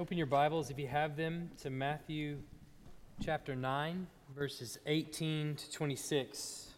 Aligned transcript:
Open 0.00 0.16
your 0.16 0.26
Bibles, 0.26 0.70
if 0.70 0.78
you 0.78 0.86
have 0.86 1.14
them, 1.14 1.50
to 1.60 1.68
Matthew 1.68 2.38
chapter 3.22 3.54
9, 3.54 4.06
verses 4.34 4.78
18 4.86 5.56
to 5.56 5.70
26. 5.70 6.70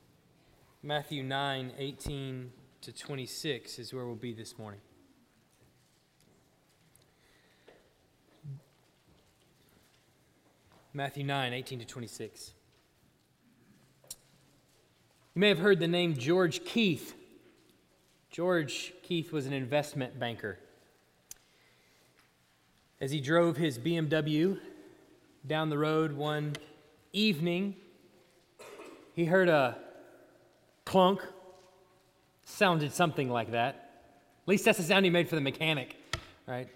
Matthew 0.82 1.22
9, 1.22 1.72
18 1.78 2.50
to 2.80 2.92
26 2.92 3.78
is 3.78 3.94
where 3.94 4.06
we'll 4.06 4.16
be 4.16 4.32
this 4.32 4.58
morning. 4.58 4.80
Matthew 10.92 11.22
9, 11.22 11.52
18 11.52 11.78
to 11.78 11.84
26. 11.84 12.54
You 15.36 15.40
may 15.40 15.48
have 15.48 15.60
heard 15.60 15.78
the 15.78 15.86
name 15.86 16.14
George 16.14 16.64
Keith. 16.64 17.14
George 18.32 18.94
Keith 19.04 19.30
was 19.30 19.46
an 19.46 19.52
investment 19.52 20.18
banker. 20.18 20.58
As 23.02 23.10
he 23.10 23.20
drove 23.20 23.56
his 23.56 23.80
BMW 23.80 24.60
down 25.44 25.70
the 25.70 25.76
road 25.76 26.12
one 26.12 26.52
evening, 27.12 27.74
he 29.12 29.24
heard 29.24 29.48
a 29.48 29.76
clunk. 30.84 31.20
Sounded 32.44 32.92
something 32.92 33.28
like 33.28 33.50
that. 33.50 33.74
At 34.44 34.48
least 34.48 34.64
that's 34.64 34.78
the 34.78 34.84
sound 34.84 35.04
he 35.04 35.10
made 35.10 35.28
for 35.28 35.34
the 35.34 35.40
mechanic, 35.40 35.96
right? 36.46 36.68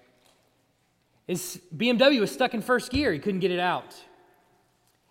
His 1.29 1.61
BMW 1.77 2.19
was 2.19 2.33
stuck 2.33 2.55
in 2.55 2.61
first 2.61 2.91
gear. 2.91 3.13
He 3.13 3.21
couldn't 3.21 3.39
get 3.39 3.53
it 3.53 3.61
out. 3.61 3.95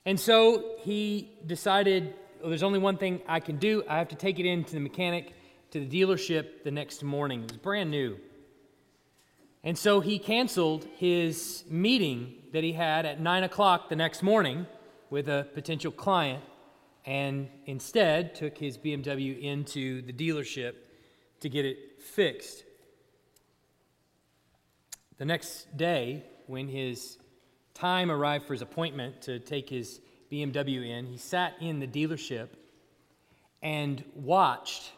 And 0.05 0.19
so 0.19 0.75
he 0.81 1.31
decided, 1.45 2.13
well, 2.41 2.49
there's 2.49 2.61
only 2.61 2.79
one 2.79 2.97
thing 2.97 3.21
I 3.25 3.39
can 3.39 3.55
do. 3.55 3.85
I 3.87 3.99
have 3.99 4.09
to 4.09 4.17
take 4.17 4.37
it 4.37 4.45
in 4.45 4.65
to 4.65 4.73
the 4.73 4.81
mechanic, 4.81 5.33
to 5.71 5.79
the 5.79 5.87
dealership 5.87 6.65
the 6.65 6.71
next 6.71 7.03
morning. 7.03 7.45
It 7.45 7.51
was 7.51 7.57
brand 7.57 7.89
new. 7.89 8.17
And 9.65 9.75
so 9.75 9.99
he 9.99 10.19
canceled 10.19 10.87
his 10.95 11.63
meeting 11.67 12.35
that 12.53 12.63
he 12.63 12.71
had 12.71 13.07
at 13.07 13.19
9 13.19 13.43
o'clock 13.43 13.89
the 13.89 13.95
next 13.95 14.21
morning 14.21 14.67
with 15.09 15.27
a 15.27 15.47
potential 15.55 15.91
client 15.91 16.43
and 17.03 17.49
instead 17.65 18.35
took 18.35 18.55
his 18.59 18.77
BMW 18.77 19.41
into 19.41 20.03
the 20.03 20.13
dealership 20.13 20.75
to 21.39 21.49
get 21.49 21.65
it 21.65 21.99
fixed. 21.99 22.63
The 25.17 25.25
next 25.25 25.75
day, 25.75 26.25
when 26.45 26.67
his 26.67 27.17
time 27.73 28.11
arrived 28.11 28.45
for 28.45 28.53
his 28.53 28.61
appointment 28.61 29.19
to 29.23 29.39
take 29.39 29.67
his 29.67 29.99
BMW 30.31 30.87
in, 30.87 31.07
he 31.07 31.17
sat 31.17 31.53
in 31.59 31.79
the 31.79 31.87
dealership 31.87 32.49
and 33.63 34.03
watched 34.13 34.91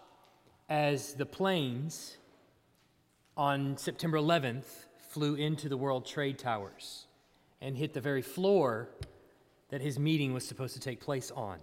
as 0.67 1.13
the 1.13 1.25
planes 1.25 2.16
on 3.38 3.77
September 3.77 4.17
11th 4.17 4.66
flew 5.09 5.35
into 5.35 5.69
the 5.69 5.77
World 5.77 6.05
Trade 6.05 6.39
Towers 6.39 7.05
and 7.61 7.77
hit 7.77 7.94
the 7.94 8.02
very 8.02 8.21
floor 8.21 8.89
that 9.69 9.79
his 9.79 9.99
meeting 9.99 10.33
was 10.33 10.45
supposed 10.45 10.73
to 10.73 10.79
take 10.79 10.99
place 10.99 11.31
on. 11.31 11.59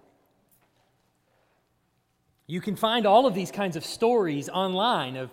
You 2.47 2.61
can 2.61 2.77
find 2.77 3.06
all 3.06 3.27
of 3.27 3.34
these 3.34 3.50
kinds 3.50 3.77
of 3.77 3.84
stories 3.84 4.48
online 4.48 5.16
of 5.16 5.31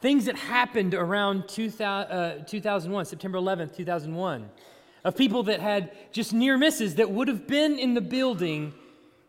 things 0.00 0.24
that 0.24 0.36
happened 0.36 0.94
around 0.94 1.48
2000, 1.48 2.12
uh, 2.12 2.44
2001, 2.44 3.04
September 3.04 3.38
11th, 3.38 3.76
2001, 3.76 4.48
of 5.04 5.16
people 5.16 5.42
that 5.44 5.60
had 5.60 5.92
just 6.12 6.32
near 6.32 6.56
misses 6.56 6.94
that 6.94 7.10
would 7.10 7.28
have 7.28 7.46
been 7.46 7.78
in 7.78 7.94
the 7.94 8.00
building 8.00 8.72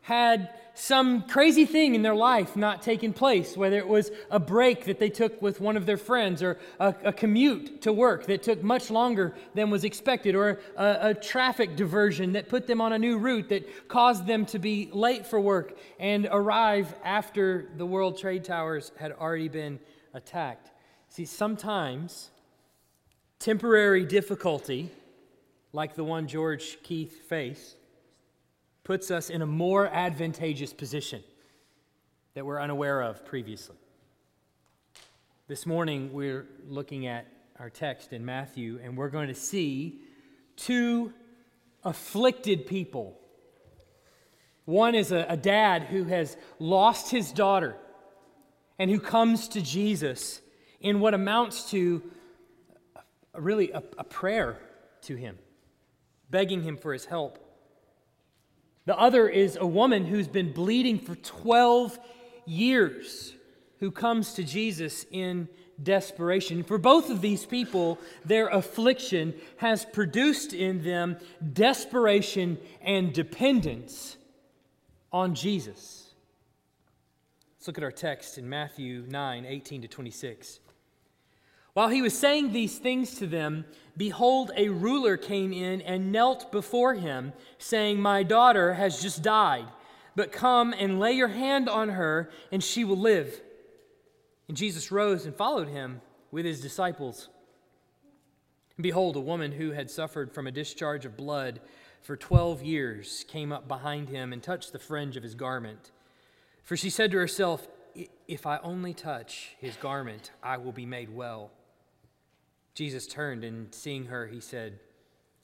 had 0.01 0.49
some 0.75 1.23
crazy 1.23 1.65
thing 1.65 1.95
in 1.95 2.01
their 2.01 2.15
life 2.15 2.55
not 2.55 2.81
taken 2.81 3.13
place, 3.13 3.55
whether 3.55 3.77
it 3.77 3.87
was 3.87 4.11
a 4.29 4.39
break 4.39 4.85
that 4.85 4.99
they 4.99 5.09
took 5.09 5.41
with 5.41 5.61
one 5.61 5.77
of 5.77 5.85
their 5.85 5.97
friends, 5.97 6.43
or 6.43 6.57
a, 6.79 6.93
a 7.05 7.13
commute 7.13 7.81
to 7.83 7.93
work 7.93 8.25
that 8.25 8.43
took 8.43 8.61
much 8.61 8.91
longer 8.91 9.33
than 9.53 9.69
was 9.69 9.85
expected, 9.85 10.35
or 10.35 10.59
a, 10.75 10.97
a 11.01 11.13
traffic 11.13 11.75
diversion 11.75 12.33
that 12.33 12.49
put 12.49 12.67
them 12.67 12.81
on 12.81 12.91
a 12.91 12.99
new 12.99 13.17
route 13.17 13.49
that 13.49 13.87
caused 13.87 14.27
them 14.27 14.45
to 14.45 14.59
be 14.59 14.89
late 14.91 15.25
for 15.25 15.39
work 15.39 15.77
and 15.97 16.27
arrive 16.29 16.93
after 17.03 17.69
the 17.77 17.85
World 17.85 18.17
Trade 18.17 18.43
Towers 18.43 18.91
had 18.97 19.13
already 19.13 19.47
been 19.47 19.79
attacked. 20.13 20.71
See, 21.07 21.25
sometimes 21.25 22.31
temporary 23.39 24.05
difficulty, 24.05 24.91
like 25.71 25.95
the 25.95 26.03
one 26.03 26.27
George 26.27 26.77
Keith 26.83 27.29
faced, 27.29 27.77
puts 28.85 29.09
us 29.09 29.31
in 29.31 29.41
a 29.41 29.45
more 29.47 29.87
advantageous 29.87 30.71
position 30.71 31.23
that 32.35 32.45
we're 32.45 32.61
unaware 32.61 33.01
of 33.01 33.25
previously. 33.25 33.75
This 35.47 35.65
morning, 35.65 36.13
we're 36.13 36.45
looking 36.67 37.07
at 37.07 37.25
our 37.59 37.71
text 37.71 38.13
in 38.13 38.23
Matthew, 38.23 38.79
and 38.83 38.95
we're 38.95 39.09
going 39.09 39.27
to 39.27 39.35
see 39.35 40.01
two 40.55 41.11
afflicted 41.83 42.67
people. 42.67 43.19
One 44.65 44.93
is 44.93 45.11
a, 45.11 45.25
a 45.29 45.37
dad 45.37 45.85
who 45.85 46.03
has 46.03 46.37
lost 46.59 47.09
his 47.09 47.31
daughter 47.31 47.75
and 48.77 48.91
who 48.91 48.99
comes 48.99 49.47
to 49.49 49.61
Jesus 49.61 50.41
in 50.79 50.99
what 50.99 51.15
amounts 51.15 51.71
to 51.71 52.03
a, 53.33 53.41
really 53.41 53.71
a, 53.71 53.81
a 53.97 54.03
prayer 54.03 54.59
to 55.03 55.15
him, 55.15 55.39
begging 56.29 56.61
him 56.61 56.77
for 56.77 56.93
his 56.93 57.05
help. 57.05 57.44
The 58.85 58.97
other 58.97 59.27
is 59.27 59.57
a 59.59 59.65
woman 59.65 60.05
who's 60.05 60.27
been 60.27 60.53
bleeding 60.53 60.99
for 60.99 61.15
12 61.15 61.99
years 62.45 63.33
who 63.79 63.91
comes 63.91 64.33
to 64.33 64.43
Jesus 64.43 65.05
in 65.11 65.49
desperation. 65.81 66.63
For 66.63 66.77
both 66.77 67.09
of 67.09 67.21
these 67.21 67.45
people, 67.45 67.99
their 68.23 68.47
affliction 68.47 69.33
has 69.57 69.85
produced 69.85 70.53
in 70.53 70.83
them 70.83 71.17
desperation 71.53 72.57
and 72.81 73.11
dependence 73.11 74.17
on 75.11 75.35
Jesus. 75.35 76.13
Let's 77.57 77.67
look 77.67 77.77
at 77.77 77.83
our 77.83 77.91
text 77.91 78.37
in 78.37 78.47
Matthew 78.47 79.05
9 79.09 79.45
18 79.45 79.81
to 79.81 79.87
26. 79.87 80.59
While 81.75 81.89
he 81.89 82.01
was 82.01 82.17
saying 82.17 82.53
these 82.53 82.77
things 82.77 83.15
to 83.15 83.27
them, 83.27 83.65
behold, 83.97 84.49
a 84.55 84.69
ruler 84.69 85.17
came 85.17 85.51
in 85.51 85.81
and 85.81 86.09
knelt 86.09 86.49
before 86.49 86.93
him, 86.93 87.33
saying, 87.57 87.99
My 87.99 88.23
daughter 88.23 88.75
has 88.75 89.01
just 89.01 89.21
died, 89.21 89.65
but 90.15 90.31
come 90.31 90.73
and 90.73 91.01
lay 91.01 91.11
your 91.11 91.27
hand 91.27 91.67
on 91.67 91.89
her, 91.89 92.29
and 92.49 92.63
she 92.63 92.85
will 92.85 92.97
live. 92.97 93.41
And 94.47 94.55
Jesus 94.55 94.89
rose 94.89 95.25
and 95.25 95.35
followed 95.35 95.67
him 95.67 95.99
with 96.31 96.45
his 96.45 96.61
disciples. 96.61 97.27
And 98.77 98.83
behold, 98.83 99.17
a 99.17 99.19
woman 99.19 99.51
who 99.51 99.71
had 99.71 99.91
suffered 99.91 100.31
from 100.31 100.47
a 100.47 100.51
discharge 100.51 101.05
of 101.05 101.17
blood 101.17 101.59
for 102.01 102.15
12 102.15 102.63
years 102.63 103.25
came 103.27 103.51
up 103.51 103.67
behind 103.67 104.07
him 104.07 104.31
and 104.31 104.41
touched 104.41 104.71
the 104.71 104.79
fringe 104.79 105.17
of 105.17 105.23
his 105.23 105.35
garment. 105.35 105.91
For 106.63 106.77
she 106.77 106.89
said 106.89 107.11
to 107.11 107.17
herself, 107.17 107.67
If 108.29 108.45
I 108.45 108.59
only 108.59 108.93
touch 108.93 109.57
his 109.59 109.75
garment, 109.75 110.31
I 110.41 110.55
will 110.55 110.71
be 110.71 110.85
made 110.85 111.13
well. 111.13 111.51
Jesus 112.75 113.07
turned 113.07 113.45
and 113.45 113.73
seeing 113.73 114.05
her, 114.05 114.27
he 114.27 114.41
said, 114.41 114.79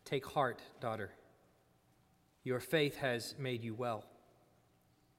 Take 0.04 0.26
heart, 0.26 0.62
daughter. 0.82 1.12
Your 2.44 2.60
faith 2.60 2.98
has 2.98 3.36
made 3.40 3.64
you 3.64 3.74
well. 3.74 4.04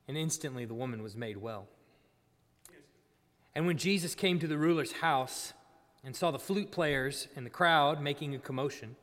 And 0.06 0.16
instantly 0.16 0.66
the 0.66 0.74
woman 0.74 1.02
was 1.02 1.16
made 1.16 1.38
well. 1.38 1.66
And 3.54 3.66
when 3.66 3.78
Jesus 3.78 4.14
came 4.14 4.38
to 4.40 4.46
the 4.46 4.58
ruler's 4.58 4.92
house 4.92 5.54
and 6.04 6.14
saw 6.14 6.30
the 6.30 6.38
flute 6.38 6.70
players 6.70 7.28
and 7.34 7.46
the 7.46 7.50
crowd 7.50 8.02
making 8.02 8.34
a 8.34 8.38
commotion, 8.38 8.96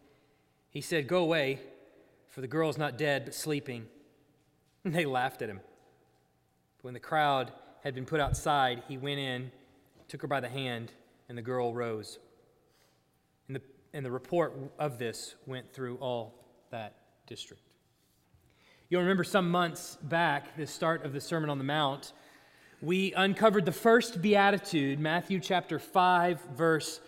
he 0.69 0.81
said, 0.81 1.07
Go 1.07 1.23
away, 1.23 1.61
for 2.27 2.41
the 2.41 2.47
girl 2.47 2.69
is 2.69 2.77
not 2.77 2.97
dead, 2.97 3.25
but 3.25 3.35
sleeping. 3.35 3.85
And 4.85 4.95
they 4.95 5.03
laughed 5.03 5.41
at 5.41 5.49
him. 5.49 5.59
But 6.77 6.85
when 6.85 6.93
the 6.93 7.01
crowd 7.01 7.51
had 7.83 7.93
been 7.93 8.05
put 8.05 8.21
outside, 8.21 8.81
he 8.87 8.97
went 8.97 9.19
in, 9.19 9.51
took 10.07 10.21
her 10.21 10.27
by 10.27 10.39
the 10.39 10.47
hand, 10.47 10.93
and 11.27 11.37
the 11.37 11.41
girl 11.41 11.73
rose. 11.73 12.17
And 13.93 14.05
the, 14.05 14.11
report 14.11 14.55
of 14.77 14.99
this 14.99 15.35
went 15.45 15.73
through 15.73 15.97
all 15.97 16.35
that 16.69 16.95
district. 17.25 17.63
You'll 18.89 19.01
remember 19.01 19.23
some 19.23 19.49
months 19.49 19.97
back, 20.03 20.55
the 20.57 20.67
start 20.67 21.05
of 21.05 21.13
the 21.13 21.21
Sermon 21.21 21.49
on 21.49 21.57
the 21.57 21.63
Mount, 21.63 22.13
we 22.81 23.13
uncovered 23.13 23.65
the 23.65 23.73
first 23.73 24.21
beatitude, 24.21 25.01
Matthew 25.01 25.41
chapter 25.41 25.79
5, 25.79 26.41
verse 26.55 27.01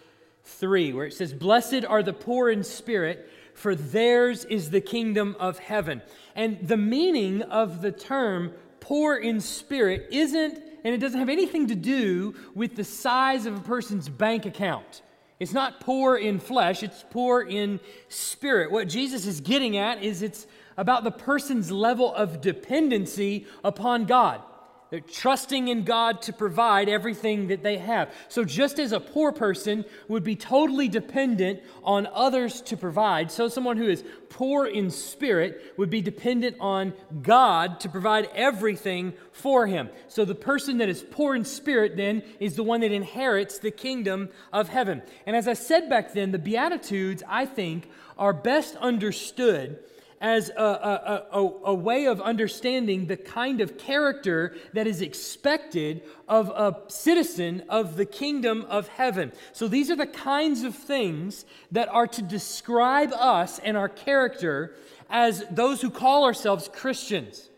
3, 0.44 0.92
where 0.92 1.06
it 1.06 1.14
says, 1.14 1.34
Blessed 1.34 1.86
are 1.88 2.04
the 2.04 2.12
poor 2.12 2.50
in 2.50 2.62
spirit, 2.62 3.30
for 3.54 3.74
theirs 3.74 4.44
is 4.46 4.70
the 4.70 4.82
kingdom 4.82 5.36
of 5.40 5.60
heaven. 5.60 6.02
And 6.36 6.68
the 6.68 6.76
meaning 6.76 7.42
of 7.44 7.82
the 7.82 7.92
term 7.94 8.52
poor 8.82 9.16
in 9.16 9.40
spirit 9.40 10.08
isn't, 10.12 10.62
and 10.84 10.94
it 10.94 10.98
doesn't 10.98 11.20
have 11.20 11.30
anything 11.30 11.68
to 11.68 11.76
do 11.76 12.36
with 12.54 12.76
the 12.76 12.84
size 12.84 13.46
of 13.46 13.58
a 13.58 13.62
person's 13.62 14.10
bank 14.10 14.46
account. 14.46 15.02
It's 15.42 15.54
not 15.54 15.80
poor 15.80 16.18
in 16.18 16.38
flesh, 16.38 16.84
it's 16.84 17.04
poor 17.10 17.42
in 17.42 17.80
spirit. 18.10 18.70
What 18.70 18.88
Jesus 18.88 19.26
is 19.26 19.42
getting 19.42 19.76
at 19.76 20.04
is 20.04 20.22
it's 20.22 20.46
about 20.78 21.04
the 21.04 21.10
person's 21.10 21.72
level 21.72 22.14
of 22.14 22.42
dependency 22.42 23.48
upon 23.64 24.06
God. 24.06 24.44
They're 24.92 25.00
trusting 25.00 25.70
in 25.70 25.86
God 25.86 26.22
to 26.24 26.34
provide 26.34 26.90
everything 26.90 27.48
that 27.48 27.64
they 27.64 27.78
have. 27.78 28.14
So, 28.28 28.44
just 28.44 28.78
as 28.78 28.92
a 28.92 29.00
poor 29.00 29.32
person 29.32 29.86
would 30.10 30.26
be 30.26 30.36
totally 30.36 30.90
dependent 30.90 31.62
on 31.82 32.10
others 32.14 32.62
to 32.64 32.76
provide, 32.76 33.32
so 33.32 33.48
someone 33.48 33.78
who 33.78 33.88
is 33.88 34.04
poor 34.28 34.66
in 34.66 34.92
spirit 34.92 35.74
would 35.78 35.90
be 35.90 36.02
dependent 36.02 36.58
on 36.60 36.94
God 37.22 37.80
to 37.80 37.90
provide 37.90 38.30
everything 38.36 39.14
for 39.32 39.66
him. 39.66 39.90
So, 40.10 40.26
the 40.26 40.36
person 40.36 40.80
that 40.80 40.90
is 40.90 41.06
poor 41.10 41.38
in 41.38 41.46
spirit 41.46 41.96
then 41.96 42.22
is 42.42 42.58
the 42.58 42.64
one 42.64 42.82
that 42.82 42.92
inherits 42.92 43.60
the 43.60 43.72
kingdom 43.72 44.28
of 44.52 44.68
heaven. 44.68 45.04
And 45.26 45.38
as 45.38 45.48
I 45.48 45.54
said 45.54 45.90
back 45.90 46.12
then, 46.12 46.34
the 46.34 46.38
Beatitudes, 46.38 47.24
I 47.30 47.46
think, 47.46 47.90
are 48.18 48.34
best 48.34 48.76
understood 48.76 49.80
as 50.22 50.50
a, 50.50 50.62
a, 50.62 51.26
a, 51.34 51.52
a, 51.66 51.74
way 51.74 52.06
of 52.06 52.22
understanding 52.22 53.08
the 53.08 53.18
kind 53.18 53.60
of 53.60 53.78
character 53.80 54.56
that 54.74 54.86
is 54.86 55.02
expected 55.02 56.04
of 56.28 56.50
a 56.50 56.80
citizen 56.90 57.64
of 57.68 57.98
the 57.98 58.06
kingdom 58.06 58.64
of 58.70 58.88
heaven. 58.88 59.32
So 59.52 59.68
these 59.68 59.90
are 59.90 59.96
the 59.96 60.06
kinds 60.06 60.62
of 60.62 60.76
things 60.76 61.44
that 61.72 61.90
are 61.90 62.06
to 62.06 62.22
describe 62.22 63.12
us 63.14 63.58
and 63.60 63.76
our 63.76 63.90
character 63.90 64.76
as 65.10 65.44
those 65.50 65.82
who 65.82 65.90
call 65.90 66.24
ourselves 66.24 66.70
Christians. 66.72 67.50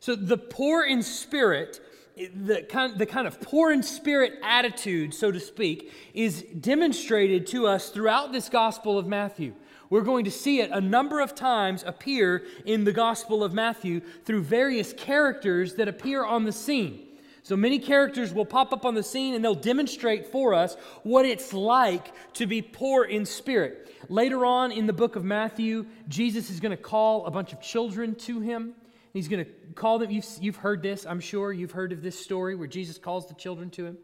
So 0.00 0.16
the 0.16 0.38
poor 0.38 0.84
in 0.84 1.02
spirit 1.02 1.80
the 2.16 2.62
kind, 2.62 2.98
the 2.98 3.04
kind 3.04 3.26
of 3.26 3.40
poor 3.42 3.70
in 3.70 3.82
spirit 3.82 4.38
attitude, 4.42 5.12
so 5.12 5.30
to 5.30 5.38
speak, 5.38 5.92
is 6.14 6.42
demonstrated 6.42 7.46
to 7.48 7.66
us 7.66 7.90
throughout 7.90 8.32
this 8.32 8.48
Gospel 8.48 8.98
of 8.98 9.06
Matthew. 9.06 9.52
We're 9.90 10.02
going 10.02 10.24
to 10.24 10.30
see 10.30 10.60
it 10.60 10.70
a 10.70 10.80
number 10.80 11.20
of 11.20 11.34
times 11.34 11.84
appear 11.86 12.44
in 12.64 12.84
the 12.84 12.92
Gospel 12.92 13.44
of 13.44 13.52
Matthew 13.52 14.00
through 14.24 14.42
various 14.42 14.92
characters 14.92 15.74
that 15.74 15.88
appear 15.88 16.24
on 16.24 16.44
the 16.44 16.52
scene. 16.52 17.06
So 17.42 17.56
many 17.56 17.78
characters 17.78 18.34
will 18.34 18.44
pop 18.44 18.72
up 18.72 18.84
on 18.84 18.96
the 18.96 19.04
scene 19.04 19.34
and 19.34 19.44
they'll 19.44 19.54
demonstrate 19.54 20.26
for 20.32 20.52
us 20.52 20.74
what 21.04 21.24
it's 21.24 21.52
like 21.52 22.12
to 22.34 22.46
be 22.46 22.60
poor 22.60 23.04
in 23.04 23.24
spirit. 23.24 23.94
Later 24.08 24.44
on 24.44 24.72
in 24.72 24.86
the 24.86 24.92
book 24.92 25.14
of 25.14 25.24
Matthew, 25.24 25.86
Jesus 26.08 26.50
is 26.50 26.58
going 26.58 26.76
to 26.76 26.82
call 26.82 27.24
a 27.24 27.30
bunch 27.30 27.52
of 27.52 27.60
children 27.60 28.16
to 28.16 28.40
him. 28.40 28.74
He's 29.12 29.28
going 29.28 29.44
to 29.44 29.50
call 29.76 30.00
them. 30.00 30.10
You've, 30.10 30.26
you've 30.40 30.56
heard 30.56 30.82
this, 30.82 31.06
I'm 31.06 31.20
sure. 31.20 31.52
You've 31.52 31.70
heard 31.70 31.92
of 31.92 32.02
this 32.02 32.18
story 32.18 32.56
where 32.56 32.66
Jesus 32.66 32.98
calls 32.98 33.28
the 33.28 33.34
children 33.34 33.70
to 33.70 33.86
him. 33.86 33.98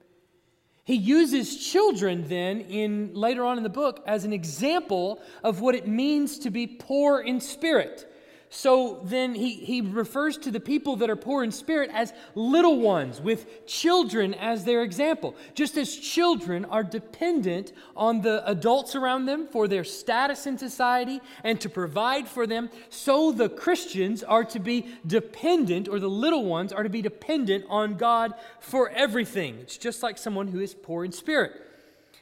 He 0.85 0.95
uses 0.95 1.57
children 1.57 2.29
then 2.29 2.61
in 2.61 3.15
later 3.15 3.45
on 3.45 3.57
in 3.57 3.63
the 3.63 3.69
book 3.69 4.03
as 4.07 4.25
an 4.25 4.33
example 4.33 5.21
of 5.45 5.61
what 5.61 5.75
it 5.75 5.87
means 5.87 6.41
to 6.41 6.51
be 6.51 6.67
poor 6.67 7.21
in 7.21 7.41
spirit. 7.41 8.12
So 8.55 9.01
then 9.05 9.35
he, 9.35 9.55
he 9.55 9.81
refers 9.81 10.37
to 10.37 10.51
the 10.51 10.61
people 10.61 10.97
that 10.97 11.09
are 11.09 11.17
poor 11.17 11.43
in 11.43 11.51
spirit 11.51 11.89
as 11.91 12.13
little 12.35 12.81
ones, 12.81 13.19
with 13.19 13.67
children 13.67 14.35
as 14.35 14.67
their 14.67 14.83
example. 14.83 15.35
Just 15.55 15.79
as 15.79 15.97
children 15.97 16.67
are 16.67 16.83
dependent 16.83 17.73
on 17.97 18.21
the 18.21 18.47
adults 18.47 18.95
around 18.95 19.25
them 19.25 19.47
for 19.47 19.67
their 19.69 19.85
status 19.85 20.47
in 20.47 20.59
society 20.59 21.23
and 21.43 21.63
to 21.63 21.71
provide 21.71 22.29
for 22.29 22.47
them, 22.47 22.69
so 22.91 23.33
the 23.33 23.49
Christians 23.49 24.23
are 24.23 24.45
to 24.45 24.59
be 24.59 24.87
dependent, 25.07 25.89
or 25.89 25.99
the 25.99 26.11
little 26.11 26.45
ones 26.45 26.75
are 26.75 26.83
to 26.83 26.91
be 26.91 27.01
dependent 27.01 27.65
on 27.71 27.95
God 27.95 28.35
for 28.61 28.91
everything. 28.91 29.61
It's 29.63 29.79
just 29.79 30.03
like 30.03 30.19
someone 30.19 30.49
who 30.49 30.61
is 30.61 30.75
poor 30.75 31.07
in 31.07 31.13
spirit. 31.13 31.53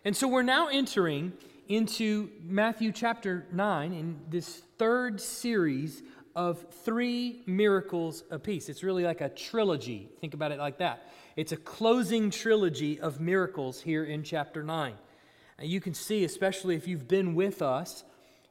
And 0.04 0.16
so 0.16 0.28
we're 0.28 0.42
now 0.42 0.68
entering 0.68 1.32
into 1.66 2.30
Matthew 2.44 2.92
chapter 2.92 3.46
9 3.52 3.92
in 3.92 4.20
this 4.28 4.62
third 4.78 5.20
series 5.20 6.02
of 6.34 6.64
three 6.84 7.42
miracles 7.46 8.24
apiece. 8.30 8.68
It's 8.68 8.82
really 8.82 9.04
like 9.04 9.20
a 9.20 9.28
trilogy. 9.28 10.08
Think 10.20 10.34
about 10.34 10.52
it 10.52 10.58
like 10.58 10.78
that. 10.78 11.10
It's 11.36 11.52
a 11.52 11.56
closing 11.56 12.30
trilogy 12.30 13.00
of 13.00 13.20
miracles 13.20 13.80
here 13.80 14.04
in 14.04 14.22
chapter 14.22 14.62
9. 14.62 14.94
And 15.58 15.68
you 15.68 15.80
can 15.80 15.94
see, 15.94 16.24
especially 16.24 16.76
if 16.76 16.88
you've 16.88 17.08
been 17.08 17.34
with 17.34 17.62
us 17.62 18.04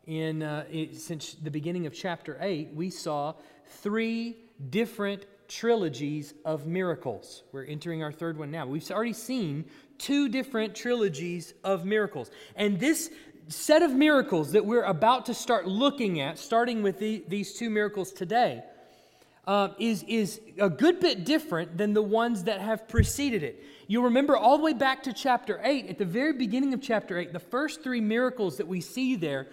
in, 0.05 0.43
uh, 0.43 0.65
since 0.93 1.33
the 1.33 1.51
beginning 1.51 1.85
of 1.85 1.93
chapter 1.93 2.37
8, 2.39 2.73
we 2.73 2.89
saw 2.89 3.33
three 3.81 4.37
different 4.69 5.25
trilogies 5.47 6.33
of 6.45 6.67
miracles. 6.67 7.43
We're 7.51 7.65
entering 7.65 8.03
our 8.03 8.11
third 8.11 8.37
one 8.37 8.51
now. 8.51 8.67
We've 8.67 8.89
already 8.91 9.13
seen 9.13 9.65
two 9.97 10.29
different 10.29 10.75
trilogies 10.75 11.53
of 11.63 11.85
miracles. 11.85 12.31
And 12.55 12.79
this 12.79 13.11
set 13.49 13.81
of 13.81 13.91
miracles 13.91 14.51
that 14.51 14.65
we're 14.65 14.83
about 14.83 15.25
to 15.25 15.33
start 15.33 15.67
looking 15.67 16.19
at, 16.19 16.37
starting 16.37 16.83
with 16.83 16.99
the, 16.99 17.23
these 17.27 17.53
two 17.53 17.69
miracles 17.69 18.11
today, 18.11 18.63
uh, 19.47 19.69
is, 19.79 20.03
is 20.07 20.39
a 20.59 20.69
good 20.69 20.99
bit 20.99 21.25
different 21.25 21.75
than 21.75 21.93
the 21.93 22.01
ones 22.01 22.43
that 22.43 22.61
have 22.61 22.87
preceded 22.87 23.41
it. 23.41 23.63
You'll 23.87 24.03
remember 24.03 24.37
all 24.37 24.57
the 24.57 24.63
way 24.63 24.73
back 24.73 25.01
to 25.03 25.13
chapter 25.13 25.59
8, 25.63 25.87
at 25.87 25.97
the 25.97 26.05
very 26.05 26.33
beginning 26.33 26.73
of 26.75 26.81
chapter 26.81 27.17
8, 27.17 27.33
the 27.33 27.39
first 27.39 27.81
three 27.81 28.01
miracles 28.01 28.57
that 28.57 28.67
we 28.67 28.81
see 28.81 29.15
there 29.15 29.47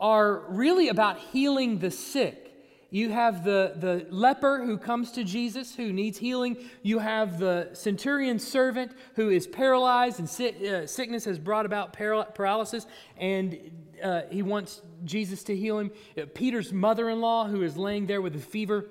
are 0.00 0.40
really 0.48 0.88
about 0.88 1.18
healing 1.18 1.78
the 1.78 1.92
sick. 1.92 2.47
You 2.90 3.10
have 3.10 3.44
the, 3.44 3.74
the 3.76 4.06
leper 4.10 4.64
who 4.64 4.78
comes 4.78 5.12
to 5.12 5.24
Jesus 5.24 5.74
who 5.74 5.92
needs 5.92 6.16
healing. 6.16 6.56
You 6.82 7.00
have 7.00 7.38
the 7.38 7.68
centurion 7.74 8.38
servant 8.38 8.92
who 9.14 9.28
is 9.28 9.46
paralyzed 9.46 10.20
and 10.20 10.66
uh, 10.66 10.86
sickness 10.86 11.26
has 11.26 11.38
brought 11.38 11.66
about 11.66 11.92
paral- 11.92 12.34
paralysis 12.34 12.86
and 13.18 13.58
uh, 14.02 14.22
he 14.30 14.42
wants 14.42 14.80
Jesus 15.04 15.42
to 15.44 15.56
heal 15.56 15.78
him. 15.78 15.90
Uh, 16.16 16.22
Peter's 16.34 16.72
mother 16.72 17.10
in 17.10 17.20
law 17.20 17.46
who 17.46 17.62
is 17.62 17.76
laying 17.76 18.06
there 18.06 18.22
with 18.22 18.34
a 18.36 18.40
fever. 18.40 18.86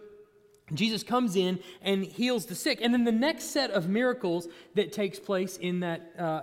Jesus 0.74 1.02
comes 1.02 1.36
in 1.38 1.60
and 1.82 2.04
heals 2.04 2.46
the 2.46 2.56
sick. 2.56 2.82
And 2.82 2.94
then 2.94 3.06
the 3.06 3.12
next 3.12 3.46
set 3.46 3.72
of 3.72 3.88
miracles 3.88 4.48
that 4.76 4.92
takes 4.92 5.18
place 5.18 5.58
in 5.58 5.80
that, 5.80 6.12
uh, 6.20 6.42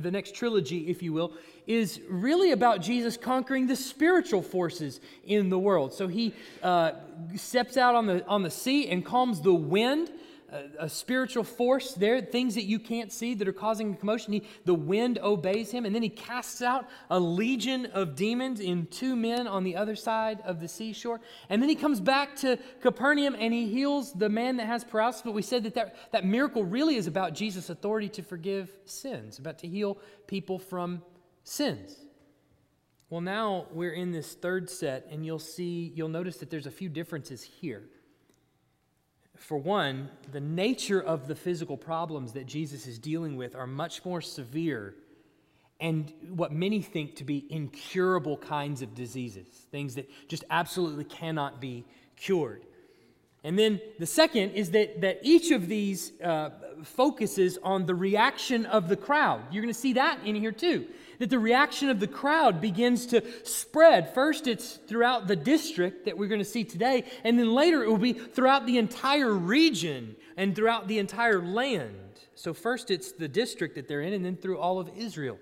the 0.00 0.10
next 0.10 0.34
trilogy, 0.34 0.88
if 0.88 1.02
you 1.02 1.12
will, 1.12 1.32
is 1.66 2.00
really 2.08 2.52
about 2.52 2.80
Jesus 2.80 3.16
conquering 3.16 3.66
the 3.66 3.76
spiritual 3.76 4.40
forces 4.40 5.00
in 5.24 5.50
the 5.50 5.58
world. 5.58 5.92
So 5.92 6.08
he 6.08 6.32
uh, 6.62 6.92
steps 7.34 7.76
out 7.76 7.94
on 7.94 8.06
the, 8.06 8.26
on 8.26 8.42
the 8.42 8.50
sea 8.50 8.88
and 8.88 9.04
calms 9.04 9.42
the 9.42 9.52
wind 9.52 10.10
a, 10.52 10.84
a, 10.84 10.88
spiritual 10.88 11.44
force 11.44 11.94
there, 11.94 12.20
things 12.20 12.54
that 12.54 12.64
you 12.64 12.78
can't 12.78 13.12
see 13.12 13.34
that 13.34 13.48
are 13.48 13.52
causing 13.52 13.96
commotion. 13.96 14.32
He, 14.32 14.42
the 14.64 14.74
wind 14.74 15.18
obeys 15.22 15.70
him, 15.70 15.84
and 15.84 15.94
then 15.94 16.02
he 16.02 16.08
casts 16.08 16.62
out 16.62 16.88
a 17.10 17.18
legion 17.18 17.86
of 17.86 18.14
demons 18.14 18.60
in 18.60 18.86
two 18.86 19.16
men 19.16 19.46
on 19.46 19.64
the 19.64 19.76
other 19.76 19.96
side 19.96 20.40
of 20.44 20.60
the 20.60 20.68
seashore. 20.68 21.20
And 21.48 21.60
then 21.60 21.68
he 21.68 21.74
comes 21.74 22.00
back 22.00 22.36
to 22.36 22.58
Capernaum 22.80 23.36
and 23.38 23.52
he 23.52 23.68
heals 23.68 24.12
the 24.12 24.28
man 24.28 24.56
that 24.58 24.66
has 24.66 24.84
paralysis. 24.84 25.22
But 25.22 25.34
we 25.34 25.42
said 25.42 25.64
that 25.64 25.74
that, 25.74 26.12
that 26.12 26.24
miracle 26.24 26.64
really 26.64 26.96
is 26.96 27.06
about 27.06 27.34
Jesus' 27.34 27.70
authority 27.70 28.08
to 28.10 28.22
forgive 28.22 28.70
sins, 28.84 29.38
about 29.38 29.58
to 29.60 29.68
heal 29.68 29.98
people 30.26 30.58
from 30.58 31.02
sins. 31.44 32.04
Well, 33.08 33.20
now 33.20 33.66
we're 33.70 33.92
in 33.92 34.10
this 34.10 34.34
third 34.34 34.68
set, 34.68 35.06
and 35.10 35.24
you'll 35.24 35.38
see, 35.38 35.92
you'll 35.94 36.08
notice 36.08 36.38
that 36.38 36.50
there's 36.50 36.66
a 36.66 36.72
few 36.72 36.88
differences 36.88 37.42
here 37.42 37.84
for 39.38 39.58
one, 39.58 40.10
the 40.32 40.40
nature 40.40 41.00
of 41.00 41.28
the 41.28 41.34
physical 41.34 41.76
problems 41.76 42.32
that 42.32 42.46
Jesus 42.46 42.86
is 42.86 42.98
dealing 42.98 43.36
with 43.36 43.54
are 43.54 43.66
much 43.66 44.04
more 44.04 44.20
severe 44.20 44.94
and 45.78 46.12
what 46.30 46.52
many 46.52 46.80
think 46.80 47.16
to 47.16 47.24
be 47.24 47.46
incurable 47.50 48.36
kinds 48.38 48.80
of 48.80 48.94
diseases, 48.94 49.46
things 49.70 49.94
that 49.96 50.08
just 50.28 50.44
absolutely 50.50 51.04
cannot 51.04 51.60
be 51.60 51.84
cured. 52.16 52.64
And 53.44 53.58
then 53.58 53.80
the 53.98 54.06
second 54.06 54.52
is 54.52 54.70
that, 54.70 55.02
that 55.02 55.20
each 55.22 55.50
of 55.50 55.68
these 55.68 56.12
uh, 56.20 56.50
focuses 56.82 57.58
on 57.62 57.86
the 57.86 57.94
reaction 57.94 58.66
of 58.66 58.88
the 58.88 58.96
crowd. 58.96 59.42
You're 59.52 59.62
going 59.62 59.72
to 59.72 59.78
see 59.78 59.92
that 59.92 60.18
in 60.24 60.34
here 60.34 60.52
too 60.52 60.86
that 61.18 61.30
the 61.30 61.38
reaction 61.38 61.88
of 61.88 62.00
the 62.00 62.06
crowd 62.06 62.60
begins 62.60 63.06
to 63.06 63.22
spread. 63.44 64.12
First, 64.14 64.46
it's 64.46 64.74
throughout 64.74 65.26
the 65.26 65.36
district 65.36 66.04
that 66.04 66.18
we're 66.18 66.28
going 66.28 66.40
to 66.40 66.44
see 66.44 66.64
today, 66.64 67.04
and 67.24 67.38
then 67.38 67.52
later 67.52 67.82
it 67.82 67.88
will 67.88 67.98
be 67.98 68.12
throughout 68.12 68.66
the 68.66 68.78
entire 68.78 69.32
region 69.32 70.16
and 70.36 70.54
throughout 70.54 70.88
the 70.88 70.98
entire 70.98 71.40
land. 71.40 71.94
So, 72.34 72.52
first 72.52 72.90
it's 72.90 73.12
the 73.12 73.28
district 73.28 73.74
that 73.76 73.88
they're 73.88 74.02
in, 74.02 74.12
and 74.12 74.24
then 74.24 74.36
through 74.36 74.58
all 74.58 74.78
of 74.78 74.90
Israel. 74.96 75.38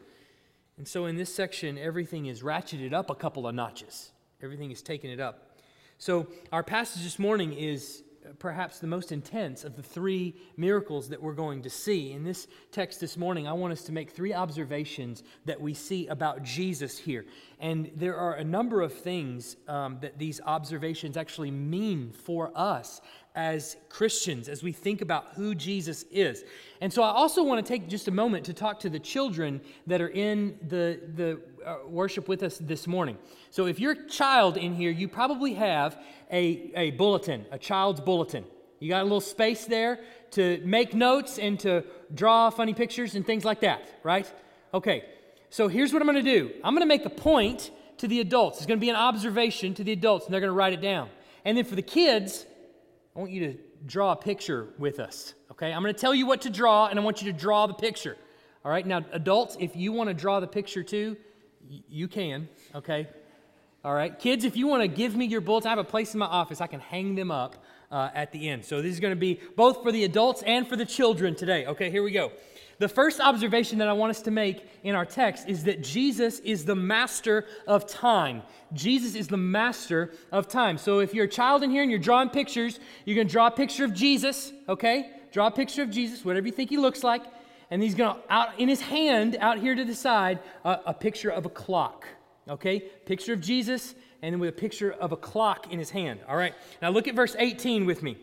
And 0.78 0.86
so, 0.86 1.06
in 1.06 1.16
this 1.16 1.34
section, 1.34 1.76
everything 1.76 2.26
is 2.26 2.42
ratcheted 2.42 2.92
up 2.92 3.10
a 3.10 3.14
couple 3.14 3.46
of 3.46 3.54
notches, 3.54 4.12
everything 4.42 4.70
is 4.70 4.80
taken 4.80 5.10
it 5.10 5.18
up. 5.18 5.58
So, 5.98 6.28
our 6.52 6.62
passage 6.62 7.02
this 7.02 7.18
morning 7.18 7.52
is 7.52 8.03
perhaps 8.38 8.78
the 8.78 8.86
most 8.86 9.12
intense 9.12 9.64
of 9.64 9.76
the 9.76 9.82
three 9.82 10.34
miracles 10.56 11.08
that 11.08 11.22
we're 11.22 11.32
going 11.32 11.62
to 11.62 11.70
see. 11.70 12.12
In 12.12 12.24
this 12.24 12.46
text 12.72 13.00
this 13.00 13.16
morning, 13.16 13.46
I 13.46 13.52
want 13.52 13.72
us 13.72 13.82
to 13.84 13.92
make 13.92 14.10
three 14.10 14.32
observations 14.32 15.22
that 15.44 15.60
we 15.60 15.74
see 15.74 16.06
about 16.08 16.42
Jesus 16.42 16.98
here. 16.98 17.24
And 17.60 17.90
there 17.96 18.16
are 18.16 18.34
a 18.34 18.44
number 18.44 18.82
of 18.82 18.92
things 18.92 19.56
um, 19.68 19.98
that 20.00 20.18
these 20.18 20.40
observations 20.44 21.16
actually 21.16 21.50
mean 21.50 22.12
for 22.12 22.50
us 22.54 23.00
as 23.34 23.76
Christians 23.88 24.48
as 24.48 24.62
we 24.62 24.70
think 24.70 25.00
about 25.00 25.32
who 25.34 25.54
Jesus 25.54 26.04
is. 26.10 26.44
And 26.80 26.92
so 26.92 27.02
I 27.02 27.10
also 27.10 27.42
want 27.42 27.64
to 27.64 27.68
take 27.68 27.88
just 27.88 28.06
a 28.06 28.12
moment 28.12 28.44
to 28.46 28.54
talk 28.54 28.78
to 28.80 28.88
the 28.88 29.00
children 29.00 29.60
that 29.86 30.00
are 30.00 30.08
in 30.08 30.56
the, 30.68 31.00
the 31.14 31.40
Uh, 31.64 31.78
worship 31.88 32.28
with 32.28 32.42
us 32.42 32.58
this 32.58 32.86
morning. 32.86 33.16
So 33.48 33.64
if 33.64 33.80
you're 33.80 33.92
a 33.92 34.06
child 34.06 34.58
in 34.58 34.74
here, 34.74 34.90
you 34.90 35.08
probably 35.08 35.54
have 35.54 35.96
a, 36.30 36.70
a 36.76 36.90
bulletin, 36.90 37.46
a 37.50 37.58
child's 37.58 38.02
bulletin. 38.02 38.44
You 38.80 38.90
got 38.90 39.00
a 39.00 39.04
little 39.04 39.22
space 39.22 39.64
there 39.64 40.00
to 40.32 40.60
make 40.62 40.92
notes 40.92 41.38
and 41.38 41.58
to 41.60 41.84
draw 42.12 42.50
funny 42.50 42.74
pictures 42.74 43.14
and 43.14 43.24
things 43.24 43.46
like 43.46 43.60
that, 43.60 43.88
right? 44.02 44.30
Okay, 44.74 45.06
so 45.48 45.68
here's 45.68 45.90
what 45.90 46.02
I'm 46.02 46.06
going 46.06 46.22
to 46.22 46.38
do 46.38 46.52
I'm 46.62 46.74
going 46.74 46.82
to 46.82 46.86
make 46.86 47.06
a 47.06 47.10
point 47.10 47.70
to 47.96 48.08
the 48.08 48.20
adults. 48.20 48.58
It's 48.58 48.66
going 48.66 48.78
to 48.78 48.84
be 48.84 48.90
an 48.90 48.96
observation 48.96 49.72
to 49.74 49.84
the 49.84 49.92
adults, 49.92 50.26
and 50.26 50.34
they're 50.34 50.42
going 50.42 50.52
to 50.52 50.56
write 50.56 50.74
it 50.74 50.82
down. 50.82 51.08
And 51.46 51.56
then 51.56 51.64
for 51.64 51.76
the 51.76 51.82
kids, 51.82 52.44
I 53.16 53.20
want 53.20 53.30
you 53.30 53.52
to 53.52 53.58
draw 53.86 54.12
a 54.12 54.16
picture 54.16 54.68
with 54.78 55.00
us, 55.00 55.32
okay? 55.52 55.72
I'm 55.72 55.80
going 55.80 55.94
to 55.94 56.00
tell 56.00 56.14
you 56.14 56.26
what 56.26 56.42
to 56.42 56.50
draw, 56.50 56.88
and 56.88 56.98
I 56.98 57.02
want 57.02 57.22
you 57.22 57.32
to 57.32 57.38
draw 57.38 57.66
the 57.66 57.74
picture. 57.74 58.18
All 58.66 58.70
right, 58.70 58.86
now, 58.86 59.02
adults, 59.12 59.56
if 59.60 59.74
you 59.76 59.92
want 59.92 60.08
to 60.08 60.14
draw 60.14 60.40
the 60.40 60.46
picture 60.46 60.82
too, 60.82 61.16
you 61.88 62.08
can, 62.08 62.48
okay? 62.74 63.08
All 63.84 63.94
right, 63.94 64.18
kids, 64.18 64.44
if 64.44 64.56
you 64.56 64.66
want 64.66 64.82
to 64.82 64.88
give 64.88 65.14
me 65.14 65.26
your 65.26 65.40
bullets, 65.40 65.66
I 65.66 65.70
have 65.70 65.78
a 65.78 65.84
place 65.84 66.14
in 66.14 66.18
my 66.18 66.26
office. 66.26 66.60
I 66.60 66.66
can 66.66 66.80
hang 66.80 67.14
them 67.14 67.30
up 67.30 67.62
uh, 67.90 68.10
at 68.14 68.32
the 68.32 68.48
end. 68.48 68.64
So 68.64 68.80
this 68.80 68.92
is 68.92 69.00
going 69.00 69.12
to 69.12 69.20
be 69.20 69.40
both 69.56 69.82
for 69.82 69.92
the 69.92 70.04
adults 70.04 70.42
and 70.42 70.66
for 70.66 70.76
the 70.76 70.86
children 70.86 71.34
today. 71.34 71.66
Okay, 71.66 71.90
here 71.90 72.02
we 72.02 72.10
go. 72.10 72.32
The 72.78 72.88
first 72.88 73.20
observation 73.20 73.78
that 73.78 73.88
I 73.88 73.92
want 73.92 74.10
us 74.10 74.22
to 74.22 74.30
make 74.30 74.66
in 74.82 74.94
our 74.94 75.04
text 75.04 75.48
is 75.48 75.64
that 75.64 75.82
Jesus 75.82 76.40
is 76.40 76.64
the 76.64 76.74
master 76.74 77.46
of 77.66 77.86
time. 77.86 78.42
Jesus 78.72 79.14
is 79.14 79.28
the 79.28 79.36
master 79.36 80.12
of 80.32 80.48
time. 80.48 80.76
So 80.78 80.98
if 80.98 81.14
you're 81.14 81.26
a 81.26 81.28
child 81.28 81.62
in 81.62 81.70
here 81.70 81.82
and 81.82 81.90
you're 81.90 82.00
drawing 82.00 82.30
pictures, 82.30 82.80
you're 83.04 83.14
going 83.14 83.28
to 83.28 83.32
draw 83.32 83.46
a 83.46 83.50
picture 83.52 83.84
of 83.84 83.94
Jesus, 83.94 84.52
okay? 84.68 85.10
Draw 85.30 85.46
a 85.46 85.50
picture 85.52 85.82
of 85.82 85.90
Jesus, 85.90 86.24
whatever 86.24 86.46
you 86.46 86.52
think 86.52 86.70
he 86.70 86.76
looks 86.76 87.04
like. 87.04 87.22
And 87.74 87.82
he's 87.82 87.96
going 87.96 88.14
to, 88.14 88.32
out 88.32 88.60
in 88.60 88.68
his 88.68 88.80
hand, 88.80 89.36
out 89.40 89.58
here 89.58 89.74
to 89.74 89.84
the 89.84 89.96
side, 89.96 90.38
uh, 90.64 90.76
a 90.86 90.94
picture 90.94 91.30
of 91.30 91.44
a 91.44 91.48
clock, 91.48 92.06
okay? 92.48 92.78
Picture 92.78 93.32
of 93.32 93.40
Jesus 93.40 93.96
and 94.22 94.32
then 94.32 94.38
with 94.38 94.50
a 94.50 94.52
picture 94.52 94.92
of 94.92 95.10
a 95.10 95.16
clock 95.16 95.72
in 95.72 95.80
his 95.80 95.90
hand. 95.90 96.20
All 96.28 96.36
right. 96.36 96.54
Now 96.80 96.90
look 96.90 97.08
at 97.08 97.16
verse 97.16 97.34
18 97.36 97.84
with 97.84 98.00
me. 98.00 98.16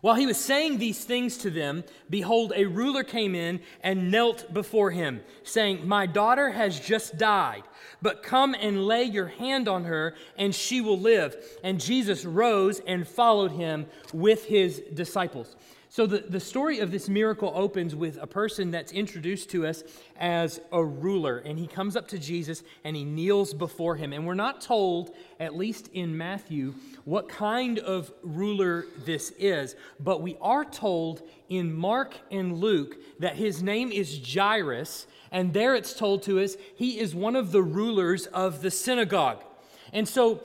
While 0.00 0.16
he 0.16 0.26
was 0.26 0.36
saying 0.36 0.78
these 0.78 1.04
things 1.04 1.36
to 1.38 1.50
them, 1.50 1.84
behold, 2.08 2.52
a 2.56 2.64
ruler 2.64 3.04
came 3.04 3.36
in 3.36 3.60
and 3.84 4.10
knelt 4.10 4.52
before 4.52 4.90
him, 4.90 5.20
saying, 5.44 5.86
My 5.86 6.06
daughter 6.06 6.50
has 6.50 6.80
just 6.80 7.18
died, 7.18 7.62
but 8.02 8.24
come 8.24 8.56
and 8.58 8.84
lay 8.84 9.04
your 9.04 9.28
hand 9.28 9.68
on 9.68 9.84
her, 9.84 10.16
and 10.36 10.52
she 10.52 10.80
will 10.80 10.98
live. 10.98 11.36
And 11.62 11.80
Jesus 11.80 12.24
rose 12.24 12.80
and 12.84 13.06
followed 13.06 13.52
him 13.52 13.86
with 14.12 14.46
his 14.46 14.82
disciples. 14.92 15.54
So, 15.92 16.06
the, 16.06 16.18
the 16.18 16.38
story 16.38 16.78
of 16.78 16.92
this 16.92 17.08
miracle 17.08 17.52
opens 17.52 17.96
with 17.96 18.16
a 18.22 18.26
person 18.26 18.70
that's 18.70 18.92
introduced 18.92 19.50
to 19.50 19.66
us 19.66 19.82
as 20.20 20.60
a 20.70 20.84
ruler. 20.84 21.38
And 21.38 21.58
he 21.58 21.66
comes 21.66 21.96
up 21.96 22.06
to 22.08 22.18
Jesus 22.18 22.62
and 22.84 22.94
he 22.94 23.04
kneels 23.04 23.52
before 23.52 23.96
him. 23.96 24.12
And 24.12 24.24
we're 24.24 24.34
not 24.34 24.60
told, 24.60 25.10
at 25.40 25.56
least 25.56 25.88
in 25.92 26.16
Matthew, 26.16 26.74
what 27.04 27.28
kind 27.28 27.80
of 27.80 28.12
ruler 28.22 28.86
this 29.04 29.32
is. 29.36 29.74
But 29.98 30.22
we 30.22 30.36
are 30.40 30.64
told 30.64 31.22
in 31.48 31.74
Mark 31.74 32.14
and 32.30 32.58
Luke 32.58 32.96
that 33.18 33.34
his 33.34 33.60
name 33.60 33.90
is 33.90 34.20
Jairus. 34.32 35.08
And 35.32 35.52
there 35.52 35.74
it's 35.74 35.92
told 35.92 36.22
to 36.22 36.38
us 36.38 36.56
he 36.76 37.00
is 37.00 37.16
one 37.16 37.34
of 37.34 37.50
the 37.50 37.62
rulers 37.64 38.26
of 38.26 38.62
the 38.62 38.70
synagogue. 38.70 39.42
And 39.92 40.06
so, 40.06 40.40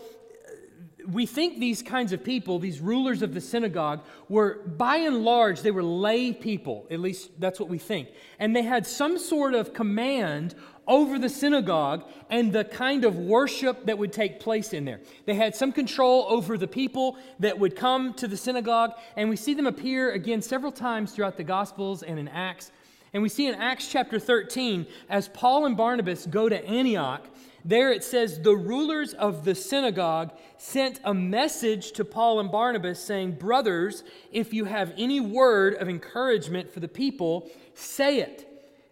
we 1.11 1.25
think 1.25 1.59
these 1.59 1.81
kinds 1.81 2.11
of 2.11 2.23
people, 2.23 2.59
these 2.59 2.79
rulers 2.79 3.21
of 3.21 3.33
the 3.33 3.41
synagogue, 3.41 4.03
were 4.29 4.61
by 4.65 4.97
and 4.97 5.23
large, 5.23 5.61
they 5.61 5.71
were 5.71 5.83
lay 5.83 6.33
people. 6.33 6.87
At 6.89 6.99
least 6.99 7.31
that's 7.39 7.59
what 7.59 7.69
we 7.69 7.77
think. 7.77 8.09
And 8.39 8.55
they 8.55 8.63
had 8.63 8.85
some 8.85 9.17
sort 9.17 9.53
of 9.53 9.73
command 9.73 10.55
over 10.87 11.17
the 11.17 11.29
synagogue 11.29 12.07
and 12.29 12.53
the 12.53 12.63
kind 12.63 13.05
of 13.05 13.17
worship 13.17 13.85
that 13.85 13.97
would 13.97 14.13
take 14.13 14.39
place 14.39 14.73
in 14.73 14.85
there. 14.85 15.01
They 15.25 15.33
had 15.33 15.55
some 15.55 15.71
control 15.71 16.25
over 16.29 16.57
the 16.57 16.67
people 16.67 17.17
that 17.39 17.57
would 17.57 17.75
come 17.75 18.13
to 18.15 18.27
the 18.27 18.37
synagogue. 18.37 18.91
And 19.15 19.29
we 19.29 19.35
see 19.35 19.53
them 19.53 19.67
appear 19.67 20.11
again 20.11 20.41
several 20.41 20.71
times 20.71 21.11
throughout 21.11 21.37
the 21.37 21.43
Gospels 21.43 22.03
and 22.03 22.19
in 22.19 22.27
Acts. 22.27 22.71
And 23.13 23.23
we 23.23 23.29
see 23.29 23.47
in 23.47 23.55
Acts 23.55 23.87
chapter 23.87 24.19
13, 24.19 24.85
as 25.09 25.29
Paul 25.29 25.65
and 25.65 25.77
Barnabas 25.77 26.25
go 26.25 26.49
to 26.49 26.65
Antioch, 26.65 27.25
there 27.67 27.91
it 27.91 28.03
says, 28.03 28.39
the 28.39 28.55
rulers 28.55 29.13
of 29.15 29.43
the 29.43 29.55
synagogue 29.55 30.31
sent 30.57 30.99
a 31.03 31.15
message 31.15 31.93
to 31.93 32.05
Paul 32.05 32.39
and 32.39 32.51
Barnabas 32.51 32.99
saying, 32.99 33.31
Brothers, 33.33 34.03
if 34.31 34.53
you 34.53 34.65
have 34.65 34.93
any 34.97 35.19
word 35.19 35.73
of 35.75 35.89
encouragement 35.89 36.71
for 36.71 36.79
the 36.79 36.87
people, 36.87 37.49
say 37.73 38.19
it. 38.19 38.47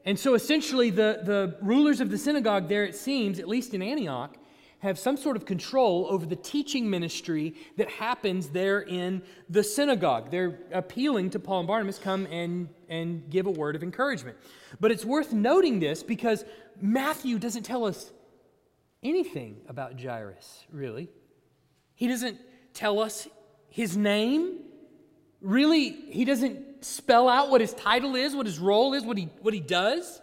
And 0.05 0.17
so 0.17 0.33
essentially, 0.33 0.89
the, 0.89 1.21
the 1.23 1.55
rulers 1.61 2.01
of 2.01 2.09
the 2.09 2.17
synagogue 2.17 2.67
there, 2.67 2.83
it 2.83 2.95
seems, 2.95 3.37
at 3.37 3.47
least 3.47 3.75
in 3.75 3.83
Antioch, 3.83 4.35
have 4.79 4.97
some 4.97 5.17
sort 5.17 5.37
of 5.37 5.45
control 5.45 6.07
over 6.09 6.25
the 6.25 6.35
teaching 6.35 6.89
ministry 6.89 7.55
that 7.77 7.89
happens 7.89 8.49
there 8.49 8.81
in 8.81 9.21
the 9.49 9.63
synagogue. 9.63 10.31
They're 10.31 10.59
appealing 10.73 11.29
to 11.29 11.39
Paul 11.39 11.59
and 11.59 11.67
Barnabas, 11.67 11.99
come 11.99 12.25
and, 12.25 12.67
and 12.89 13.29
give 13.29 13.45
a 13.45 13.51
word 13.51 13.75
of 13.75 13.83
encouragement. 13.83 14.35
But 14.81 14.91
it's 14.91 15.05
worth 15.05 15.31
noting 15.31 15.79
this 15.79 16.01
because 16.01 16.43
Matthew 16.81 17.37
doesn't 17.37 17.63
tell 17.63 17.85
us 17.85 18.11
anything 19.03 19.61
about 19.67 19.99
Jairus, 19.99 20.65
really. 20.71 21.09
He 21.95 22.07
doesn't 22.07 22.39
tell 22.73 22.99
us 22.99 23.27
his 23.69 23.95
name. 23.97 24.59
Really, 25.41 25.89
he 25.89 26.25
doesn't 26.25 26.85
spell 26.85 27.27
out 27.27 27.49
what 27.49 27.61
his 27.61 27.73
title 27.73 28.15
is, 28.15 28.35
what 28.35 28.45
his 28.45 28.59
role 28.59 28.93
is, 28.93 29.03
what 29.03 29.17
he, 29.17 29.29
what 29.41 29.53
he 29.53 29.59
does. 29.59 30.21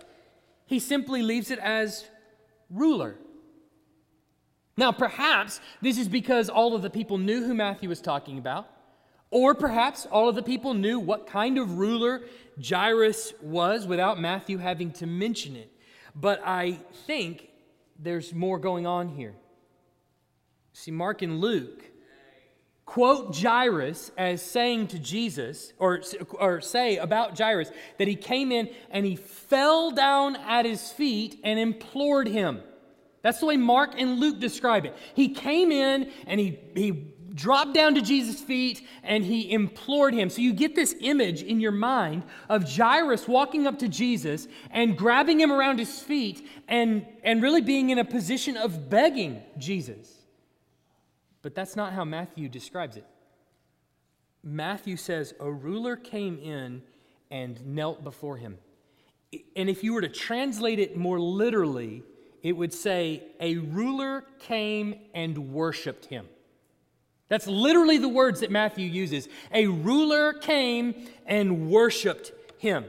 He 0.66 0.78
simply 0.78 1.22
leaves 1.22 1.50
it 1.50 1.58
as 1.58 2.04
ruler. 2.70 3.16
Now, 4.76 4.92
perhaps 4.92 5.60
this 5.82 5.98
is 5.98 6.08
because 6.08 6.48
all 6.48 6.74
of 6.74 6.82
the 6.82 6.88
people 6.88 7.18
knew 7.18 7.44
who 7.44 7.54
Matthew 7.54 7.88
was 7.88 8.00
talking 8.00 8.38
about, 8.38 8.66
or 9.30 9.54
perhaps 9.54 10.06
all 10.06 10.28
of 10.28 10.34
the 10.34 10.42
people 10.42 10.74
knew 10.74 10.98
what 10.98 11.26
kind 11.26 11.58
of 11.58 11.76
ruler 11.76 12.22
Jairus 12.66 13.34
was 13.42 13.86
without 13.86 14.18
Matthew 14.18 14.58
having 14.58 14.90
to 14.92 15.06
mention 15.06 15.54
it. 15.54 15.70
But 16.14 16.40
I 16.44 16.78
think 17.06 17.49
there's 18.02 18.34
more 18.34 18.58
going 18.58 18.86
on 18.86 19.08
here. 19.08 19.34
See, 20.72 20.90
Mark 20.90 21.22
and 21.22 21.40
Luke 21.40 21.84
quote 22.90 23.36
Jairus 23.36 24.10
as 24.18 24.42
saying 24.42 24.88
to 24.88 24.98
Jesus, 24.98 25.72
or, 25.78 26.02
or 26.32 26.60
say 26.60 26.96
about 26.96 27.38
Jairus, 27.38 27.70
that 27.98 28.08
he 28.08 28.16
came 28.16 28.50
in 28.50 28.68
and 28.90 29.06
he 29.06 29.14
fell 29.14 29.92
down 29.92 30.34
at 30.34 30.64
his 30.64 30.90
feet 30.90 31.38
and 31.44 31.56
implored 31.56 32.26
him. 32.26 32.60
That's 33.22 33.38
the 33.38 33.46
way 33.46 33.56
Mark 33.56 33.92
and 33.96 34.18
Luke 34.18 34.40
describe 34.40 34.86
it. 34.86 34.96
He 35.14 35.28
came 35.28 35.70
in 35.70 36.10
and 36.26 36.40
he, 36.40 36.58
he 36.74 36.90
dropped 37.40 37.74
down 37.74 37.94
to 37.94 38.02
Jesus' 38.02 38.40
feet 38.40 38.86
and 39.02 39.24
he 39.24 39.50
implored 39.50 40.12
him. 40.14 40.28
So 40.28 40.42
you 40.42 40.52
get 40.52 40.74
this 40.74 40.94
image 41.00 41.42
in 41.42 41.58
your 41.58 41.72
mind 41.72 42.22
of 42.48 42.70
Jairus 42.70 43.26
walking 43.26 43.66
up 43.66 43.78
to 43.78 43.88
Jesus 43.88 44.46
and 44.70 44.96
grabbing 44.96 45.40
him 45.40 45.50
around 45.50 45.78
his 45.78 46.00
feet 46.00 46.46
and, 46.68 47.06
and 47.24 47.42
really 47.42 47.62
being 47.62 47.90
in 47.90 47.98
a 47.98 48.04
position 48.04 48.56
of 48.56 48.90
begging 48.90 49.42
Jesus. 49.58 50.18
But 51.42 51.54
that's 51.54 51.76
not 51.76 51.94
how 51.94 52.04
Matthew 52.04 52.48
describes 52.48 52.96
it. 52.96 53.06
Matthew 54.42 54.96
says, 54.96 55.34
A 55.40 55.50
ruler 55.50 55.96
came 55.96 56.38
in 56.38 56.82
and 57.30 57.64
knelt 57.66 58.04
before 58.04 58.36
him. 58.36 58.58
And 59.56 59.70
if 59.70 59.82
you 59.82 59.94
were 59.94 60.00
to 60.00 60.08
translate 60.08 60.78
it 60.78 60.96
more 60.96 61.20
literally, 61.20 62.02
it 62.42 62.52
would 62.52 62.74
say, 62.74 63.22
A 63.38 63.56
ruler 63.56 64.24
came 64.38 64.96
and 65.14 65.52
worshiped 65.52 66.06
him. 66.06 66.26
That's 67.30 67.46
literally 67.46 67.96
the 67.96 68.08
words 68.08 68.40
that 68.40 68.50
Matthew 68.50 68.88
uses. 68.88 69.28
A 69.52 69.68
ruler 69.68 70.32
came 70.32 71.06
and 71.26 71.70
worshiped 71.70 72.32
him. 72.58 72.84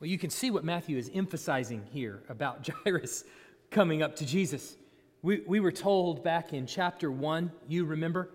Well, 0.00 0.10
you 0.10 0.18
can 0.18 0.30
see 0.30 0.50
what 0.50 0.64
Matthew 0.64 0.98
is 0.98 1.10
emphasizing 1.14 1.84
here 1.92 2.24
about 2.28 2.68
Jairus 2.84 3.24
coming 3.70 4.02
up 4.02 4.16
to 4.16 4.26
Jesus. 4.26 4.76
We, 5.22 5.42
we 5.46 5.60
were 5.60 5.72
told 5.72 6.24
back 6.24 6.52
in 6.52 6.66
chapter 6.66 7.10
1, 7.10 7.52
you 7.68 7.84
remember, 7.84 8.30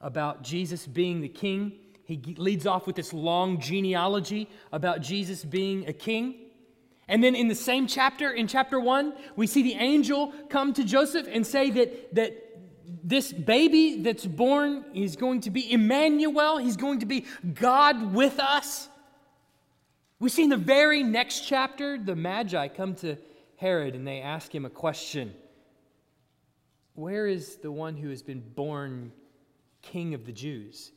about 0.00 0.42
Jesus 0.42 0.86
being 0.86 1.20
the 1.20 1.28
king. 1.28 1.72
He 2.04 2.36
leads 2.38 2.66
off 2.66 2.86
with 2.86 2.94
this 2.94 3.12
long 3.12 3.60
genealogy 3.60 4.48
about 4.72 5.02
Jesus 5.02 5.44
being 5.44 5.88
a 5.88 5.92
king. 5.92 6.36
And 7.08 7.22
then 7.22 7.34
in 7.34 7.48
the 7.48 7.56
same 7.56 7.88
chapter, 7.88 8.30
in 8.30 8.46
chapter 8.46 8.78
1, 8.78 9.12
we 9.34 9.48
see 9.48 9.64
the 9.64 9.74
angel 9.74 10.32
come 10.48 10.72
to 10.74 10.84
Joseph 10.84 11.26
and 11.28 11.44
say 11.44 11.70
that, 11.72 12.14
that 12.14 12.49
this 13.02 13.32
baby 13.32 14.02
that's 14.02 14.26
born 14.26 14.84
is 14.94 15.16
going 15.16 15.42
to 15.42 15.50
be 15.50 15.72
Emmanuel. 15.72 16.58
He's 16.58 16.76
going 16.76 17.00
to 17.00 17.06
be 17.06 17.26
God 17.54 18.14
with 18.14 18.38
us. 18.38 18.88
We 20.18 20.28
see 20.28 20.44
in 20.44 20.50
the 20.50 20.56
very 20.56 21.02
next 21.02 21.46
chapter, 21.46 21.98
the 21.98 22.14
Magi 22.14 22.68
come 22.68 22.94
to 22.96 23.16
Herod 23.56 23.94
and 23.94 24.06
they 24.06 24.20
ask 24.20 24.54
him 24.54 24.64
a 24.64 24.70
question 24.70 25.34
Where 26.94 27.26
is 27.26 27.56
the 27.56 27.72
one 27.72 27.96
who 27.96 28.10
has 28.10 28.22
been 28.22 28.40
born 28.40 29.12
king 29.82 30.14
of 30.14 30.26
the 30.26 30.32
Jews? 30.32 30.92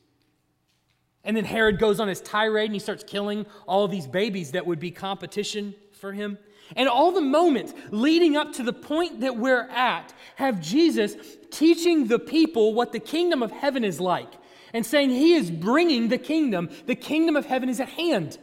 And 1.24 1.38
then 1.38 1.46
Herod 1.46 1.80
goes 1.80 2.00
on 2.00 2.10
his 2.10 2.20
tirade 2.20 2.66
and 2.66 2.74
he 2.74 2.80
starts 2.80 3.04
killing 3.04 3.46
all 3.66 3.88
these 3.88 4.08
babies 4.08 4.52
that 4.52 4.66
would 4.66 4.80
be 4.80 4.92
competition 4.92 5.74
for 5.94 6.12
him. 6.12 6.38
And 6.76 6.90
all 6.90 7.12
the 7.12 7.22
moments 7.22 7.74
leading 7.92 8.36
up 8.36 8.54
to 8.54 8.64
the 8.64 8.74
point 8.74 9.22
that 9.22 9.38
we're 9.38 9.70
at 9.70 10.14
have 10.36 10.60
Jesus 10.60 11.16
teaching 11.54 12.08
the 12.08 12.20
people 12.20 12.74
what 12.74 12.92
the 12.92 13.00
kingdom 13.00 13.42
of 13.42 13.52
heaven 13.52 13.84
is 13.84 14.00
like. 14.00 14.34
and 14.74 14.86
saying 14.86 15.12
he 15.12 15.36
is 15.36 15.52
bringing 15.52 16.10
the 16.10 16.18
kingdom. 16.18 16.70
The 16.88 16.96
kingdom 16.96 17.36
of 17.36 17.46
heaven 17.46 17.70
is 17.70 17.80
at 17.80 17.90
hand. 17.90 18.40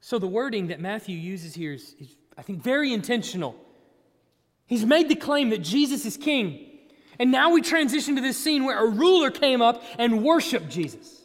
So 0.00 0.18
the 0.18 0.26
wording 0.28 0.68
that 0.68 0.80
Matthew 0.80 1.16
uses 1.16 1.54
here 1.54 1.72
is, 1.72 1.96
is, 1.98 2.14
I 2.36 2.42
think, 2.42 2.62
very 2.62 2.92
intentional. 2.92 3.56
He's 4.66 4.84
made 4.84 5.08
the 5.08 5.16
claim 5.16 5.50
that 5.50 5.62
Jesus 5.62 6.04
is 6.04 6.16
king. 6.16 6.78
And 7.18 7.32
now 7.32 7.50
we 7.50 7.62
transition 7.62 8.16
to 8.16 8.20
this 8.20 8.36
scene 8.36 8.64
where 8.64 8.78
a 8.78 8.88
ruler 8.88 9.30
came 9.30 9.62
up 9.62 9.82
and 9.98 10.22
worshiped 10.22 10.68
Jesus. 10.68 11.22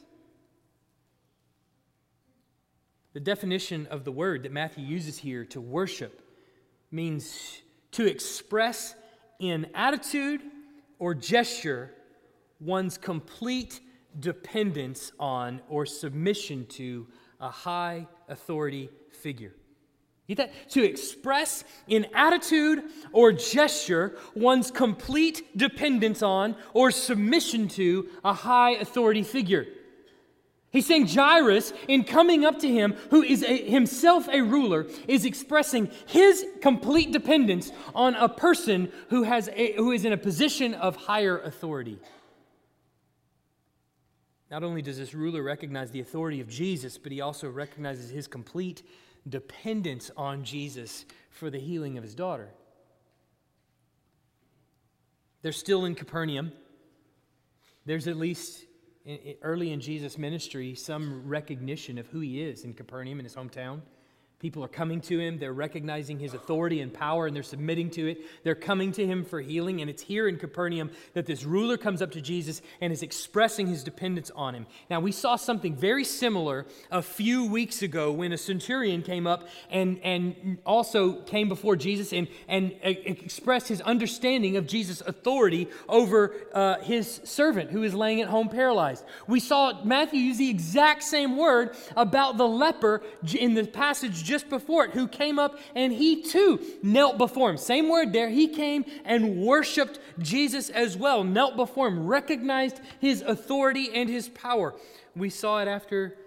The 3.13 3.19
definition 3.19 3.87
of 3.87 4.05
the 4.05 4.11
word 4.11 4.43
that 4.43 4.53
Matthew 4.53 4.85
uses 4.85 5.17
here 5.17 5.43
to 5.45 5.59
worship 5.59 6.21
means 6.89 7.61
to 7.91 8.05
express 8.05 8.95
in 9.39 9.67
attitude 9.73 10.41
or 10.99 11.13
gesture 11.13 11.91
one's 12.59 12.97
complete 12.97 13.79
dependence 14.19 15.11
on 15.19 15.61
or 15.67 15.85
submission 15.85 16.65
to 16.67 17.07
a 17.39 17.49
high 17.49 18.07
authority 18.29 18.89
figure. 19.11 19.53
Get 20.27 20.37
that? 20.37 20.69
To 20.69 20.83
express 20.83 21.63
in 21.87 22.05
attitude 22.13 22.83
or 23.11 23.31
gesture 23.31 24.17
one's 24.35 24.71
complete 24.71 25.57
dependence 25.57 26.21
on 26.21 26.55
or 26.73 26.91
submission 26.91 27.67
to 27.69 28.07
a 28.23 28.31
high 28.31 28.71
authority 28.71 29.23
figure. 29.23 29.65
He's 30.71 30.85
saying 30.85 31.07
Jairus, 31.07 31.73
in 31.89 32.05
coming 32.05 32.45
up 32.45 32.59
to 32.59 32.67
him, 32.67 32.95
who 33.09 33.21
is 33.23 33.43
a, 33.43 33.69
himself 33.69 34.29
a 34.29 34.41
ruler, 34.41 34.87
is 35.05 35.25
expressing 35.25 35.91
his 36.07 36.45
complete 36.61 37.11
dependence 37.11 37.73
on 37.93 38.15
a 38.15 38.29
person 38.29 38.89
who, 39.09 39.23
has 39.23 39.49
a, 39.49 39.73
who 39.73 39.91
is 39.91 40.05
in 40.05 40.13
a 40.13 40.17
position 40.17 40.73
of 40.73 40.95
higher 40.95 41.37
authority. 41.39 41.99
Not 44.49 44.63
only 44.63 44.81
does 44.81 44.97
this 44.97 45.13
ruler 45.13 45.43
recognize 45.43 45.91
the 45.91 45.99
authority 45.99 46.39
of 46.39 46.47
Jesus, 46.47 46.97
but 46.97 47.11
he 47.11 47.19
also 47.19 47.49
recognizes 47.49 48.09
his 48.09 48.27
complete 48.27 48.83
dependence 49.27 50.09
on 50.15 50.45
Jesus 50.45 51.05
for 51.29 51.49
the 51.49 51.59
healing 51.59 51.97
of 51.97 52.03
his 52.03 52.15
daughter. 52.15 52.49
They're 55.41 55.51
still 55.51 55.83
in 55.83 55.95
Capernaum. 55.95 56.53
There's 57.85 58.07
at 58.07 58.15
least 58.15 58.65
early 59.41 59.71
in 59.71 59.79
Jesus' 59.79 60.17
ministry 60.17 60.75
some 60.75 61.27
recognition 61.27 61.97
of 61.97 62.07
who 62.07 62.19
he 62.19 62.41
is 62.41 62.63
in 62.63 62.73
Capernaum, 62.73 63.19
in 63.19 63.25
his 63.25 63.35
hometown. 63.35 63.81
People 64.41 64.63
are 64.63 64.67
coming 64.67 65.01
to 65.01 65.19
him. 65.19 65.37
They're 65.37 65.53
recognizing 65.53 66.17
his 66.17 66.33
authority 66.33 66.81
and 66.81 66.91
power 66.91 67.27
and 67.27 67.35
they're 67.35 67.43
submitting 67.43 67.91
to 67.91 68.09
it. 68.09 68.21
They're 68.43 68.55
coming 68.55 68.91
to 68.93 69.05
him 69.05 69.23
for 69.23 69.39
healing. 69.39 69.81
And 69.81 69.89
it's 69.89 70.01
here 70.01 70.27
in 70.27 70.37
Capernaum 70.37 70.89
that 71.13 71.27
this 71.27 71.43
ruler 71.43 71.77
comes 71.77 72.01
up 72.01 72.09
to 72.13 72.21
Jesus 72.21 72.63
and 72.81 72.91
is 72.91 73.03
expressing 73.03 73.67
his 73.67 73.83
dependence 73.83 74.31
on 74.35 74.55
him. 74.55 74.65
Now, 74.89 74.99
we 74.99 75.11
saw 75.11 75.35
something 75.35 75.75
very 75.75 76.03
similar 76.03 76.65
a 76.89 77.03
few 77.03 77.45
weeks 77.45 77.83
ago 77.83 78.11
when 78.11 78.31
a 78.31 78.37
centurion 78.37 79.03
came 79.03 79.27
up 79.27 79.47
and, 79.69 79.99
and 80.03 80.57
also 80.65 81.21
came 81.21 81.47
before 81.47 81.75
Jesus 81.75 82.11
and, 82.11 82.27
and 82.47 82.73
expressed 82.81 83.67
his 83.67 83.79
understanding 83.81 84.57
of 84.57 84.65
Jesus' 84.65 85.01
authority 85.01 85.67
over 85.87 86.33
uh, 86.55 86.79
his 86.79 87.21
servant 87.25 87.69
who 87.69 87.83
is 87.83 87.93
laying 87.93 88.21
at 88.21 88.27
home 88.27 88.49
paralyzed. 88.49 89.05
We 89.27 89.39
saw 89.39 89.83
Matthew 89.83 90.19
use 90.19 90.39
the 90.39 90.49
exact 90.49 91.03
same 91.03 91.37
word 91.37 91.75
about 91.95 92.37
the 92.37 92.47
leper 92.47 93.03
in 93.35 93.53
the 93.53 93.67
passage 93.67 94.30
just 94.31 94.49
before 94.49 94.85
it 94.85 94.91
who 94.91 95.09
came 95.09 95.37
up 95.37 95.59
and 95.75 95.91
he 95.91 96.23
too 96.23 96.57
knelt 96.81 97.17
before 97.17 97.49
him. 97.49 97.57
Same 97.57 97.89
word 97.89 98.13
there. 98.13 98.29
He 98.29 98.47
came 98.47 98.85
and 99.03 99.41
worshiped 99.41 99.99
Jesus 100.19 100.69
as 100.69 100.95
well, 100.95 101.25
knelt 101.25 101.57
before 101.57 101.89
him, 101.89 102.07
recognized 102.07 102.79
his 103.01 103.21
authority 103.21 103.89
and 103.93 104.09
his 104.09 104.29
power. 104.29 104.73
We 105.17 105.29
saw 105.29 105.59
it 105.61 105.67
after 105.67 106.17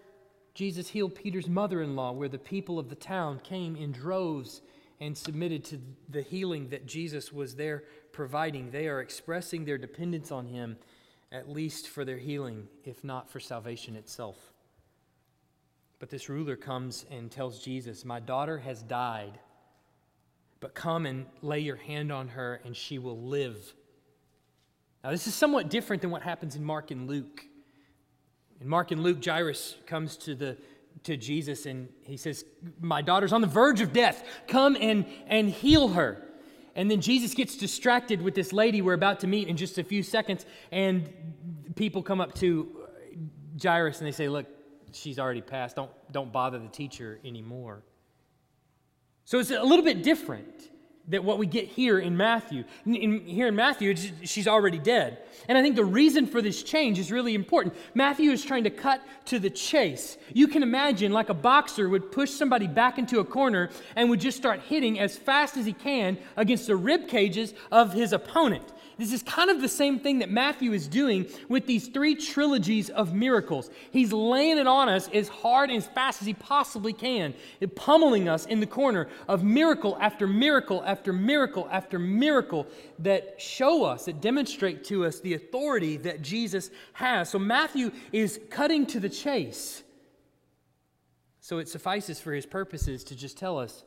Jesus 0.52 0.88
healed 0.88 1.14
Peter's 1.14 1.48
mother 1.48 1.80
in 1.80 1.96
law, 1.96 2.12
where 2.12 2.28
the 2.28 2.38
people 2.38 2.78
of 2.78 2.90
the 2.90 2.94
town 2.94 3.40
came 3.42 3.74
in 3.74 3.90
droves 3.90 4.60
and 5.00 5.16
submitted 5.16 5.64
to 5.64 5.80
the 6.10 6.22
healing 6.22 6.68
that 6.68 6.86
Jesus 6.86 7.32
was 7.32 7.56
there 7.56 7.84
providing. 8.12 8.70
They 8.70 8.86
are 8.86 9.00
expressing 9.00 9.64
their 9.64 9.78
dependence 9.78 10.30
on 10.30 10.46
him, 10.46 10.76
at 11.32 11.48
least 11.48 11.88
for 11.88 12.04
their 12.04 12.18
healing, 12.18 12.68
if 12.84 13.02
not 13.02 13.30
for 13.30 13.40
salvation 13.40 13.96
itself. 13.96 14.53
But 16.04 16.10
this 16.10 16.28
ruler 16.28 16.54
comes 16.54 17.06
and 17.10 17.30
tells 17.30 17.60
Jesus, 17.60 18.04
My 18.04 18.20
daughter 18.20 18.58
has 18.58 18.82
died, 18.82 19.38
but 20.60 20.74
come 20.74 21.06
and 21.06 21.24
lay 21.40 21.60
your 21.60 21.76
hand 21.76 22.12
on 22.12 22.28
her 22.28 22.60
and 22.62 22.76
she 22.76 22.98
will 22.98 23.22
live. 23.22 23.56
Now, 25.02 25.12
this 25.12 25.26
is 25.26 25.34
somewhat 25.34 25.70
different 25.70 26.02
than 26.02 26.10
what 26.10 26.20
happens 26.20 26.56
in 26.56 26.62
Mark 26.62 26.90
and 26.90 27.08
Luke. 27.08 27.46
In 28.60 28.68
Mark 28.68 28.90
and 28.90 29.02
Luke, 29.02 29.24
Jairus 29.24 29.76
comes 29.86 30.18
to, 30.18 30.34
the, 30.34 30.58
to 31.04 31.16
Jesus 31.16 31.64
and 31.64 31.88
he 32.02 32.18
says, 32.18 32.44
My 32.82 33.00
daughter's 33.00 33.32
on 33.32 33.40
the 33.40 33.46
verge 33.46 33.80
of 33.80 33.94
death. 33.94 34.24
Come 34.46 34.76
and, 34.78 35.06
and 35.26 35.48
heal 35.48 35.88
her. 35.88 36.22
And 36.76 36.90
then 36.90 37.00
Jesus 37.00 37.32
gets 37.32 37.56
distracted 37.56 38.20
with 38.20 38.34
this 38.34 38.52
lady 38.52 38.82
we're 38.82 38.92
about 38.92 39.20
to 39.20 39.26
meet 39.26 39.48
in 39.48 39.56
just 39.56 39.78
a 39.78 39.84
few 39.84 40.02
seconds. 40.02 40.44
And 40.70 41.10
people 41.76 42.02
come 42.02 42.20
up 42.20 42.34
to 42.40 42.88
Jairus 43.62 44.00
and 44.00 44.06
they 44.06 44.12
say, 44.12 44.28
Look, 44.28 44.48
she's 44.94 45.18
already 45.18 45.42
passed. 45.42 45.76
Don't, 45.76 45.90
don't 46.12 46.32
bother 46.32 46.58
the 46.58 46.68
teacher 46.68 47.18
anymore. 47.24 47.82
So 49.24 49.38
it's 49.38 49.50
a 49.50 49.62
little 49.62 49.84
bit 49.84 50.02
different 50.02 50.70
than 51.06 51.24
what 51.24 51.38
we 51.38 51.46
get 51.46 51.66
here 51.66 51.98
in 51.98 52.16
Matthew. 52.16 52.64
In, 52.86 52.94
in, 52.94 53.20
here 53.26 53.46
in 53.46 53.54
Matthew, 53.54 53.94
she's 54.24 54.48
already 54.48 54.78
dead. 54.78 55.18
And 55.48 55.58
I 55.58 55.62
think 55.62 55.76
the 55.76 55.84
reason 55.84 56.26
for 56.26 56.40
this 56.40 56.62
change 56.62 56.98
is 56.98 57.12
really 57.12 57.34
important. 57.34 57.74
Matthew 57.94 58.30
is 58.30 58.42
trying 58.44 58.64
to 58.64 58.70
cut 58.70 59.02
to 59.26 59.38
the 59.38 59.50
chase. 59.50 60.16
You 60.32 60.48
can 60.48 60.62
imagine, 60.62 61.12
like 61.12 61.28
a 61.28 61.34
boxer 61.34 61.88
would 61.88 62.10
push 62.10 62.30
somebody 62.30 62.66
back 62.66 62.98
into 62.98 63.20
a 63.20 63.24
corner 63.24 63.70
and 63.96 64.08
would 64.08 64.20
just 64.20 64.38
start 64.38 64.60
hitting 64.60 64.98
as 64.98 65.16
fast 65.16 65.56
as 65.56 65.66
he 65.66 65.74
can 65.74 66.16
against 66.36 66.66
the 66.66 66.76
rib 66.76 67.08
cages 67.08 67.52
of 67.70 67.92
his 67.92 68.12
opponent. 68.12 68.72
This 68.96 69.12
is 69.12 69.22
kind 69.22 69.50
of 69.50 69.60
the 69.60 69.68
same 69.68 69.98
thing 69.98 70.20
that 70.20 70.30
Matthew 70.30 70.72
is 70.72 70.86
doing 70.86 71.26
with 71.48 71.66
these 71.66 71.88
three 71.88 72.14
trilogies 72.14 72.90
of 72.90 73.12
miracles. 73.12 73.70
He's 73.90 74.12
laying 74.12 74.58
it 74.58 74.66
on 74.66 74.88
us 74.88 75.08
as 75.12 75.28
hard 75.28 75.70
and 75.70 75.78
as 75.78 75.86
fast 75.88 76.20
as 76.20 76.26
he 76.26 76.34
possibly 76.34 76.92
can, 76.92 77.34
pummeling 77.74 78.28
us 78.28 78.46
in 78.46 78.60
the 78.60 78.66
corner 78.66 79.08
of 79.26 79.42
miracle 79.42 79.98
after 80.00 80.26
miracle 80.26 80.82
after 80.86 81.12
miracle 81.12 81.68
after 81.70 81.98
miracle 81.98 82.66
that 83.00 83.40
show 83.40 83.84
us, 83.84 84.04
that 84.04 84.20
demonstrate 84.20 84.84
to 84.84 85.04
us 85.04 85.20
the 85.20 85.34
authority 85.34 85.96
that 85.96 86.22
Jesus 86.22 86.70
has. 86.92 87.28
So 87.30 87.38
Matthew 87.38 87.90
is 88.12 88.38
cutting 88.50 88.86
to 88.86 89.00
the 89.00 89.08
chase. 89.08 89.82
So 91.40 91.58
it 91.58 91.68
suffices 91.68 92.20
for 92.20 92.32
his 92.32 92.46
purposes 92.46 93.04
to 93.04 93.16
just 93.16 93.36
tell 93.36 93.58
us 93.58 93.82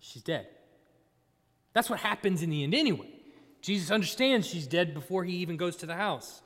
she's 0.00 0.22
dead. 0.22 0.46
That's 1.74 1.90
what 1.90 2.00
happens 2.00 2.42
in 2.42 2.50
the 2.50 2.64
end 2.64 2.74
anyway. 2.74 3.17
Jesus 3.60 3.90
understands 3.90 4.46
she's 4.46 4.66
dead 4.66 4.94
before 4.94 5.24
he 5.24 5.36
even 5.36 5.56
goes 5.56 5.76
to 5.76 5.86
the 5.86 5.94
house. 5.94 6.42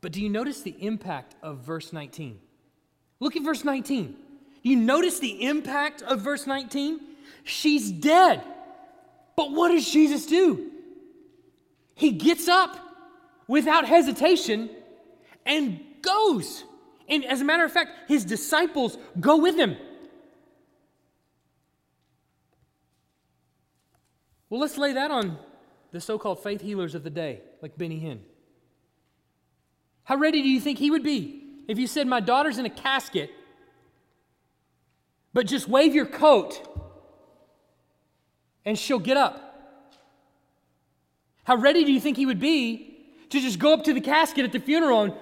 But 0.00 0.12
do 0.12 0.20
you 0.20 0.28
notice 0.28 0.62
the 0.62 0.76
impact 0.84 1.34
of 1.42 1.58
verse 1.58 1.92
19? 1.92 2.38
Look 3.18 3.36
at 3.36 3.42
verse 3.42 3.64
19. 3.64 4.12
Do 4.62 4.70
you 4.70 4.76
notice 4.76 5.18
the 5.18 5.44
impact 5.44 6.02
of 6.02 6.20
verse 6.20 6.46
19? 6.46 7.00
She's 7.44 7.90
dead. 7.90 8.42
But 9.36 9.52
what 9.52 9.70
does 9.70 9.90
Jesus 9.90 10.26
do? 10.26 10.70
He 11.94 12.12
gets 12.12 12.48
up 12.48 12.78
without 13.48 13.86
hesitation 13.86 14.70
and 15.44 15.80
goes. 16.02 16.64
And 17.08 17.24
as 17.24 17.40
a 17.40 17.44
matter 17.44 17.64
of 17.64 17.72
fact, 17.72 18.08
his 18.08 18.24
disciples 18.24 18.98
go 19.18 19.36
with 19.38 19.56
him. 19.56 19.76
Well, 24.48 24.60
let's 24.60 24.78
lay 24.78 24.92
that 24.92 25.10
on 25.10 25.38
the 25.96 26.00
so 26.00 26.18
called 26.18 26.42
faith 26.42 26.60
healers 26.60 26.94
of 26.94 27.02
the 27.04 27.10
day, 27.10 27.40
like 27.62 27.76
Benny 27.78 27.98
Hinn. 27.98 28.18
How 30.04 30.16
ready 30.16 30.42
do 30.42 30.48
you 30.48 30.60
think 30.60 30.78
he 30.78 30.90
would 30.90 31.02
be 31.02 31.42
if 31.68 31.78
you 31.78 31.86
said, 31.86 32.06
My 32.06 32.20
daughter's 32.20 32.58
in 32.58 32.66
a 32.66 32.70
casket, 32.70 33.30
but 35.32 35.46
just 35.46 35.68
wave 35.68 35.94
your 35.94 36.04
coat 36.04 36.60
and 38.66 38.78
she'll 38.78 38.98
get 38.98 39.16
up? 39.16 39.42
How 41.44 41.56
ready 41.56 41.82
do 41.84 41.92
you 41.92 42.00
think 42.00 42.18
he 42.18 42.26
would 42.26 42.40
be 42.40 42.98
to 43.30 43.40
just 43.40 43.58
go 43.58 43.72
up 43.72 43.84
to 43.84 43.94
the 43.94 44.00
casket 44.00 44.44
at 44.44 44.52
the 44.52 44.60
funeral 44.60 45.02
and 45.02 45.14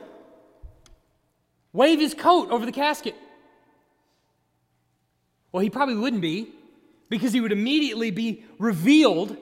wave 1.73 2.01
his 2.01 2.15
coat 2.15 2.51
over 2.51 2.67
the 2.67 2.73
casket? 2.73 3.15
Well, 5.53 5.63
he 5.63 5.71
probably 5.71 5.95
wouldn't 5.95 6.23
be 6.23 6.49
because 7.09 7.33
he 7.33 7.41
would 7.41 7.53
immediately 7.53 8.11
be 8.11 8.43
revealed 8.59 9.37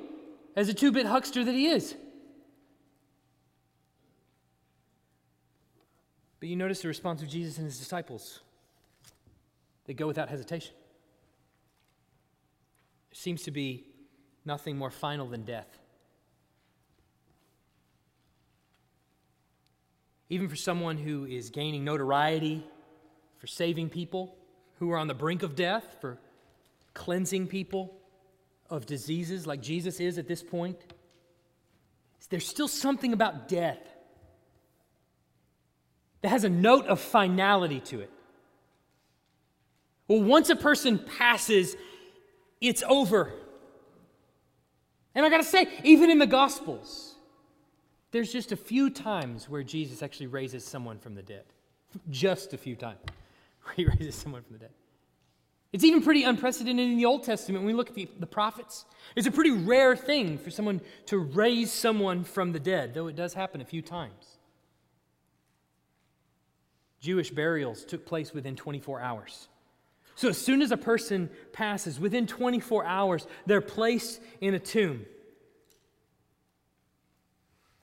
as 0.56 0.68
a 0.68 0.74
two 0.74 0.92
bit 0.92 1.06
huckster 1.06 1.44
that 1.44 1.54
he 1.54 1.66
is. 1.66 1.94
But 6.40 6.48
you 6.48 6.56
notice 6.56 6.82
the 6.82 6.88
response 6.88 7.22
of 7.22 7.28
Jesus 7.28 7.58
and 7.58 7.66
his 7.66 7.78
disciples. 7.78 8.40
They 9.86 9.94
go 9.94 10.06
without 10.06 10.28
hesitation. 10.28 10.74
There 13.10 13.16
seems 13.16 13.42
to 13.44 13.50
be 13.50 13.86
nothing 14.44 14.76
more 14.76 14.90
final 14.90 15.28
than 15.28 15.44
death. 15.44 15.78
even 20.32 20.48
for 20.48 20.56
someone 20.56 20.96
who 20.96 21.26
is 21.26 21.50
gaining 21.50 21.84
notoriety 21.84 22.64
for 23.36 23.46
saving 23.46 23.90
people 23.90 24.34
who 24.78 24.90
are 24.90 24.96
on 24.96 25.06
the 25.06 25.12
brink 25.12 25.42
of 25.42 25.54
death, 25.54 25.98
for 26.00 26.16
cleansing 26.94 27.46
people 27.46 27.92
of 28.72 28.86
diseases 28.86 29.46
like 29.46 29.60
Jesus 29.60 30.00
is 30.00 30.16
at 30.18 30.26
this 30.26 30.42
point. 30.42 30.78
There's 32.30 32.48
still 32.48 32.68
something 32.68 33.12
about 33.12 33.46
death 33.46 33.86
that 36.22 36.30
has 36.30 36.44
a 36.44 36.48
note 36.48 36.86
of 36.86 36.98
finality 36.98 37.80
to 37.80 38.00
it. 38.00 38.10
Well, 40.08 40.22
once 40.22 40.48
a 40.48 40.56
person 40.56 40.98
passes, 40.98 41.76
it's 42.58 42.82
over. 42.88 43.34
And 45.14 45.26
I 45.26 45.28
got 45.28 45.38
to 45.38 45.44
say, 45.44 45.68
even 45.84 46.10
in 46.10 46.18
the 46.18 46.26
Gospels, 46.26 47.16
there's 48.12 48.32
just 48.32 48.50
a 48.50 48.56
few 48.56 48.88
times 48.88 49.50
where 49.50 49.62
Jesus 49.62 50.02
actually 50.02 50.28
raises 50.28 50.64
someone 50.64 50.98
from 50.98 51.14
the 51.14 51.22
dead. 51.22 51.44
Just 52.08 52.54
a 52.54 52.56
few 52.58 52.76
times 52.76 53.00
where 53.64 53.74
he 53.76 53.84
raises 53.84 54.14
someone 54.14 54.42
from 54.42 54.54
the 54.54 54.60
dead. 54.60 54.70
It's 55.72 55.84
even 55.84 56.02
pretty 56.02 56.24
unprecedented 56.24 56.86
in 56.86 56.98
the 56.98 57.06
Old 57.06 57.24
Testament 57.24 57.64
when 57.64 57.74
we 57.74 57.76
look 57.76 57.88
at 57.88 57.94
the, 57.94 58.08
the, 58.20 58.26
prophets. 58.26 58.84
It's 59.16 59.26
a 59.26 59.30
pretty 59.30 59.52
rare 59.52 59.96
thing 59.96 60.36
for 60.36 60.50
someone 60.50 60.82
to 61.06 61.16
raise 61.16 61.72
someone 61.72 62.24
from 62.24 62.52
the 62.52 62.60
dead, 62.60 62.92
though 62.92 63.06
it 63.06 63.16
does 63.16 63.32
happen 63.32 63.62
a 63.62 63.64
few 63.64 63.80
times. 63.80 64.38
Jewish 67.00 67.30
burials 67.30 67.84
took 67.84 68.04
place 68.04 68.34
within 68.34 68.54
24 68.54 69.00
hours. 69.00 69.48
So, 70.14 70.28
as 70.28 70.36
soon 70.36 70.60
as 70.60 70.70
a 70.72 70.76
person 70.76 71.30
passes, 71.52 71.98
within 71.98 72.26
24 72.26 72.84
hours, 72.84 73.26
they're 73.46 73.62
placed 73.62 74.20
in 74.42 74.52
a 74.52 74.58
tomb. 74.58 75.06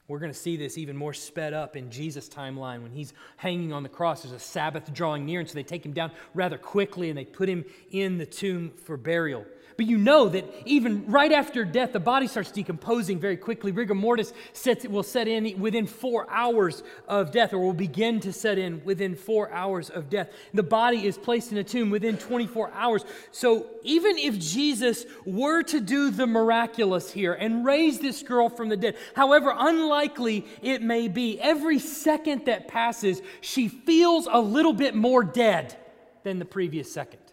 We're 0.09 0.17
going 0.19 0.33
to 0.33 0.37
see 0.37 0.57
this 0.57 0.77
even 0.79 0.97
more 0.97 1.13
sped 1.13 1.53
up 1.53 1.75
in 1.75 1.91
Jesus' 1.91 2.27
timeline 2.27 2.81
when 2.81 2.91
he's 2.91 3.13
hanging 3.37 3.71
on 3.71 3.83
the 3.83 3.89
cross. 3.89 4.23
There's 4.23 4.33
a 4.33 4.39
Sabbath 4.39 4.91
drawing 4.91 5.23
near, 5.23 5.39
and 5.39 5.47
so 5.47 5.53
they 5.53 5.63
take 5.63 5.85
him 5.85 5.93
down 5.93 6.11
rather 6.33 6.57
quickly 6.57 7.09
and 7.09 7.17
they 7.17 7.25
put 7.25 7.47
him 7.47 7.63
in 7.91 8.17
the 8.17 8.25
tomb 8.25 8.71
for 8.83 8.97
burial. 8.97 9.45
But 9.79 9.87
you 9.87 9.97
know 9.97 10.27
that 10.27 10.43
even 10.65 11.05
right 11.05 11.31
after 11.31 11.63
death, 11.63 11.93
the 11.93 12.01
body 12.01 12.27
starts 12.27 12.51
decomposing 12.51 13.17
very 13.17 13.37
quickly. 13.37 13.71
Rigor 13.71 13.95
mortis 13.95 14.33
sets, 14.51 14.85
will 14.85 15.03
set 15.03 15.29
in 15.29 15.57
within 15.57 15.87
four 15.87 16.29
hours 16.29 16.83
of 17.07 17.31
death, 17.31 17.53
or 17.53 17.59
will 17.59 17.71
begin 17.71 18.19
to 18.19 18.33
set 18.33 18.57
in 18.57 18.83
within 18.83 19.15
four 19.15 19.49
hours 19.53 19.89
of 19.89 20.09
death. 20.09 20.31
The 20.53 20.63
body 20.63 21.07
is 21.07 21.17
placed 21.17 21.53
in 21.53 21.57
a 21.59 21.63
tomb 21.63 21.91
within 21.91 22.17
24 22.17 22.73
hours. 22.73 23.05
So 23.31 23.67
even 23.83 24.17
if 24.17 24.37
Jesus 24.37 25.05
were 25.25 25.63
to 25.63 25.79
do 25.79 26.11
the 26.11 26.27
miraculous 26.27 27.09
here 27.09 27.31
and 27.31 27.65
raise 27.65 27.99
this 27.99 28.21
girl 28.21 28.49
from 28.49 28.67
the 28.67 28.75
dead, 28.75 28.97
however 29.15 29.55
unlikely 29.57 30.45
it 30.61 30.81
may 30.81 31.07
be, 31.07 31.39
every 31.39 31.79
second 31.79 32.47
that 32.47 32.67
passes, 32.67 33.21
she 33.39 33.69
feels 33.69 34.27
a 34.29 34.41
little 34.41 34.73
bit 34.73 34.93
more 34.93 35.23
dead 35.23 35.77
than 36.23 36.37
the 36.37 36.43
previous 36.43 36.91
second. 36.91 37.28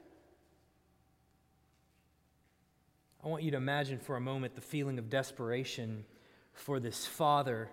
I 3.27 3.29
want 3.29 3.43
you 3.43 3.51
to 3.51 3.57
imagine 3.57 3.99
for 3.99 4.15
a 4.15 4.21
moment 4.21 4.55
the 4.55 4.61
feeling 4.61 5.01
of 5.01 5.11
desperation 5.11 6.05
for 6.53 6.79
this 6.79 7.07
father 7.07 7.69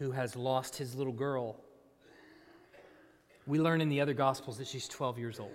who 0.00 0.10
has 0.10 0.34
lost 0.34 0.78
his 0.78 0.96
little 0.96 1.12
girl. 1.12 1.60
We 3.46 3.60
learn 3.60 3.80
in 3.80 3.88
the 3.88 4.00
other 4.00 4.14
Gospels 4.14 4.58
that 4.58 4.66
she's 4.66 4.88
12 4.88 5.20
years 5.20 5.38
old. 5.38 5.54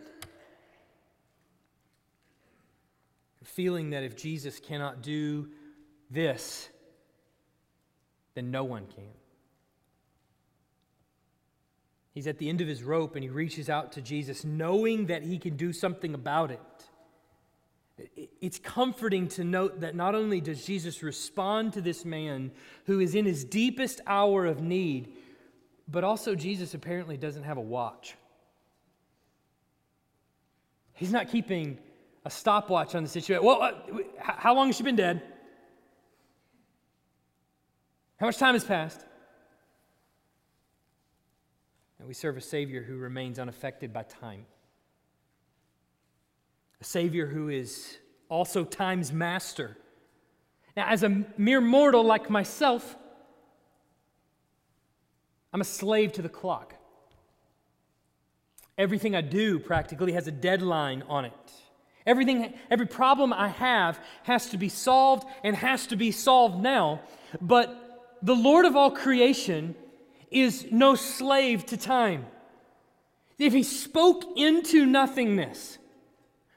The 3.39 3.45
feeling 3.45 3.89
that 3.89 4.03
if 4.03 4.15
Jesus 4.15 4.57
cannot 4.57 5.01
do 5.01 5.49
this, 6.09 6.69
then 8.35 8.51
no 8.51 8.63
one 8.63 8.85
can. 8.87 9.03
He's 12.13 12.27
at 12.27 12.37
the 12.37 12.47
end 12.47 12.61
of 12.61 12.69
his 12.69 12.83
rope 12.83 13.15
and 13.15 13.23
he 13.23 13.29
reaches 13.29 13.69
out 13.69 13.91
to 13.91 14.01
Jesus, 14.01 14.45
knowing 14.45 15.07
that 15.07 15.23
he 15.23 15.37
can 15.39 15.57
do 15.57 15.73
something 15.73 16.13
about 16.13 16.51
it. 16.51 16.61
It's 17.97 18.59
comforting 18.59 19.29
to 19.29 19.43
note 19.43 19.79
that 19.79 19.95
not 19.95 20.15
only 20.15 20.41
does 20.41 20.65
Jesus 20.65 21.01
respond 21.01 21.73
to 21.73 21.81
this 21.81 22.03
man 22.03 22.51
who 22.85 22.99
is 22.99 23.15
in 23.15 23.25
his 23.25 23.45
deepest 23.45 24.01
hour 24.05 24.45
of 24.45 24.61
need, 24.61 25.13
but 25.87 26.03
also 26.03 26.35
Jesus 26.35 26.73
apparently 26.73 27.15
doesn't 27.15 27.43
have 27.43 27.57
a 27.57 27.61
watch. 27.61 28.15
He's 30.93 31.11
not 31.11 31.29
keeping 31.29 31.77
a 32.25 32.29
stopwatch 32.29 32.95
on 32.95 33.03
the 33.03 33.09
situation. 33.09 33.45
Well, 33.45 33.61
uh, 33.61 33.73
how 34.17 34.55
long 34.55 34.67
has 34.67 34.75
she 34.75 34.83
been 34.83 34.95
dead? 34.95 35.21
How 38.17 38.25
much 38.25 38.37
time 38.37 38.55
has 38.55 38.63
passed? 38.63 39.05
And 41.99 42.07
we 42.07 42.13
serve 42.13 42.35
a 42.35 42.41
Savior 42.41 42.81
who 42.81 42.97
remains 42.97 43.39
unaffected 43.39 43.93
by 43.93 44.03
time 44.03 44.45
Savior 46.85 47.25
who 47.25 47.49
is 47.49 47.97
also 48.29 48.63
time's 48.63 49.11
master. 49.11 49.77
Now, 50.77 50.87
as 50.87 51.03
a 51.03 51.25
mere 51.37 51.61
mortal 51.61 52.03
like 52.03 52.29
myself, 52.29 52.95
I'm 55.51 55.61
a 55.61 55.65
slave 55.65 56.11
to 56.13 56.21
the 56.21 56.29
clock. 56.29 56.75
Everything 58.77 59.15
I 59.15 59.21
do 59.21 59.57
practically 59.57 60.11
has 60.11 60.27
a 60.27 60.31
deadline 60.31 61.03
on 61.07 61.25
it. 61.25 61.51
Everything, 62.05 62.53
every 62.69 62.85
problem 62.85 63.33
I 63.33 63.47
have 63.47 63.99
has 64.23 64.49
to 64.49 64.57
be 64.57 64.69
solved 64.69 65.27
and 65.43 65.55
has 65.55 65.87
to 65.87 65.95
be 65.95 66.11
solved 66.11 66.61
now. 66.61 67.01
But 67.41 68.17
the 68.21 68.35
Lord 68.35 68.65
of 68.65 68.75
all 68.75 68.91
creation 68.91 69.75
is 70.29 70.67
no 70.71 70.93
slave 70.93 71.65
to 71.67 71.77
time. 71.77 72.27
If 73.39 73.53
He 73.53 73.63
spoke 73.63 74.23
into 74.37 74.85
nothingness, 74.85 75.79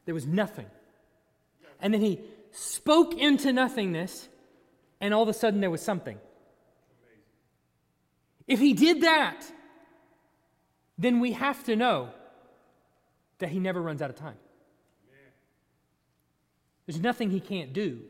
there 0.08 0.14
was 0.14 0.26
nothing. 0.26 0.64
And 1.82 1.92
then 1.92 2.00
he 2.00 2.22
spoke 2.50 3.12
into 3.12 3.52
nothingness, 3.52 4.26
and 5.02 5.12
all 5.12 5.22
of 5.22 5.28
a 5.28 5.34
sudden 5.34 5.60
there 5.60 5.70
was 5.70 5.82
something. 5.82 6.16
If 8.46 8.58
he 8.58 8.72
did 8.72 9.02
that, 9.02 9.44
then 10.96 11.20
we 11.20 11.32
have 11.32 11.62
to 11.64 11.76
know 11.76 12.08
that 13.36 13.50
he 13.50 13.60
never 13.60 13.82
runs 13.82 14.00
out 14.00 14.08
of 14.08 14.16
time. 14.16 14.38
There's 16.86 17.02
nothing 17.02 17.28
he 17.28 17.40
can't 17.40 17.74
do. 17.74 18.00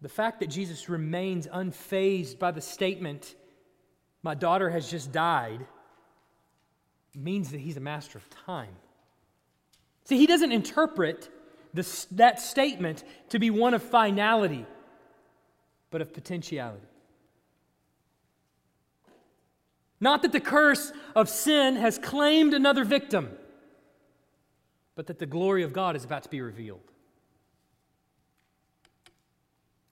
The 0.00 0.08
fact 0.08 0.38
that 0.38 0.50
Jesus 0.50 0.88
remains 0.88 1.48
unfazed 1.48 2.38
by 2.38 2.52
the 2.52 2.60
statement, 2.60 3.34
My 4.22 4.36
daughter 4.36 4.70
has 4.70 4.88
just 4.88 5.10
died, 5.10 5.66
means 7.16 7.50
that 7.50 7.58
he's 7.58 7.76
a 7.76 7.80
master 7.80 8.16
of 8.16 8.30
time. 8.46 8.76
See, 10.10 10.18
he 10.18 10.26
doesn't 10.26 10.50
interpret 10.50 11.28
that 11.72 12.40
statement 12.40 13.04
to 13.28 13.38
be 13.38 13.48
one 13.48 13.74
of 13.74 13.82
finality, 13.84 14.66
but 15.92 16.00
of 16.00 16.12
potentiality. 16.12 16.88
Not 20.00 20.22
that 20.22 20.32
the 20.32 20.40
curse 20.40 20.92
of 21.14 21.28
sin 21.28 21.76
has 21.76 21.96
claimed 21.96 22.54
another 22.54 22.82
victim, 22.82 23.30
but 24.96 25.06
that 25.06 25.20
the 25.20 25.26
glory 25.26 25.62
of 25.62 25.72
God 25.72 25.94
is 25.94 26.04
about 26.04 26.24
to 26.24 26.28
be 26.28 26.40
revealed. 26.40 26.80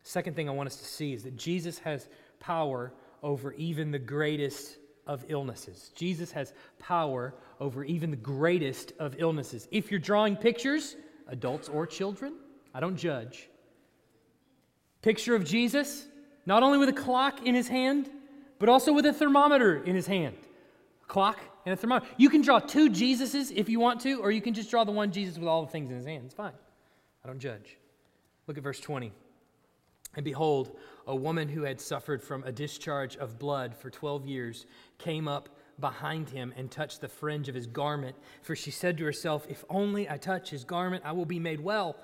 Second 0.03 0.35
thing 0.35 0.49
I 0.49 0.53
want 0.53 0.67
us 0.67 0.79
to 0.79 0.85
see 0.85 1.13
is 1.13 1.23
that 1.23 1.37
Jesus 1.37 1.79
has 1.79 2.09
power 2.41 2.93
over 3.23 3.53
even 3.53 3.93
the 3.93 4.01
greatest 4.01 4.79
of 5.09 5.25
illnesses. 5.29 5.91
Jesus 5.97 6.31
has 6.31 6.53
power 6.79 7.35
over 7.59 7.83
even 7.83 8.11
the 8.11 8.17
greatest 8.17 8.93
of 9.01 9.17
illnesses. 9.19 9.67
If 9.73 9.91
you're 9.91 9.99
drawing 9.99 10.37
pictures, 10.37 10.97
adults 11.27 11.69
or 11.69 11.87
children, 11.87 12.35
I 12.75 12.81
don't 12.81 12.97
judge. 12.97 13.49
Picture 15.03 15.35
of 15.35 15.45
Jesus, 15.45 16.07
not 16.47 16.63
only 16.63 16.79
with 16.79 16.91
a 16.91 16.93
clock 16.93 17.47
in 17.47 17.55
his 17.55 17.69
hand, 17.69 18.11
but 18.59 18.69
also 18.69 18.93
with 18.93 19.07
a 19.07 19.13
thermometer 19.13 19.83
in 19.83 19.97
his 19.97 20.07
hand. 20.07 20.37
A 21.03 21.07
clock 21.07 21.41
and 21.65 21.73
a 21.73 21.77
thermometer. 21.77 22.07
You 22.19 22.29
can 22.29 22.43
draw 22.43 22.59
two 22.59 22.91
Jesuses 22.91 23.51
if 23.55 23.69
you 23.69 23.81
want 23.81 24.01
to, 24.03 24.21
or 24.21 24.31
you 24.31 24.43
can 24.43 24.55
just 24.55 24.71
draw 24.71 24.85
the 24.85 24.93
one 24.93 25.11
Jesus 25.11 25.39
with 25.39 25.49
all 25.49 25.65
the 25.65 25.71
things 25.71 25.91
in 25.91 25.97
his 25.97 26.07
hand. 26.07 26.25
It's 26.27 26.35
fine. 26.35 26.53
I 27.25 27.29
don't 27.29 27.39
judge. 27.39 27.79
Look 28.47 28.59
at 28.59 28.63
verse 28.63 28.81
20. 28.81 29.13
And 30.17 30.25
behold, 30.25 30.77
a 31.07 31.15
woman 31.15 31.49
who 31.49 31.63
had 31.63 31.81
suffered 31.81 32.23
from 32.23 32.43
a 32.45 32.53
discharge 32.53 33.17
of 33.17 33.39
blood 33.39 33.75
for 33.75 33.91
12 33.91 34.27
years 34.27 34.67
came 34.99 35.29
up 35.29 35.49
behind 35.81 36.31
him 36.31 36.53
and 36.57 36.71
touched 36.71 37.01
the 37.01 37.09
fringe 37.09 37.49
of 37.49 37.55
his 37.55 37.67
garment. 37.67 38.17
For 38.43 38.57
she 38.57 38.71
said 38.71 38.99
to 38.99 39.05
herself, 39.05 39.47
If 39.49 39.65
only 39.71 40.09
I 40.09 40.17
touch 40.17 40.51
his 40.51 40.65
garment, 40.65 41.05
I 41.05 41.13
will 41.13 41.25
be 41.25 41.39
made 41.39 41.61
well. 41.61 41.97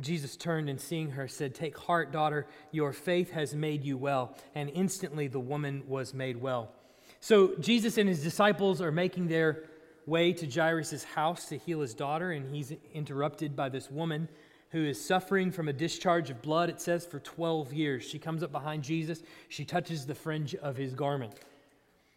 Jesus 0.00 0.36
turned 0.36 0.70
and 0.70 0.80
seeing 0.80 1.10
her 1.10 1.28
said, 1.28 1.54
Take 1.54 1.76
heart, 1.76 2.12
daughter, 2.12 2.46
your 2.70 2.92
faith 2.92 3.30
has 3.32 3.54
made 3.54 3.84
you 3.84 3.98
well. 3.98 4.34
And 4.54 4.70
instantly 4.70 5.28
the 5.28 5.40
woman 5.40 5.82
was 5.86 6.14
made 6.14 6.40
well. 6.40 6.72
So 7.20 7.54
Jesus 7.60 7.98
and 7.98 8.08
his 8.08 8.22
disciples 8.22 8.80
are 8.80 8.90
making 8.90 9.28
their 9.28 9.64
way 10.06 10.32
to 10.32 10.46
Jairus' 10.46 11.04
house 11.04 11.48
to 11.48 11.58
heal 11.58 11.80
his 11.80 11.94
daughter, 11.94 12.32
and 12.32 12.52
he's 12.52 12.72
interrupted 12.92 13.54
by 13.54 13.68
this 13.68 13.90
woman 13.90 14.28
who 14.72 14.84
is 14.84 15.02
suffering 15.02 15.52
from 15.52 15.68
a 15.68 15.72
discharge 15.72 16.30
of 16.30 16.42
blood, 16.42 16.70
it 16.70 16.80
says, 16.80 17.06
for 17.06 17.20
12 17.20 17.72
years. 17.72 18.02
She 18.02 18.18
comes 18.18 18.42
up 18.42 18.50
behind 18.50 18.82
Jesus. 18.82 19.22
She 19.48 19.64
touches 19.64 20.06
the 20.06 20.14
fringe 20.14 20.54
of 20.56 20.76
his 20.76 20.94
garment. 20.94 21.34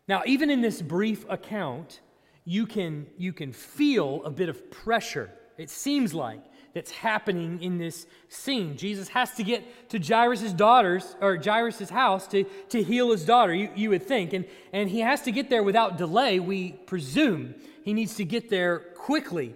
Now, 0.07 0.23
even 0.25 0.49
in 0.49 0.61
this 0.61 0.81
brief 0.81 1.25
account, 1.29 1.99
you 2.45 2.65
can, 2.65 3.07
you 3.17 3.33
can 3.33 3.51
feel 3.51 4.23
a 4.23 4.31
bit 4.31 4.49
of 4.49 4.71
pressure, 4.71 5.29
it 5.57 5.69
seems 5.69 6.13
like, 6.13 6.41
that's 6.73 6.91
happening 6.91 7.63
in 7.63 7.77
this 7.77 8.05
scene. 8.27 8.75
Jesus 8.75 9.07
has 9.07 9.31
to 9.35 9.43
get 9.43 9.89
to 9.89 9.97
Jairus' 9.97 10.51
daughter's 10.51 11.15
or 11.21 11.37
Jairus' 11.41 11.89
house 11.89 12.27
to, 12.27 12.43
to 12.67 12.83
heal 12.83 13.11
his 13.11 13.23
daughter, 13.23 13.55
you, 13.55 13.69
you 13.75 13.89
would 13.91 14.03
think. 14.03 14.33
And, 14.33 14.45
and 14.73 14.89
he 14.89 14.99
has 14.99 15.21
to 15.21 15.31
get 15.31 15.49
there 15.49 15.63
without 15.63 15.97
delay, 15.97 16.41
we 16.41 16.73
presume. 16.73 17.55
He 17.83 17.93
needs 17.93 18.15
to 18.15 18.25
get 18.25 18.49
there 18.49 18.79
quickly. 18.79 19.55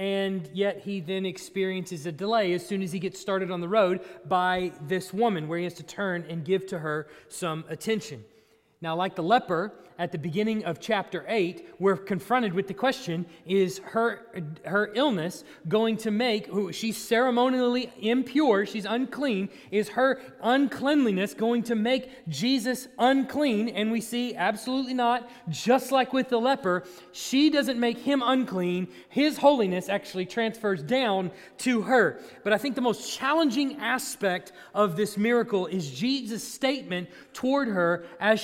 And 0.00 0.48
yet 0.54 0.80
he 0.80 1.00
then 1.00 1.26
experiences 1.26 2.06
a 2.06 2.12
delay 2.12 2.54
as 2.54 2.66
soon 2.66 2.80
as 2.80 2.90
he 2.90 2.98
gets 2.98 3.20
started 3.20 3.50
on 3.50 3.60
the 3.60 3.68
road 3.68 4.00
by 4.26 4.72
this 4.80 5.12
woman, 5.12 5.46
where 5.46 5.58
he 5.58 5.64
has 5.64 5.74
to 5.74 5.82
turn 5.82 6.24
and 6.26 6.42
give 6.42 6.66
to 6.68 6.78
her 6.78 7.06
some 7.28 7.66
attention. 7.68 8.24
Now, 8.82 8.96
like 8.96 9.14
the 9.14 9.22
leper, 9.22 9.74
at 10.00 10.12
the 10.12 10.18
beginning 10.18 10.64
of 10.64 10.80
chapter 10.80 11.26
8, 11.28 11.74
we're 11.78 11.98
confronted 11.98 12.54
with 12.54 12.66
the 12.66 12.72
question 12.72 13.26
is 13.44 13.82
her, 13.84 14.22
her 14.64 14.90
illness 14.94 15.44
going 15.68 15.98
to 15.98 16.10
make, 16.10 16.48
she's 16.72 16.96
ceremonially 16.96 17.92
impure, 18.00 18.64
she's 18.64 18.86
unclean, 18.86 19.50
is 19.70 19.90
her 19.90 20.22
uncleanliness 20.42 21.34
going 21.34 21.62
to 21.64 21.74
make 21.74 22.08
Jesus 22.28 22.88
unclean? 22.98 23.68
And 23.68 23.92
we 23.92 24.00
see 24.00 24.34
absolutely 24.34 24.94
not. 24.94 25.30
Just 25.50 25.92
like 25.92 26.14
with 26.14 26.30
the 26.30 26.40
leper, 26.40 26.84
she 27.12 27.50
doesn't 27.50 27.78
make 27.78 27.98
him 27.98 28.22
unclean, 28.24 28.88
his 29.10 29.36
holiness 29.36 29.90
actually 29.90 30.24
transfers 30.24 30.82
down 30.82 31.30
to 31.58 31.82
her. 31.82 32.22
But 32.42 32.54
I 32.54 32.58
think 32.58 32.74
the 32.74 32.80
most 32.80 33.14
challenging 33.18 33.76
aspect 33.76 34.52
of 34.72 34.96
this 34.96 35.18
miracle 35.18 35.66
is 35.66 35.90
Jesus' 35.90 36.42
statement 36.42 37.10
toward 37.34 37.68
her 37.68 38.06
as 38.18 38.40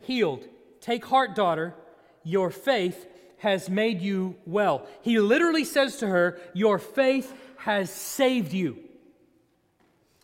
healed. 0.00 0.44
Take 0.80 1.04
heart, 1.04 1.34
daughter, 1.34 1.74
your 2.22 2.50
faith 2.50 3.06
has 3.38 3.68
made 3.68 4.00
you 4.00 4.36
well. 4.46 4.86
He 5.02 5.18
literally 5.18 5.64
says 5.64 5.96
to 5.98 6.06
her, 6.06 6.38
Your 6.54 6.78
faith 6.78 7.32
has 7.58 7.90
saved 7.90 8.52
you. 8.52 8.78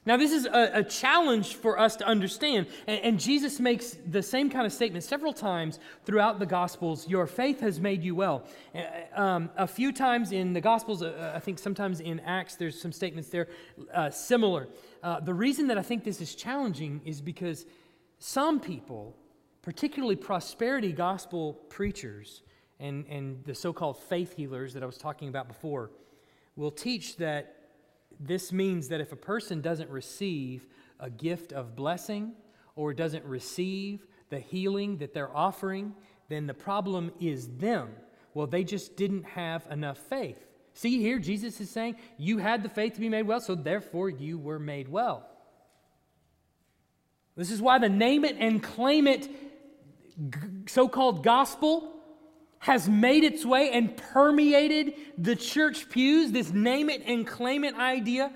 Now, 0.04 0.16
this 0.16 0.32
is 0.32 0.46
a, 0.46 0.70
a 0.74 0.82
challenge 0.82 1.54
for 1.54 1.78
us 1.78 1.94
to 1.96 2.04
understand. 2.04 2.66
And, 2.88 3.00
and, 3.02 3.20
Jesus 3.20 3.60
makes 3.60 3.96
the 4.04 4.20
same 4.20 4.50
kind 4.50 4.66
of 4.66 4.72
statement 4.72 5.04
several 5.04 5.32
times 5.32 5.78
throughout 6.04 6.40
the 6.40 6.46
Gospels 6.46 7.06
Your 7.06 7.28
faith 7.28 7.60
has 7.60 7.78
made 7.78 8.02
you 8.02 8.16
well. 8.16 8.44
Uh, 8.74 9.20
um, 9.20 9.50
a 9.56 9.66
few 9.66 9.92
times 9.92 10.32
in 10.32 10.54
the 10.54 10.60
Gospels, 10.60 11.04
uh, 11.04 11.32
I 11.36 11.38
think 11.38 11.60
sometimes 11.60 12.00
in 12.00 12.18
Acts, 12.20 12.56
there's 12.56 12.80
some 12.80 12.90
statements 12.90 13.28
there 13.28 13.46
uh, 13.94 14.10
similar. 14.10 14.68
Uh, 15.04 15.20
the 15.20 15.34
reason 15.34 15.68
that 15.68 15.78
I 15.78 15.82
think 15.82 16.02
this 16.02 16.20
is 16.20 16.34
challenging 16.34 17.00
is 17.04 17.20
because 17.20 17.64
some 18.18 18.58
people 18.58 19.16
particularly 19.62 20.16
prosperity 20.16 20.92
gospel 20.92 21.54
preachers 21.68 22.42
and, 22.82 23.06
and 23.08 23.44
the 23.44 23.54
so 23.54 23.72
called 23.72 23.96
faith 23.96 24.36
healers 24.36 24.74
that 24.74 24.82
I 24.82 24.86
was 24.86 24.98
talking 24.98 25.28
about 25.28 25.46
before, 25.46 25.90
will 26.56 26.72
teach 26.72 27.16
that 27.18 27.56
this 28.18 28.52
means 28.52 28.88
that 28.88 29.00
if 29.00 29.12
a 29.12 29.16
person 29.16 29.60
doesn't 29.60 29.88
receive 29.88 30.66
a 30.98 31.08
gift 31.08 31.52
of 31.52 31.76
blessing 31.76 32.32
or 32.74 32.92
doesn't 32.92 33.24
receive 33.24 34.04
the 34.30 34.40
healing 34.40 34.98
that 34.98 35.14
they're 35.14 35.34
offering, 35.34 35.94
then 36.28 36.46
the 36.46 36.54
problem 36.54 37.12
is 37.20 37.48
them. 37.58 37.90
Well, 38.34 38.46
they 38.46 38.64
just 38.64 38.96
didn't 38.96 39.24
have 39.24 39.66
enough 39.70 39.98
faith. 39.98 40.44
See 40.74 41.00
here, 41.00 41.18
Jesus 41.18 41.60
is 41.60 41.70
saying, 41.70 41.96
You 42.18 42.38
had 42.38 42.62
the 42.62 42.68
faith 42.68 42.94
to 42.94 43.00
be 43.00 43.08
made 43.08 43.26
well, 43.26 43.40
so 43.40 43.54
therefore 43.54 44.08
you 44.10 44.38
were 44.38 44.58
made 44.58 44.88
well. 44.88 45.28
This 47.36 47.50
is 47.50 47.62
why 47.62 47.78
the 47.78 47.88
name 47.88 48.24
it 48.24 48.36
and 48.38 48.62
claim 48.62 49.06
it 49.06 49.28
so 50.66 50.88
called 50.88 51.22
gospel 51.24 51.92
has 52.60 52.88
made 52.88 53.24
its 53.24 53.44
way 53.44 53.70
and 53.72 53.96
permeated 53.96 54.94
the 55.18 55.34
church 55.34 55.88
pews, 55.88 56.30
this 56.30 56.52
name 56.52 56.88
it 56.88 57.02
and 57.06 57.26
claim 57.26 57.64
it 57.64 57.74
idea, 57.74 58.32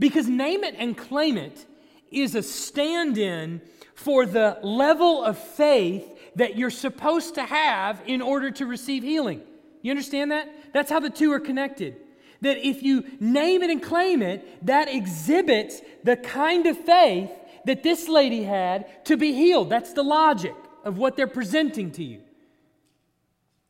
because 0.00 0.26
name 0.28 0.64
it 0.64 0.74
and 0.78 0.96
claim 0.96 1.36
it 1.36 1.64
is 2.10 2.34
a 2.34 2.42
stand 2.42 3.16
in 3.18 3.60
for 3.94 4.26
the 4.26 4.58
level 4.62 5.22
of 5.22 5.38
faith 5.38 6.04
that 6.34 6.56
you're 6.56 6.70
supposed 6.70 7.34
to 7.34 7.44
have 7.44 8.00
in 8.06 8.20
order 8.20 8.50
to 8.50 8.66
receive 8.66 9.02
healing. 9.02 9.42
You 9.82 9.90
understand 9.90 10.32
that? 10.32 10.72
That's 10.72 10.90
how 10.90 11.00
the 11.00 11.10
two 11.10 11.32
are 11.32 11.40
connected. 11.40 11.96
That 12.40 12.58
if 12.58 12.82
you 12.82 13.04
name 13.20 13.62
it 13.62 13.70
and 13.70 13.82
claim 13.82 14.22
it, 14.22 14.66
that 14.66 14.88
exhibits 14.88 15.80
the 16.04 16.16
kind 16.16 16.66
of 16.66 16.76
faith 16.78 17.30
that 17.64 17.82
this 17.82 18.08
lady 18.08 18.42
had 18.42 19.04
to 19.06 19.16
be 19.16 19.32
healed. 19.32 19.70
That's 19.70 19.92
the 19.92 20.02
logic 20.02 20.54
of 20.88 20.98
what 20.98 21.16
they're 21.16 21.26
presenting 21.26 21.92
to 21.92 22.02
you. 22.02 22.20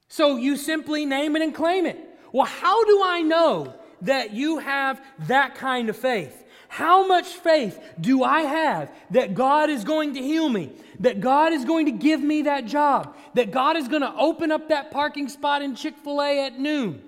So 0.08 0.36
you 0.36 0.56
simply 0.56 1.04
name 1.04 1.36
it 1.36 1.42
and 1.42 1.54
claim 1.54 1.84
it. 1.84 1.98
Well, 2.32 2.46
how 2.46 2.84
do 2.84 3.02
I 3.04 3.20
know 3.20 3.74
that 4.02 4.32
you 4.32 4.58
have 4.58 5.02
that 5.26 5.56
kind 5.56 5.88
of 5.88 5.96
faith? 5.96 6.44
How 6.68 7.06
much 7.06 7.26
faith 7.26 7.78
do 8.00 8.22
I 8.22 8.42
have 8.42 8.92
that 9.10 9.34
God 9.34 9.70
is 9.70 9.84
going 9.84 10.14
to 10.14 10.22
heal 10.22 10.48
me? 10.48 10.70
That 11.00 11.20
God 11.20 11.52
is 11.52 11.64
going 11.64 11.86
to 11.86 11.92
give 11.92 12.20
me 12.20 12.42
that 12.42 12.66
job? 12.66 13.16
That 13.34 13.50
God 13.50 13.76
is 13.76 13.88
going 13.88 14.02
to 14.02 14.14
open 14.16 14.52
up 14.52 14.68
that 14.68 14.90
parking 14.90 15.28
spot 15.28 15.62
in 15.62 15.74
Chick 15.74 15.96
fil 15.96 16.22
A 16.22 16.46
at 16.46 16.58
noon? 16.58 17.02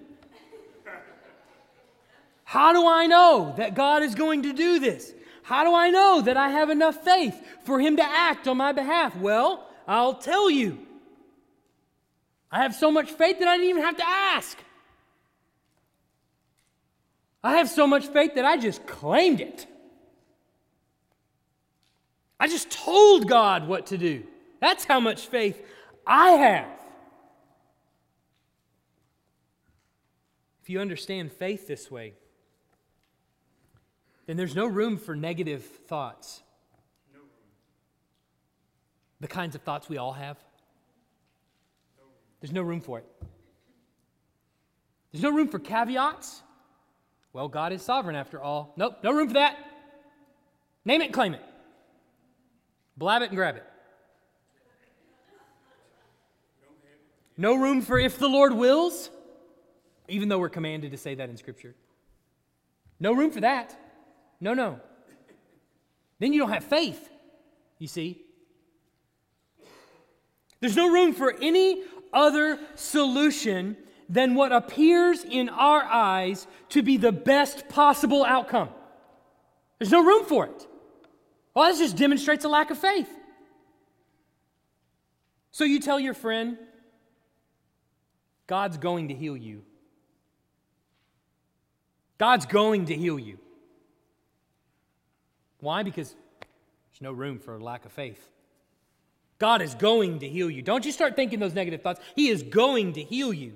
How 2.44 2.72
do 2.72 2.86
I 2.88 3.06
know 3.06 3.54
that 3.58 3.74
God 3.74 4.02
is 4.02 4.14
going 4.16 4.42
to 4.42 4.52
do 4.52 4.80
this? 4.80 5.12
How 5.42 5.62
do 5.62 5.74
I 5.74 5.90
know 5.90 6.20
that 6.22 6.36
I 6.36 6.48
have 6.48 6.70
enough 6.70 7.04
faith 7.04 7.40
for 7.64 7.78
Him 7.78 7.96
to 7.96 8.02
act 8.02 8.48
on 8.48 8.56
my 8.56 8.72
behalf? 8.72 9.14
Well, 9.16 9.69
I'll 9.86 10.14
tell 10.14 10.50
you. 10.50 10.78
I 12.50 12.62
have 12.62 12.74
so 12.74 12.90
much 12.90 13.10
faith 13.10 13.38
that 13.38 13.48
I 13.48 13.56
didn't 13.56 13.70
even 13.70 13.82
have 13.82 13.96
to 13.96 14.06
ask. 14.06 14.58
I 17.42 17.56
have 17.56 17.68
so 17.68 17.86
much 17.86 18.06
faith 18.06 18.34
that 18.34 18.44
I 18.44 18.56
just 18.56 18.86
claimed 18.86 19.40
it. 19.40 19.66
I 22.38 22.48
just 22.48 22.70
told 22.70 23.28
God 23.28 23.68
what 23.68 23.86
to 23.86 23.98
do. 23.98 24.24
That's 24.60 24.84
how 24.84 25.00
much 25.00 25.26
faith 25.26 25.62
I 26.06 26.30
have. 26.30 26.68
If 30.62 30.68
you 30.68 30.80
understand 30.80 31.32
faith 31.32 31.66
this 31.66 31.90
way, 31.90 32.14
then 34.26 34.36
there's 34.36 34.54
no 34.54 34.66
room 34.66 34.98
for 34.98 35.16
negative 35.16 35.64
thoughts 35.64 36.42
the 39.20 39.28
kinds 39.28 39.54
of 39.54 39.62
thoughts 39.62 39.88
we 39.88 39.98
all 39.98 40.12
have? 40.12 40.36
There's 42.40 42.52
no 42.52 42.62
room 42.62 42.80
for 42.80 42.98
it. 42.98 43.06
There's 45.12 45.22
no 45.22 45.30
room 45.30 45.48
for 45.48 45.58
caveats. 45.58 46.42
Well, 47.32 47.48
God 47.48 47.72
is 47.72 47.82
sovereign 47.82 48.16
after 48.16 48.40
all. 48.40 48.72
Nope, 48.76 48.98
no 49.02 49.12
room 49.12 49.28
for 49.28 49.34
that. 49.34 49.56
Name 50.84 51.02
it 51.02 51.12
claim 51.12 51.34
it. 51.34 51.42
Blab 52.96 53.22
it 53.22 53.28
and 53.28 53.36
grab 53.36 53.56
it. 53.56 53.64
No 57.36 57.54
room 57.54 57.80
for 57.80 57.98
if 57.98 58.18
the 58.18 58.28
Lord 58.28 58.52
wills, 58.52 59.10
even 60.08 60.28
though 60.28 60.38
we're 60.38 60.50
commanded 60.50 60.90
to 60.90 60.98
say 60.98 61.14
that 61.14 61.30
in 61.30 61.36
Scripture. 61.36 61.74
No 62.98 63.14
room 63.14 63.30
for 63.30 63.40
that. 63.40 63.74
No, 64.40 64.52
no. 64.52 64.80
Then 66.18 66.34
you 66.34 66.40
don't 66.40 66.50
have 66.50 66.64
faith, 66.64 67.08
you 67.78 67.88
see. 67.88 68.22
There's 70.60 70.76
no 70.76 70.90
room 70.90 71.14
for 71.14 71.34
any 71.40 71.82
other 72.12 72.58
solution 72.74 73.76
than 74.08 74.34
what 74.34 74.52
appears 74.52 75.24
in 75.24 75.48
our 75.48 75.82
eyes 75.84 76.46
to 76.70 76.82
be 76.82 76.96
the 76.96 77.12
best 77.12 77.68
possible 77.68 78.24
outcome. 78.24 78.68
There's 79.78 79.92
no 79.92 80.04
room 80.04 80.24
for 80.24 80.46
it. 80.46 80.66
Well, 81.54 81.68
this 81.68 81.78
just 81.78 81.96
demonstrates 81.96 82.44
a 82.44 82.48
lack 82.48 82.70
of 82.70 82.78
faith. 82.78 83.08
So 85.52 85.64
you 85.64 85.80
tell 85.80 85.98
your 85.98 86.14
friend, 86.14 86.58
God's 88.46 88.78
going 88.78 89.08
to 89.08 89.14
heal 89.14 89.36
you. 89.36 89.62
God's 92.18 92.46
going 92.46 92.86
to 92.86 92.94
heal 92.94 93.18
you. 93.18 93.38
Why? 95.60 95.82
Because 95.82 96.14
there's 96.90 97.00
no 97.00 97.12
room 97.12 97.38
for 97.38 97.56
a 97.56 97.62
lack 97.62 97.84
of 97.84 97.92
faith. 97.92 98.28
God 99.40 99.62
is 99.62 99.74
going 99.74 100.18
to 100.18 100.28
heal 100.28 100.50
you. 100.50 100.60
Don't 100.60 100.84
you 100.84 100.92
start 100.92 101.16
thinking 101.16 101.40
those 101.40 101.54
negative 101.54 101.80
thoughts. 101.80 101.98
He 102.14 102.28
is 102.28 102.42
going 102.42 102.92
to 102.92 103.02
heal 103.02 103.32
you. 103.32 103.54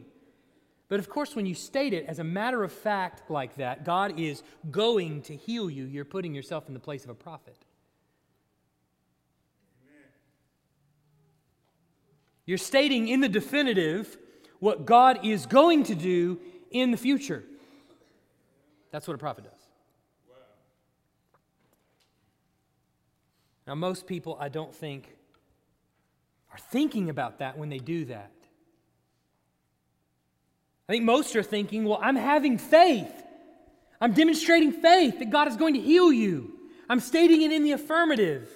But 0.89 0.99
of 0.99 1.11
course, 1.11 1.37
when 1.37 1.45
you 1.45 1.55
state 1.55 1.93
it 1.93 2.07
as 2.07 2.19
a 2.19 2.25
matter 2.25 2.65
of 2.65 2.73
fact 2.73 3.31
like 3.31 3.57
that, 3.57 3.85
God 3.85 4.19
is 4.19 4.43
going 4.71 5.23
to 5.23 5.37
heal 5.37 5.69
you, 5.69 5.85
you're 5.85 6.07
putting 6.07 6.35
yourself 6.35 6.69
in 6.69 6.75
the 6.75 6.81
place 6.81 7.05
of 7.05 7.11
a 7.11 7.15
prophet. 7.15 7.57
Amen. 9.85 10.09
You're 12.47 12.59
stating 12.59 13.09
in 13.09 13.21
the 13.21 13.29
definitive 13.29 14.17
what 14.61 14.87
God 14.87 15.25
is 15.25 15.45
going 15.45 15.83
to 15.85 15.95
do 15.95 16.41
in 16.71 16.93
the 16.93 16.97
future. 16.97 17.45
That's 18.91 19.07
what 19.07 19.15
a 19.15 19.19
prophet 19.19 19.45
does. 19.45 19.53
Wow. 20.31 20.37
Now, 23.67 23.75
most 23.75 24.07
people, 24.07 24.39
I 24.41 24.49
don't 24.49 24.75
think, 24.75 25.17
are 26.55 26.59
thinking 26.71 27.11
about 27.11 27.41
that 27.41 27.59
when 27.59 27.69
they 27.69 27.79
do 27.79 28.05
that. 28.05 28.31
I 30.89 30.93
think 30.93 31.05
most 31.05 31.35
are 31.35 31.43
thinking, 31.43 31.85
well, 31.85 31.99
I'm 32.01 32.15
having 32.15 32.59
faith. 32.59 33.13
I'm 34.01 34.13
demonstrating 34.13 34.71
faith 34.71 35.19
that 35.19 35.31
God 35.31 35.49
is 35.49 35.57
going 35.57 35.75
to 35.75 35.81
heal 35.81 36.13
you. 36.13 36.53
I'm 36.89 37.01
stating 37.01 37.43
it 37.43 37.51
in 37.51 37.65
the 37.65 37.73
affirmative. 37.73 38.49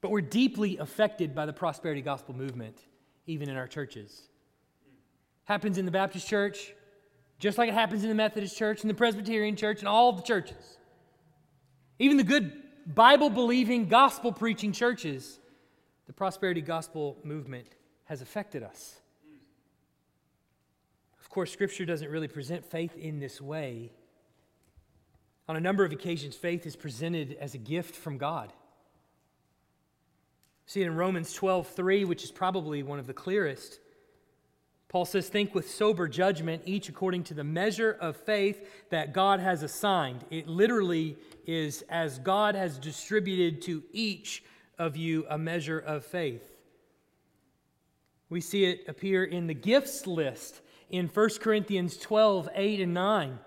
But 0.00 0.12
we're 0.12 0.20
deeply 0.20 0.78
affected 0.78 1.34
by 1.34 1.46
the 1.46 1.52
prosperity 1.52 2.02
gospel 2.02 2.36
movement, 2.36 2.78
even 3.26 3.48
in 3.48 3.56
our 3.56 3.66
churches. 3.66 4.28
Happens 5.46 5.78
in 5.78 5.84
the 5.84 5.90
Baptist 5.90 6.28
church, 6.28 6.74
just 7.40 7.58
like 7.58 7.70
it 7.70 7.74
happens 7.74 8.04
in 8.04 8.08
the 8.08 8.14
Methodist 8.14 8.56
church 8.56 8.82
and 8.82 8.90
the 8.90 8.94
Presbyterian 8.94 9.56
church 9.56 9.80
and 9.80 9.88
all 9.88 10.12
the 10.12 10.22
churches. 10.22 10.78
Even 11.98 12.16
the 12.18 12.22
good 12.22 12.52
Bible 12.86 13.30
believing, 13.30 13.88
gospel 13.88 14.30
preaching 14.30 14.70
churches, 14.70 15.40
the 16.08 16.12
prosperity 16.14 16.62
gospel 16.62 17.18
movement 17.22 17.68
has 18.06 18.22
affected 18.22 18.64
us. 18.64 18.96
Of 21.20 21.28
course, 21.28 21.52
Scripture 21.52 21.84
doesn't 21.84 22.10
really 22.10 22.26
present 22.26 22.64
faith 22.64 22.96
in 22.96 23.20
this 23.20 23.40
way. 23.40 23.92
On 25.46 25.54
a 25.54 25.60
number 25.60 25.84
of 25.84 25.92
occasions, 25.92 26.34
faith 26.34 26.66
is 26.66 26.74
presented 26.74 27.36
as 27.38 27.54
a 27.54 27.58
gift 27.58 27.94
from 27.94 28.16
God. 28.16 28.52
See 30.64 30.82
in 30.82 30.96
Romans 30.96 31.32
12 31.34 31.68
3, 31.68 32.04
which 32.06 32.24
is 32.24 32.30
probably 32.30 32.82
one 32.82 32.98
of 32.98 33.06
the 33.06 33.14
clearest. 33.14 33.78
Paul 34.88 35.04
says, 35.04 35.28
Think 35.28 35.54
with 35.54 35.70
sober 35.70 36.08
judgment, 36.08 36.62
each 36.64 36.88
according 36.88 37.24
to 37.24 37.34
the 37.34 37.44
measure 37.44 37.96
of 38.00 38.16
faith 38.16 38.88
that 38.88 39.12
God 39.12 39.40
has 39.40 39.62
assigned. 39.62 40.24
It 40.30 40.48
literally 40.48 41.18
is 41.46 41.84
as 41.90 42.18
God 42.18 42.54
has 42.54 42.78
distributed 42.78 43.60
to 43.62 43.82
each 43.92 44.42
of 44.78 44.96
you 44.96 45.26
a 45.28 45.38
measure 45.38 45.78
of 45.78 46.04
faith. 46.04 46.58
We 48.30 48.40
see 48.40 48.64
it 48.64 48.84
appear 48.88 49.24
in 49.24 49.46
the 49.46 49.54
gifts 49.54 50.06
list 50.06 50.60
in 50.90 51.08
1 51.08 51.28
Corinthians 51.40 51.96
12, 51.96 52.48
8 52.54 52.80
and 52.80 52.94
9, 52.94 53.38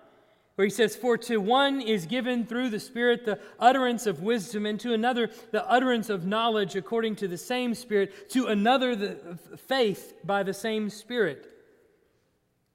where 0.56 0.66
he 0.66 0.70
says, 0.70 0.96
For 0.96 1.16
to 1.18 1.38
one 1.38 1.80
is 1.80 2.06
given 2.06 2.46
through 2.46 2.70
the 2.70 2.80
Spirit 2.80 3.24
the 3.24 3.40
utterance 3.58 4.06
of 4.06 4.22
wisdom, 4.22 4.66
and 4.66 4.78
to 4.80 4.92
another 4.92 5.30
the 5.50 5.68
utterance 5.68 6.10
of 6.10 6.26
knowledge 6.26 6.76
according 6.76 7.16
to 7.16 7.28
the 7.28 7.38
same 7.38 7.74
Spirit, 7.74 8.30
to 8.30 8.46
another 8.46 8.94
the 8.94 9.38
faith 9.56 10.14
by 10.24 10.42
the 10.42 10.54
same 10.54 10.90
Spirit. 10.90 11.48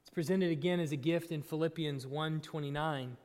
It's 0.02 0.10
presented 0.10 0.50
again 0.50 0.80
as 0.80 0.92
a 0.92 0.96
gift 0.96 1.30
in 1.30 1.42
Philippians 1.42 2.06
1 2.06 2.40
29. 2.40 3.16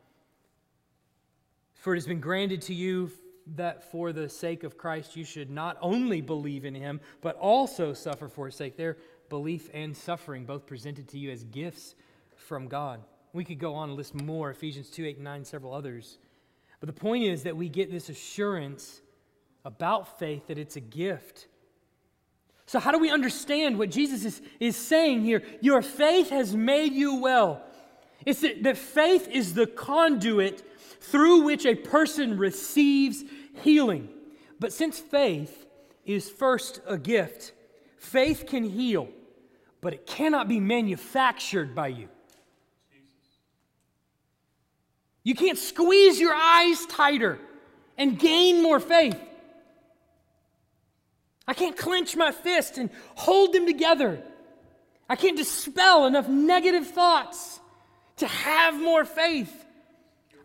For 1.75 1.93
it 1.93 1.97
has 1.97 2.07
been 2.07 2.21
granted 2.21 2.61
to 2.63 2.73
you 2.73 3.11
that 3.55 3.91
for 3.91 4.13
the 4.13 4.29
sake 4.29 4.63
of 4.63 4.77
Christ 4.77 5.15
you 5.15 5.25
should 5.25 5.49
not 5.49 5.77
only 5.81 6.21
believe 6.21 6.65
in 6.65 6.75
him, 6.75 7.01
but 7.21 7.35
also 7.37 7.93
suffer 7.93 8.27
for 8.27 8.45
his 8.45 8.55
sake. 8.55 8.77
There 8.77 8.97
belief 9.29 9.69
and 9.73 9.97
suffering, 9.97 10.45
both 10.45 10.65
presented 10.67 11.07
to 11.09 11.17
you 11.17 11.31
as 11.31 11.43
gifts 11.43 11.95
from 12.35 12.67
God. 12.67 13.01
We 13.33 13.43
could 13.43 13.57
go 13.57 13.73
on 13.73 13.89
and 13.89 13.97
list 13.97 14.13
more 14.13 14.51
Ephesians 14.51 14.89
2 14.89 15.05
8 15.05 15.19
9, 15.19 15.45
several 15.45 15.73
others. 15.73 16.19
But 16.79 16.87
the 16.87 16.99
point 16.99 17.23
is 17.23 17.43
that 17.43 17.57
we 17.57 17.69
get 17.69 17.91
this 17.91 18.09
assurance 18.09 19.01
about 19.65 20.19
faith 20.19 20.47
that 20.47 20.57
it's 20.57 20.75
a 20.75 20.81
gift. 20.81 21.47
So, 22.65 22.79
how 22.79 22.91
do 22.91 22.99
we 22.99 23.09
understand 23.09 23.77
what 23.77 23.89
Jesus 23.89 24.23
is, 24.23 24.41
is 24.59 24.75
saying 24.75 25.23
here? 25.23 25.43
Your 25.61 25.81
faith 25.81 26.29
has 26.29 26.55
made 26.55 26.93
you 26.93 27.15
well. 27.15 27.63
It's 28.25 28.41
that, 28.41 28.63
that 28.63 28.77
faith 28.77 29.27
is 29.27 29.53
the 29.53 29.67
conduit 29.67 30.63
through 31.03 31.43
which 31.43 31.65
a 31.65 31.75
person 31.75 32.37
receives 32.37 33.23
healing. 33.61 34.09
But 34.59 34.73
since 34.73 34.99
faith 34.99 35.65
is 36.05 36.29
first 36.29 36.81
a 36.87 36.97
gift, 36.97 37.53
faith 37.97 38.45
can 38.47 38.63
heal 38.63 39.07
but 39.83 39.93
it 39.93 40.07
cannot 40.07 40.47
be 40.47 40.61
manufactured 40.61 41.75
by 41.75 41.89
you. 41.89 42.07
You 45.25 45.35
can't 45.35 45.57
squeeze 45.57 46.19
your 46.19 46.33
eyes 46.33 46.85
tighter 46.85 47.37
and 47.97 48.17
gain 48.17 48.63
more 48.63 48.79
faith. 48.79 49.19
I 51.45 51.53
can't 51.53 51.75
clench 51.75 52.15
my 52.15 52.31
fist 52.31 52.77
and 52.77 52.89
hold 53.15 53.51
them 53.51 53.65
together. 53.65 54.23
I 55.09 55.17
can't 55.17 55.35
dispel 55.35 56.05
enough 56.05 56.29
negative 56.29 56.87
thoughts 56.87 57.59
to 58.17 58.27
have 58.27 58.79
more 58.79 59.03
faith. 59.03 59.62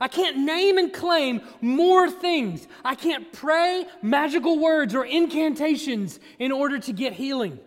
I 0.00 0.08
can't 0.08 0.38
name 0.38 0.78
and 0.78 0.92
claim 0.92 1.40
more 1.61 2.11
things. 2.11 2.68
I 2.84 2.94
can't 2.94 3.32
pray 3.32 3.87
magical 4.02 4.58
words 4.58 4.94
or 4.94 5.04
incantations 5.04 6.20
in 6.38 6.52
order 6.52 6.78
to 6.78 6.92
get 6.92 7.14
healing. 7.14 7.58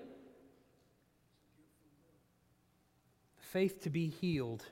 faith 3.51 3.81
to 3.81 3.89
be 3.89 4.07
healed, 4.07 4.63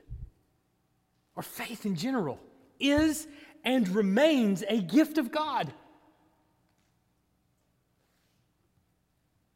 or 1.36 1.42
faith 1.42 1.84
in 1.84 1.94
general, 1.94 2.40
is 2.78 3.28
and 3.62 3.86
remains 3.90 4.64
a 4.66 4.80
gift 4.80 5.18
of 5.18 5.30
God. 5.30 5.70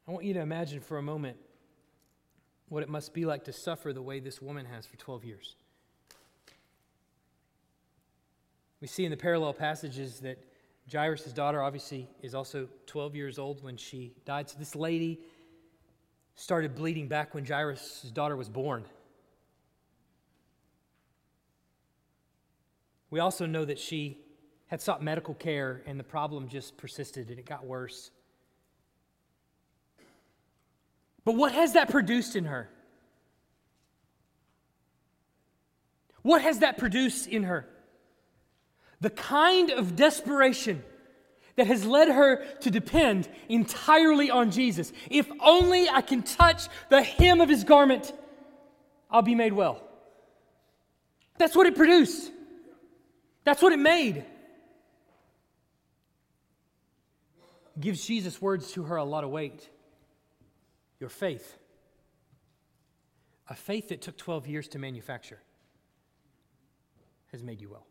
I 0.07 0.11
want 0.11 0.25
you 0.25 0.35
to 0.35 0.41
imagine 0.41 0.79
for 0.79 0.99
a 0.99 1.01
moment 1.01 1.37
what 2.69 2.83
it 2.83 2.89
must 2.89 3.15
be 3.15 3.25
like 3.25 3.45
to 3.45 3.53
suffer 3.53 3.93
the 3.93 4.01
way 4.01 4.19
this 4.19 4.39
woman 4.39 4.67
has 4.67 4.85
for 4.85 4.95
12 4.97 5.25
years. 5.25 5.55
We 8.85 8.89
see 8.89 9.03
in 9.03 9.09
the 9.09 9.17
parallel 9.17 9.51
passages 9.51 10.19
that 10.19 10.37
Jairus' 10.93 11.33
daughter 11.33 11.59
obviously 11.59 12.07
is 12.21 12.35
also 12.35 12.67
12 12.85 13.15
years 13.15 13.39
old 13.39 13.63
when 13.63 13.77
she 13.77 14.13
died. 14.25 14.47
So 14.47 14.59
this 14.59 14.75
lady 14.75 15.21
started 16.35 16.75
bleeding 16.75 17.07
back 17.07 17.33
when 17.33 17.43
Jairus' 17.43 18.03
daughter 18.13 18.35
was 18.35 18.47
born. 18.47 18.85
We 23.09 23.19
also 23.19 23.47
know 23.47 23.65
that 23.65 23.79
she 23.79 24.19
had 24.67 24.83
sought 24.83 25.01
medical 25.01 25.33
care 25.33 25.81
and 25.87 25.99
the 25.99 26.03
problem 26.03 26.47
just 26.47 26.77
persisted 26.77 27.31
and 27.31 27.39
it 27.39 27.47
got 27.47 27.65
worse. 27.65 28.11
But 31.23 31.33
what 31.33 31.53
has 31.53 31.73
that 31.73 31.89
produced 31.89 32.35
in 32.35 32.45
her? 32.45 32.69
What 36.21 36.43
has 36.43 36.59
that 36.59 36.77
produced 36.77 37.25
in 37.25 37.45
her? 37.45 37.67
The 39.01 39.09
kind 39.09 39.69
of 39.71 39.95
desperation 39.95 40.83
that 41.55 41.67
has 41.67 41.85
led 41.85 42.09
her 42.09 42.43
to 42.61 42.71
depend 42.71 43.29
entirely 43.47 44.29
on 44.29 44.51
Jesus. 44.51 44.91
If 45.09 45.29
only 45.41 45.89
I 45.89 46.01
can 46.01 46.23
touch 46.23 46.67
the 46.89 47.01
hem 47.01 47.41
of 47.41 47.49
his 47.49 47.63
garment, 47.63 48.13
I'll 49.09 49.21
be 49.21 49.35
made 49.35 49.53
well. 49.53 49.81
That's 51.37 51.55
what 51.55 51.67
it 51.67 51.75
produced. 51.75 52.31
That's 53.43 53.61
what 53.61 53.73
it 53.73 53.79
made. 53.79 54.25
Gives 57.79 58.05
Jesus' 58.05 58.41
words 58.41 58.71
to 58.73 58.83
her 58.83 58.95
a 58.95 59.03
lot 59.03 59.23
of 59.23 59.29
weight. 59.29 59.69
Your 60.99 61.09
faith. 61.09 61.57
A 63.49 63.55
faith 63.55 63.89
that 63.89 64.01
took 64.01 64.17
12 64.17 64.47
years 64.47 64.67
to 64.69 64.79
manufacture 64.79 65.39
has 67.31 67.43
made 67.43 67.61
you 67.61 67.69
well. 67.69 67.85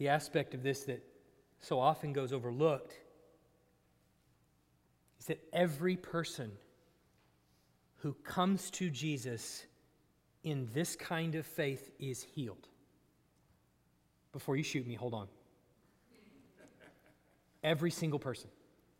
The 0.00 0.08
aspect 0.08 0.54
of 0.54 0.62
this 0.62 0.84
that 0.84 1.04
so 1.58 1.78
often 1.78 2.14
goes 2.14 2.32
overlooked 2.32 2.94
is 5.18 5.26
that 5.26 5.46
every 5.52 5.94
person 5.94 6.52
who 7.98 8.14
comes 8.24 8.70
to 8.70 8.88
Jesus 8.88 9.66
in 10.42 10.70
this 10.72 10.96
kind 10.96 11.34
of 11.34 11.44
faith 11.44 11.90
is 11.98 12.22
healed. 12.22 12.66
Before 14.32 14.56
you 14.56 14.62
shoot 14.62 14.86
me, 14.86 14.94
hold 14.94 15.12
on. 15.12 15.28
Every 17.62 17.90
single 17.90 18.18
person. 18.18 18.48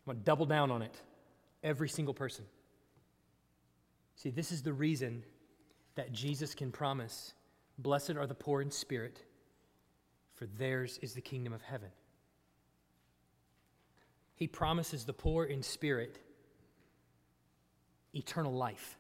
I'm 0.06 0.12
going 0.12 0.18
to 0.18 0.24
double 0.24 0.44
down 0.44 0.70
on 0.70 0.82
it. 0.82 1.00
Every 1.62 1.88
single 1.88 2.12
person. 2.12 2.44
See, 4.16 4.28
this 4.28 4.52
is 4.52 4.62
the 4.62 4.74
reason 4.74 5.22
that 5.94 6.12
Jesus 6.12 6.54
can 6.54 6.70
promise 6.70 7.32
Blessed 7.78 8.16
are 8.16 8.26
the 8.26 8.34
poor 8.34 8.60
in 8.60 8.70
spirit, 8.70 9.22
for 10.40 10.46
theirs 10.46 10.98
is 11.02 11.12
the 11.12 11.20
kingdom 11.20 11.52
of 11.52 11.60
heaven. 11.60 11.90
He 14.36 14.46
promises 14.46 15.04
the 15.04 15.12
poor 15.12 15.44
in 15.44 15.62
spirit 15.62 16.18
eternal 18.14 18.54
life. 18.54 18.96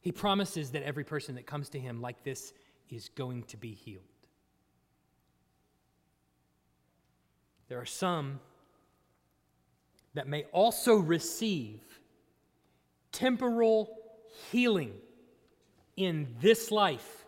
He 0.00 0.12
promises 0.12 0.70
that 0.70 0.84
every 0.84 1.02
person 1.02 1.34
that 1.34 1.46
comes 1.46 1.68
to 1.70 1.80
him 1.80 2.00
like 2.00 2.22
this 2.22 2.54
is 2.90 3.08
going 3.08 3.42
to 3.44 3.56
be 3.56 3.72
healed. 3.72 4.04
There 7.68 7.80
are 7.80 7.86
some 7.86 8.38
that 10.14 10.28
may 10.28 10.44
also 10.52 10.94
receive 10.94 11.80
temporal 13.10 13.98
healing 14.52 14.92
in 15.96 16.36
this 16.40 16.70
life 16.70 17.23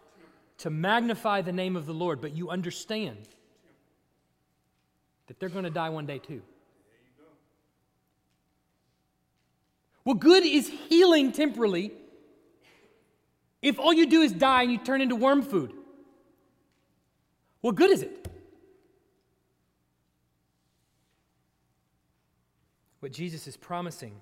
to 0.58 0.70
magnify 0.70 1.42
the 1.42 1.52
name 1.52 1.76
of 1.76 1.86
the 1.86 1.94
Lord, 1.94 2.20
but 2.20 2.34
you 2.34 2.50
understand 2.50 3.28
that 5.26 5.38
they're 5.38 5.48
going 5.48 5.64
to 5.64 5.70
die 5.70 5.90
one 5.90 6.06
day 6.06 6.18
too. 6.18 6.42
Well, 10.04 10.14
good 10.14 10.44
is 10.44 10.68
healing 10.88 11.32
temporally 11.32 11.92
if 13.60 13.78
all 13.78 13.92
you 13.92 14.06
do 14.06 14.22
is 14.22 14.32
die 14.32 14.62
and 14.62 14.70
you 14.70 14.78
turn 14.78 15.00
into 15.00 15.16
worm 15.16 15.42
food. 15.42 15.72
What 17.60 17.74
good 17.74 17.90
is 17.90 18.02
it? 18.02 18.28
What 23.00 23.12
Jesus 23.12 23.48
is 23.48 23.56
promising, 23.56 24.12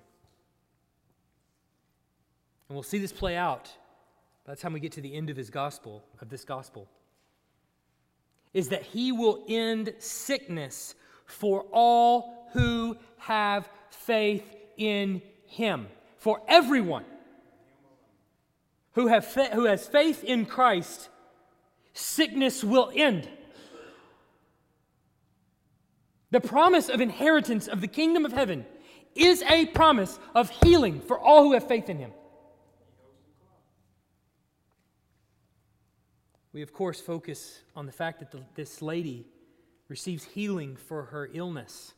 and 2.67 2.75
we'll 2.75 2.83
see 2.83 2.97
this 2.97 3.11
play 3.11 3.35
out 3.35 3.71
by 4.45 4.53
the 4.53 4.61
time 4.61 4.73
we 4.73 4.79
get 4.79 4.91
to 4.93 5.01
the 5.01 5.15
end 5.15 5.29
of 5.29 5.37
his 5.37 5.49
gospel, 5.49 6.03
of 6.21 6.29
this 6.29 6.43
gospel, 6.43 6.87
is 8.53 8.69
that 8.69 8.83
he 8.83 9.11
will 9.11 9.43
end 9.47 9.93
sickness 9.99 10.95
for 11.25 11.65
all 11.71 12.47
who 12.53 12.95
have 13.17 13.67
faith 13.89 14.55
in 14.77 15.21
him. 15.47 15.87
For 16.17 16.41
everyone 16.47 17.05
who, 18.93 19.07
have 19.07 19.25
fa- 19.25 19.49
who 19.51 19.65
has 19.65 19.87
faith 19.87 20.23
in 20.23 20.45
Christ, 20.45 21.09
sickness 21.93 22.63
will 22.63 22.91
end. 22.95 23.27
The 26.31 26.39
promise 26.39 26.89
of 26.89 27.01
inheritance 27.01 27.67
of 27.67 27.81
the 27.81 27.87
kingdom 27.87 28.25
of 28.25 28.33
heaven 28.33 28.65
is 29.15 29.41
a 29.43 29.65
promise 29.67 30.19
of 30.33 30.49
healing 30.49 31.01
for 31.01 31.19
all 31.19 31.43
who 31.43 31.53
have 31.53 31.67
faith 31.67 31.89
in 31.89 31.97
him. 31.97 32.11
We, 36.55 36.61
of 36.61 36.71
course, 36.71 37.01
focus 37.01 37.59
on 37.75 37.85
the 37.85 37.91
fact 37.91 38.19
that 38.19 38.31
the, 38.31 38.39
this 38.55 38.81
lady 38.81 39.25
receives 39.89 40.23
healing 40.23 40.77
for 40.77 41.03
her 41.03 41.29
illness. 41.33 41.93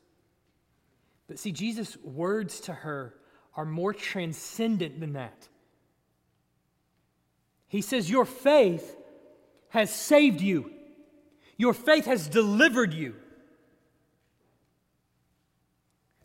But 1.27 1.37
see, 1.37 1.51
Jesus' 1.51 1.95
words 1.97 2.59
to 2.61 2.73
her 2.73 3.13
are 3.55 3.65
more 3.65 3.93
transcendent 3.93 4.99
than 4.99 5.13
that. 5.13 5.47
He 7.67 7.83
says, 7.83 8.09
Your 8.09 8.25
faith 8.25 8.97
has 9.69 9.93
saved 9.93 10.41
you, 10.41 10.71
your 11.55 11.75
faith 11.75 12.07
has 12.07 12.27
delivered 12.27 12.95
you. 12.95 13.13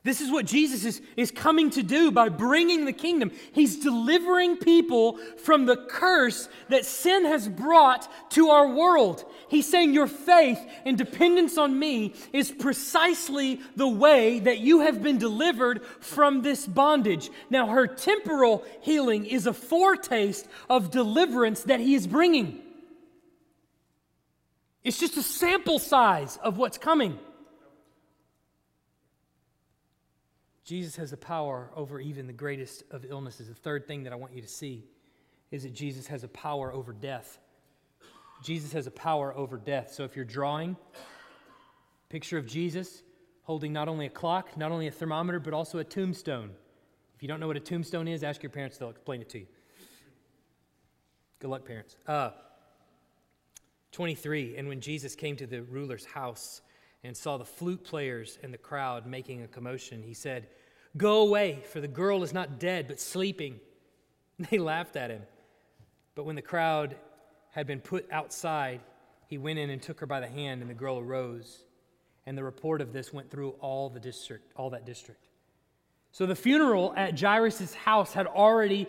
This 0.05 0.21
is 0.21 0.33
what 0.33 0.47
Jesus 0.47 0.85
is, 0.85 1.01
is 1.17 1.31
coming 1.31 1.71
to 1.71 1.83
do 1.83 2.11
by 2.11 2.29
bringing 2.29 2.87
the 2.87 2.93
kingdom. 2.93 3.31
He's 3.53 3.77
delivering 3.77 4.57
people 4.57 5.17
from 5.45 5.65
the 5.65 5.77
curse 5.77 6.49
that 6.71 6.85
sin 6.85 7.25
has 7.25 7.49
brought 7.49 8.11
to 8.31 8.49
our 8.49 8.67
world. 8.67 9.25
He's 9.47 9.71
saying 9.71 9.95
your 9.95 10.09
faith 10.09 10.59
and 10.85 10.99
dependence 10.99 11.57
on 11.57 11.79
me 11.79 12.15
is 12.33 12.51
precisely 12.51 13.61
the 13.77 13.87
way 13.87 14.41
that 14.41 14.59
you 14.59 14.81
have 14.81 15.05
been 15.05 15.19
delivered 15.19 15.85
from 16.01 16.43
this 16.43 16.67
bondage. 16.67 17.31
Now, 17.49 17.69
her 17.69 17.87
temporal 17.87 18.65
healing 18.81 19.25
is 19.25 19.47
a 19.47 19.55
foretaste 19.55 20.49
of 20.69 20.91
deliverance 20.91 21.63
that 21.63 21.79
he 21.79 21.95
is 21.95 22.09
bringing. 22.09 22.61
It's 24.83 24.99
just 24.99 25.17
a 25.17 25.23
sample 25.23 25.79
size 25.79 26.39
of 26.43 26.59
what's 26.59 26.77
coming. 26.77 27.21
Jesus 30.65 30.95
has 30.97 31.11
the 31.11 31.17
power 31.17 31.71
over 31.75 32.01
even 32.01 32.27
the 32.27 32.33
greatest 32.33 32.85
of 32.91 33.05
illnesses. 33.09 33.49
The 33.49 33.55
third 33.55 33.87
thing 33.87 34.05
that 34.05 34.13
I 34.13 34.17
want 34.17 34.33
you 34.33 34.43
to 34.43 34.49
see 34.49 34.85
is 35.51 35.65
that 35.65 35.75
Jesus 35.75 36.07
has 36.07 36.25
a 36.25 36.29
power 36.29 36.73
over 36.73 36.93
death. 36.93 37.39
Jesus 38.43 38.73
has 38.73 38.87
a 38.87 38.91
power 38.91 39.37
over 39.37 39.57
death. 39.57 39.93
So 39.93 40.05
if 40.05 40.17
you're 40.17 40.25
drawing, 40.25 40.77
picture 42.09 42.39
of 42.39 42.47
Jesus 42.47 43.03
holding 43.43 43.73
not 43.73 43.89
only 43.89 44.07
a 44.07 44.11
clock, 44.11 44.57
not 44.57 44.71
only 44.71 44.87
a 44.87 44.91
thermometer, 44.91 45.41
but 45.41 45.53
also 45.53 45.79
a 45.79 45.85
tombstone. 45.85 46.51
If 47.17 47.23
you 47.23 47.29
don't 47.29 47.41
know 47.41 47.49
what 47.49 47.57
a 47.57 47.61
tombstone 47.61 48.07
is, 48.07 48.23
ask 48.23 48.43
your 48.43 48.51
parents, 48.51 48.79
they'll 48.79 48.91
explain 48.91 49.21
it 49.21 49.29
to 49.31 49.41
you. 49.41 49.47
Good 51.41 51.49
luck, 51.49 51.65
parents. 51.65 51.97
Uh, 52.07 52.31
23, 53.91 54.57
and 54.57 54.69
when 54.69 54.81
Jesus 54.81 55.15
came 55.15 55.37
to 55.37 55.47
the 55.47 55.63
ruler's 55.63 56.05
house, 56.05 56.63
and 57.05 57.17
saw 57.17 57.37
the 57.37 57.45
flute 57.45 57.85
players 57.85 58.39
and 58.43 58.53
the 58.53 58.59
crowd 58.59 59.07
making 59.07 59.43
a 59.43 59.49
commotion, 59.49 60.03
he 60.03 60.15
said, 60.15 60.47
Go 60.97 61.23
away, 61.23 61.63
for 61.73 61.81
the 61.81 61.89
girl 61.89 62.23
is 62.23 62.33
not 62.33 62.61
dead, 62.61 62.89
but 62.89 63.01
sleeping. 63.01 63.61
They 64.51 64.59
laughed 64.59 64.97
at 64.97 65.11
him. 65.11 65.23
But 66.15 66.25
when 66.25 66.37
the 66.37 66.43
crowd 66.43 66.97
had 67.51 67.67
been 67.67 67.81
put 67.81 68.11
outside, 68.11 68.81
he 69.29 69.39
went 69.39 69.59
in 69.59 69.71
and 69.71 69.81
took 69.81 70.01
her 70.01 70.07
by 70.07 70.21
the 70.21 70.27
hand, 70.27 70.63
and 70.63 70.71
the 70.71 70.75
girl 70.75 70.99
arose. 70.99 71.65
And 72.27 72.37
the 72.37 72.43
report 72.43 72.81
of 72.81 72.93
this 72.93 73.13
went 73.13 73.31
through 73.31 73.51
all 73.61 73.89
the 73.89 74.01
district, 74.01 74.53
all 74.57 74.71
that 74.71 74.85
district. 74.85 75.29
So 76.15 76.27
the 76.27 76.37
funeral 76.37 76.93
at 76.95 77.19
Jairus' 77.19 77.73
house 77.73 78.13
had 78.13 78.27
already 78.27 78.87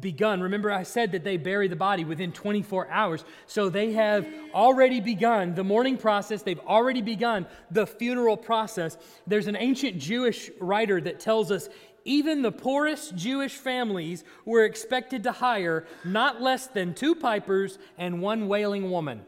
begun. 0.00 0.42
Remember, 0.42 0.70
I 0.70 0.82
said 0.82 1.12
that 1.12 1.24
they 1.24 1.38
bury 1.38 1.66
the 1.66 1.76
body 1.76 2.04
within 2.04 2.30
24 2.30 2.90
hours. 2.90 3.24
So 3.46 3.70
they 3.70 3.94
have 3.94 4.28
already 4.52 5.00
begun 5.00 5.54
the 5.54 5.64
mourning 5.64 5.96
process. 5.96 6.42
They've 6.42 6.60
already 6.60 7.00
begun 7.00 7.46
the 7.70 7.86
funeral 7.86 8.36
process. 8.36 8.98
There's 9.26 9.46
an 9.46 9.56
ancient 9.56 9.98
Jewish 9.98 10.50
writer 10.60 11.00
that 11.00 11.20
tells 11.20 11.50
us 11.50 11.70
even 12.04 12.42
the 12.42 12.52
poorest 12.52 13.16
Jewish 13.16 13.56
families 13.56 14.22
were 14.44 14.64
expected 14.64 15.22
to 15.22 15.32
hire 15.32 15.86
not 16.04 16.42
less 16.42 16.66
than 16.66 16.92
two 16.92 17.14
pipers 17.14 17.78
and 17.96 18.20
one 18.20 18.46
wailing 18.46 18.90
woman. 18.90 19.22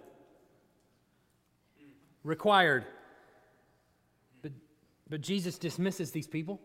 Required. 2.23 2.85
But, 4.43 4.53
but 5.09 5.23
Jesus 5.23 5.57
dismisses 5.57 6.11
these 6.11 6.27
people. 6.27 6.61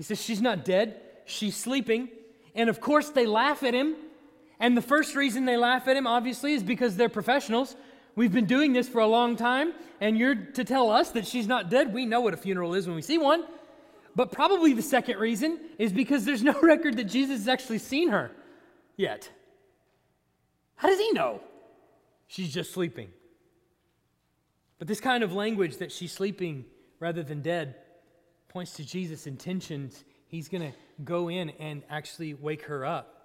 He 0.00 0.04
says, 0.04 0.18
She's 0.18 0.40
not 0.40 0.64
dead, 0.64 0.98
she's 1.26 1.54
sleeping. 1.54 2.08
And 2.54 2.70
of 2.70 2.80
course, 2.80 3.10
they 3.10 3.26
laugh 3.26 3.62
at 3.62 3.74
him. 3.74 3.96
And 4.58 4.74
the 4.74 4.80
first 4.80 5.14
reason 5.14 5.44
they 5.44 5.58
laugh 5.58 5.88
at 5.88 5.94
him, 5.94 6.06
obviously, 6.06 6.54
is 6.54 6.62
because 6.62 6.96
they're 6.96 7.10
professionals. 7.10 7.76
We've 8.16 8.32
been 8.32 8.46
doing 8.46 8.72
this 8.72 8.88
for 8.88 9.02
a 9.02 9.06
long 9.06 9.36
time, 9.36 9.74
and 10.00 10.16
you're 10.16 10.34
to 10.34 10.64
tell 10.64 10.90
us 10.90 11.10
that 11.10 11.26
she's 11.26 11.46
not 11.46 11.68
dead. 11.68 11.92
We 11.92 12.06
know 12.06 12.22
what 12.22 12.32
a 12.32 12.38
funeral 12.38 12.72
is 12.72 12.86
when 12.86 12.96
we 12.96 13.02
see 13.02 13.18
one. 13.18 13.44
But 14.16 14.32
probably 14.32 14.72
the 14.72 14.80
second 14.80 15.18
reason 15.18 15.60
is 15.76 15.92
because 15.92 16.24
there's 16.24 16.42
no 16.50 16.58
record 16.62 16.96
that 16.96 17.04
Jesus 17.04 17.40
has 17.40 17.48
actually 17.48 17.76
seen 17.78 18.08
her 18.08 18.30
yet. 18.96 19.28
How 20.76 20.88
does 20.88 20.98
he 20.98 21.12
know? 21.12 21.42
She's 22.26 22.54
just 22.54 22.72
sleeping. 22.72 23.10
But 24.78 24.88
this 24.88 24.98
kind 24.98 25.22
of 25.22 25.34
language 25.34 25.76
that 25.76 25.92
she's 25.92 26.10
sleeping 26.10 26.64
rather 27.00 27.22
than 27.22 27.42
dead 27.42 27.74
points 28.50 28.72
to 28.72 28.84
Jesus' 28.84 29.28
intentions. 29.28 30.04
He's 30.26 30.48
going 30.48 30.72
to 30.72 30.76
go 31.04 31.28
in 31.28 31.50
and 31.60 31.82
actually 31.88 32.34
wake 32.34 32.64
her 32.64 32.84
up. 32.84 33.16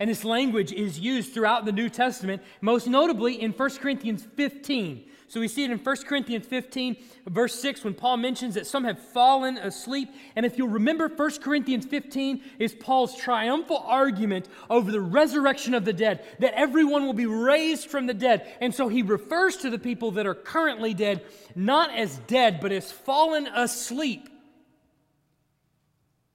And 0.00 0.08
this 0.08 0.24
language 0.24 0.72
is 0.72 0.98
used 0.98 1.34
throughout 1.34 1.64
the 1.64 1.72
New 1.72 1.88
Testament, 1.88 2.42
most 2.60 2.86
notably 2.86 3.40
in 3.40 3.52
1 3.52 3.70
Corinthians 3.76 4.26
15. 4.36 5.08
So 5.26 5.40
we 5.40 5.48
see 5.48 5.64
it 5.64 5.70
in 5.70 5.78
1 5.78 5.96
Corinthians 6.06 6.46
15, 6.46 6.96
verse 7.26 7.54
6, 7.60 7.82
when 7.82 7.94
Paul 7.94 8.16
mentions 8.18 8.54
that 8.54 8.66
some 8.66 8.84
have 8.84 8.98
fallen 8.98 9.56
asleep. 9.56 10.10
And 10.36 10.46
if 10.46 10.56
you'll 10.56 10.68
remember, 10.68 11.08
1 11.08 11.30
Corinthians 11.40 11.86
15 11.86 12.42
is 12.58 12.74
Paul's 12.74 13.16
triumphal 13.16 13.84
argument 13.86 14.48
over 14.70 14.90
the 14.90 15.00
resurrection 15.00 15.74
of 15.74 15.84
the 15.84 15.92
dead, 15.92 16.24
that 16.40 16.54
everyone 16.54 17.06
will 17.06 17.12
be 17.12 17.26
raised 17.26 17.88
from 17.88 18.06
the 18.06 18.14
dead. 18.14 18.46
And 18.60 18.74
so 18.74 18.86
he 18.88 19.02
refers 19.02 19.56
to 19.58 19.70
the 19.70 19.78
people 19.78 20.12
that 20.12 20.26
are 20.26 20.34
currently 20.34 20.94
dead 20.94 21.24
not 21.56 21.94
as 21.94 22.18
dead, 22.26 22.60
but 22.60 22.72
as 22.72 22.90
fallen 22.90 23.46
asleep 23.46 24.28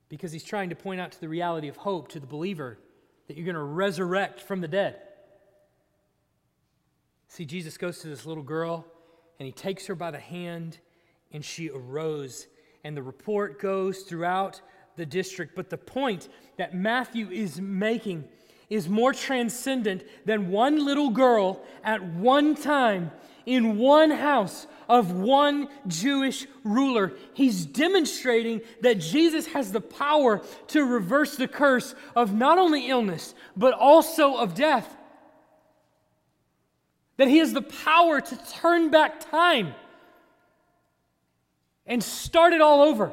because 0.10 0.32
he's 0.32 0.44
trying 0.44 0.70
to 0.70 0.76
point 0.76 1.00
out 1.00 1.12
to 1.12 1.22
the 1.22 1.30
reality 1.30 1.68
of 1.68 1.78
hope 1.78 2.10
to 2.10 2.20
the 2.20 2.28
believer 2.28 2.78
that 3.28 3.38
you're 3.38 3.46
going 3.46 3.56
to 3.56 3.62
resurrect 3.62 4.42
from 4.42 4.60
the 4.60 4.68
dead. 4.68 4.98
See, 7.28 7.46
Jesus 7.46 7.78
goes 7.78 8.00
to 8.00 8.08
this 8.08 8.26
little 8.26 8.44
girl 8.44 8.86
and 9.40 9.46
he 9.46 9.52
takes 9.52 9.86
her 9.86 9.96
by 9.96 10.12
the 10.12 10.20
hand 10.20 10.80
and 11.32 11.46
she 11.46 11.70
arose. 11.70 12.48
And 12.84 12.98
the 12.98 13.04
report 13.04 13.60
goes 13.60 14.00
throughout 14.00 14.62
the 14.96 15.06
district. 15.06 15.56
But 15.56 15.70
the 15.70 15.78
point 15.78 16.28
that 16.58 16.74
Matthew 16.74 17.30
is 17.30 17.62
making 17.62 18.26
is 18.70 18.90
more 18.90 19.14
transcendent 19.14 20.04
than 20.26 20.50
one 20.50 20.84
little 20.84 21.10
girl 21.10 21.62
at 21.84 22.04
one 22.04 22.56
time 22.56 23.12
in 23.46 23.78
one 23.78 24.12
house 24.12 24.68
of 24.90 25.12
one 25.12 25.70
Jewish 25.88 26.48
ruler. 26.64 27.14
He's 27.36 27.64
demonstrating 27.66 28.62
that 28.82 28.96
Jesus 28.96 29.46
has 29.48 29.72
the 29.72 29.80
power 29.80 30.42
to 30.70 30.84
reverse 30.84 31.36
the 31.36 31.48
curse 31.48 31.94
of 32.16 32.34
not 32.34 32.58
only 32.58 32.90
illness, 32.90 33.36
but 33.56 33.74
also 33.76 34.38
of 34.38 34.56
death. 34.56 34.98
That 37.18 37.28
he 37.28 37.38
has 37.38 37.54
the 37.54 37.62
power 37.62 38.20
to 38.20 38.40
turn 38.52 38.90
back 38.90 39.30
time 39.30 39.76
and 41.86 42.04
start 42.04 42.54
it 42.54 42.62
all 42.62 42.82
over. 42.82 43.12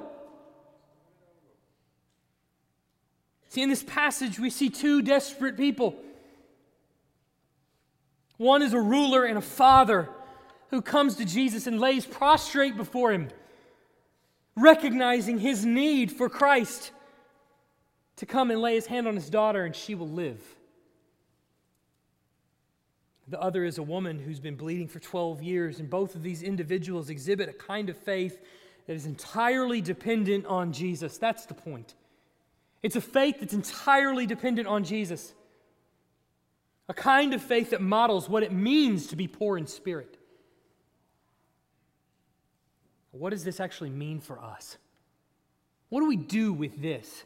See, 3.51 3.63
in 3.63 3.69
this 3.69 3.83
passage, 3.83 4.39
we 4.39 4.49
see 4.49 4.71
two 4.71 5.03
desperate 5.03 5.57
people 5.57 5.95
One 8.39 8.63
is 8.63 8.73
a 8.73 8.81
ruler 8.81 9.25
and 9.25 9.37
a 9.37 9.43
father 9.43 10.09
who 10.71 10.83
comes 10.83 11.17
to 11.17 11.25
Jesus 11.25 11.67
and 11.67 11.81
lays 11.81 12.05
prostrate 12.05 12.77
before 12.77 13.13
him, 13.13 13.29
recognizing 14.57 15.39
his 15.39 15.65
need 15.65 16.11
for 16.11 16.29
Christ 16.29 16.91
to 18.17 18.27
come 18.27 18.51
and 18.51 18.61
lay 18.61 18.75
his 18.75 18.87
hand 18.87 19.07
on 19.07 19.15
his 19.15 19.31
daughter 19.31 19.65
and 19.65 19.75
she 19.75 19.95
will 19.95 20.09
live. 20.09 20.43
The 23.29 23.41
other 23.41 23.65
is 23.65 23.79
a 23.79 23.83
woman 23.83 24.19
who's 24.19 24.39
been 24.39 24.55
bleeding 24.55 24.87
for 24.87 25.01
12 25.01 25.43
years, 25.43 25.81
and 25.81 25.91
both 25.91 26.15
of 26.15 26.23
these 26.23 26.43
individuals 26.43 27.11
exhibit 27.11 27.49
a 27.49 27.53
kind 27.53 27.91
of 27.91 27.97
faith 27.97 28.41
that 28.87 28.95
is 28.95 29.05
entirely 29.05 29.81
dependent 29.81 30.47
on 30.47 30.73
Jesus. 30.73 31.19
That's 31.19 31.45
the 31.45 31.55
point. 31.55 31.95
It's 32.85 32.95
a 32.95 33.01
faith 33.01 33.41
that's 33.41 33.53
entirely 33.53 34.27
dependent 34.27 34.69
on 34.69 34.85
Jesus. 34.85 35.35
A 36.89 36.95
kind 36.95 37.35
of 37.35 37.43
faith 37.43 37.71
that 37.71 37.81
models 37.81 38.29
what 38.29 38.45
it 38.45 38.53
means 38.53 39.09
to 39.09 39.17
be 39.17 39.27
poor 39.27 39.59
in 39.59 39.67
spirit. 39.67 40.19
What 43.19 43.31
does 43.31 43.45
this 43.45 43.61
actually 43.61 43.91
mean 43.91 44.21
for 44.21 44.39
us? 44.39 44.77
What 45.89 46.01
do 46.01 46.07
we 46.07 46.17
do 46.17 46.53
with 46.53 46.81
this? 46.81 47.25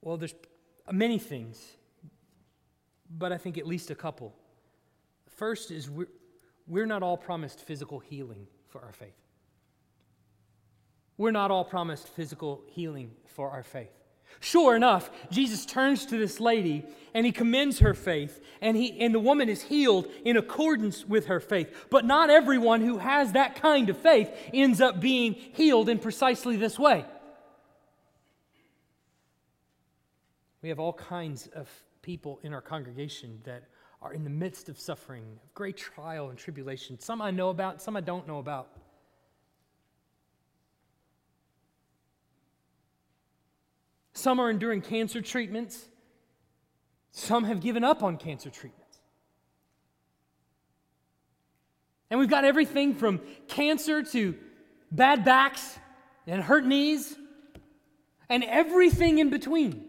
Well, 0.00 0.16
there's 0.16 0.34
many 0.90 1.18
things, 1.18 1.60
but 3.10 3.32
I 3.32 3.38
think 3.38 3.58
at 3.58 3.66
least 3.66 3.90
a 3.90 3.94
couple. 3.94 4.34
First 5.36 5.70
is 5.70 5.90
we're, 5.90 6.08
we're 6.66 6.86
not 6.86 7.02
all 7.02 7.16
promised 7.16 7.60
physical 7.60 7.98
healing 7.98 8.46
for 8.68 8.80
our 8.82 8.92
faith. 8.92 9.16
We're 11.16 11.32
not 11.32 11.50
all 11.50 11.64
promised 11.64 12.08
physical 12.08 12.62
healing 12.68 13.10
for 13.26 13.50
our 13.50 13.64
faith. 13.64 13.97
Sure 14.40 14.76
enough, 14.76 15.10
Jesus 15.30 15.66
turns 15.66 16.06
to 16.06 16.16
this 16.16 16.38
lady 16.40 16.86
and 17.14 17.26
he 17.26 17.32
commends 17.32 17.80
her 17.80 17.94
faith, 17.94 18.40
and, 18.60 18.76
he, 18.76 19.00
and 19.00 19.14
the 19.14 19.18
woman 19.18 19.48
is 19.48 19.62
healed 19.62 20.06
in 20.24 20.36
accordance 20.36 21.04
with 21.04 21.26
her 21.26 21.40
faith. 21.40 21.86
But 21.90 22.04
not 22.04 22.30
everyone 22.30 22.80
who 22.80 22.98
has 22.98 23.32
that 23.32 23.56
kind 23.56 23.88
of 23.90 23.96
faith 23.96 24.30
ends 24.52 24.80
up 24.80 25.00
being 25.00 25.34
healed 25.34 25.88
in 25.88 25.98
precisely 25.98 26.56
this 26.56 26.78
way. 26.78 27.04
We 30.62 30.68
have 30.68 30.78
all 30.78 30.92
kinds 30.92 31.46
of 31.48 31.68
people 32.02 32.40
in 32.42 32.52
our 32.52 32.60
congregation 32.60 33.40
that 33.44 33.64
are 34.00 34.12
in 34.12 34.22
the 34.22 34.30
midst 34.30 34.68
of 34.68 34.78
suffering, 34.78 35.24
great 35.54 35.76
trial 35.76 36.30
and 36.30 36.38
tribulation. 36.38 37.00
Some 37.00 37.20
I 37.20 37.30
know 37.30 37.48
about, 37.48 37.82
some 37.82 37.96
I 37.96 38.00
don't 38.00 38.28
know 38.28 38.38
about. 38.38 38.68
Some 44.18 44.40
are 44.40 44.50
enduring 44.50 44.80
cancer 44.80 45.22
treatments. 45.22 45.86
Some 47.12 47.44
have 47.44 47.60
given 47.60 47.84
up 47.84 48.02
on 48.02 48.16
cancer 48.16 48.50
treatments. 48.50 48.98
And 52.10 52.18
we've 52.18 52.28
got 52.28 52.44
everything 52.44 52.96
from 52.96 53.20
cancer 53.46 54.02
to 54.02 54.34
bad 54.90 55.24
backs 55.24 55.78
and 56.26 56.42
hurt 56.42 56.66
knees 56.66 57.14
and 58.28 58.42
everything 58.42 59.18
in 59.18 59.30
between. 59.30 59.84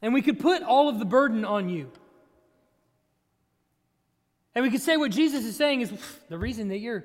And 0.00 0.14
we 0.14 0.22
could 0.22 0.40
put 0.40 0.62
all 0.62 0.88
of 0.88 0.98
the 0.98 1.04
burden 1.04 1.44
on 1.44 1.68
you. 1.68 1.92
And 4.54 4.64
we 4.64 4.70
could 4.70 4.80
say 4.80 4.96
what 4.96 5.10
Jesus 5.10 5.44
is 5.44 5.54
saying 5.54 5.82
is 5.82 5.92
the 6.30 6.38
reason 6.38 6.68
that 6.68 6.78
you're 6.78 7.04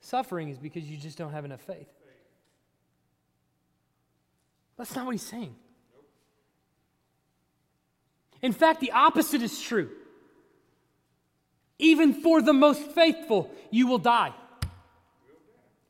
suffering 0.00 0.50
is 0.50 0.58
because 0.58 0.84
you 0.84 0.98
just 0.98 1.16
don't 1.16 1.32
have 1.32 1.46
enough 1.46 1.62
faith. 1.62 1.88
That's 4.78 4.94
not 4.94 5.04
what 5.04 5.12
he's 5.12 5.22
saying. 5.22 5.54
In 8.40 8.52
fact, 8.52 8.80
the 8.80 8.92
opposite 8.92 9.42
is 9.42 9.60
true. 9.60 9.90
Even 11.80 12.14
for 12.14 12.40
the 12.40 12.52
most 12.52 12.80
faithful, 12.92 13.50
you 13.70 13.88
will 13.88 13.98
die. 13.98 14.32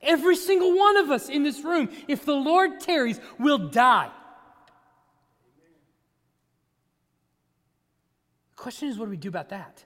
Every 0.00 0.36
single 0.36 0.76
one 0.76 0.96
of 0.96 1.10
us 1.10 1.28
in 1.28 1.42
this 1.42 1.62
room, 1.62 1.90
if 2.08 2.24
the 2.24 2.34
Lord 2.34 2.80
tarries, 2.80 3.20
will 3.38 3.58
die. 3.58 4.10
The 8.50 8.62
question 8.62 8.88
is, 8.88 8.98
what 8.98 9.06
do 9.06 9.10
we 9.10 9.16
do 9.16 9.28
about 9.28 9.50
that? 9.50 9.84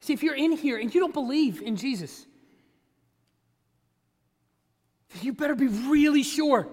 See, 0.00 0.12
if 0.12 0.22
you're 0.22 0.34
in 0.34 0.52
here 0.52 0.78
and 0.78 0.92
you 0.92 1.00
don't 1.00 1.14
believe 1.14 1.62
in 1.62 1.76
Jesus, 1.76 2.26
you 5.20 5.32
better 5.32 5.54
be 5.54 5.66
really 5.66 6.22
sure 6.22 6.68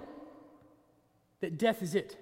that 1.42 1.58
death 1.58 1.82
is 1.82 1.96
it. 1.96 2.18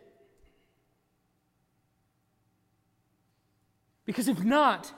Because 4.05 4.27
if 4.27 4.43
not, 4.43 4.91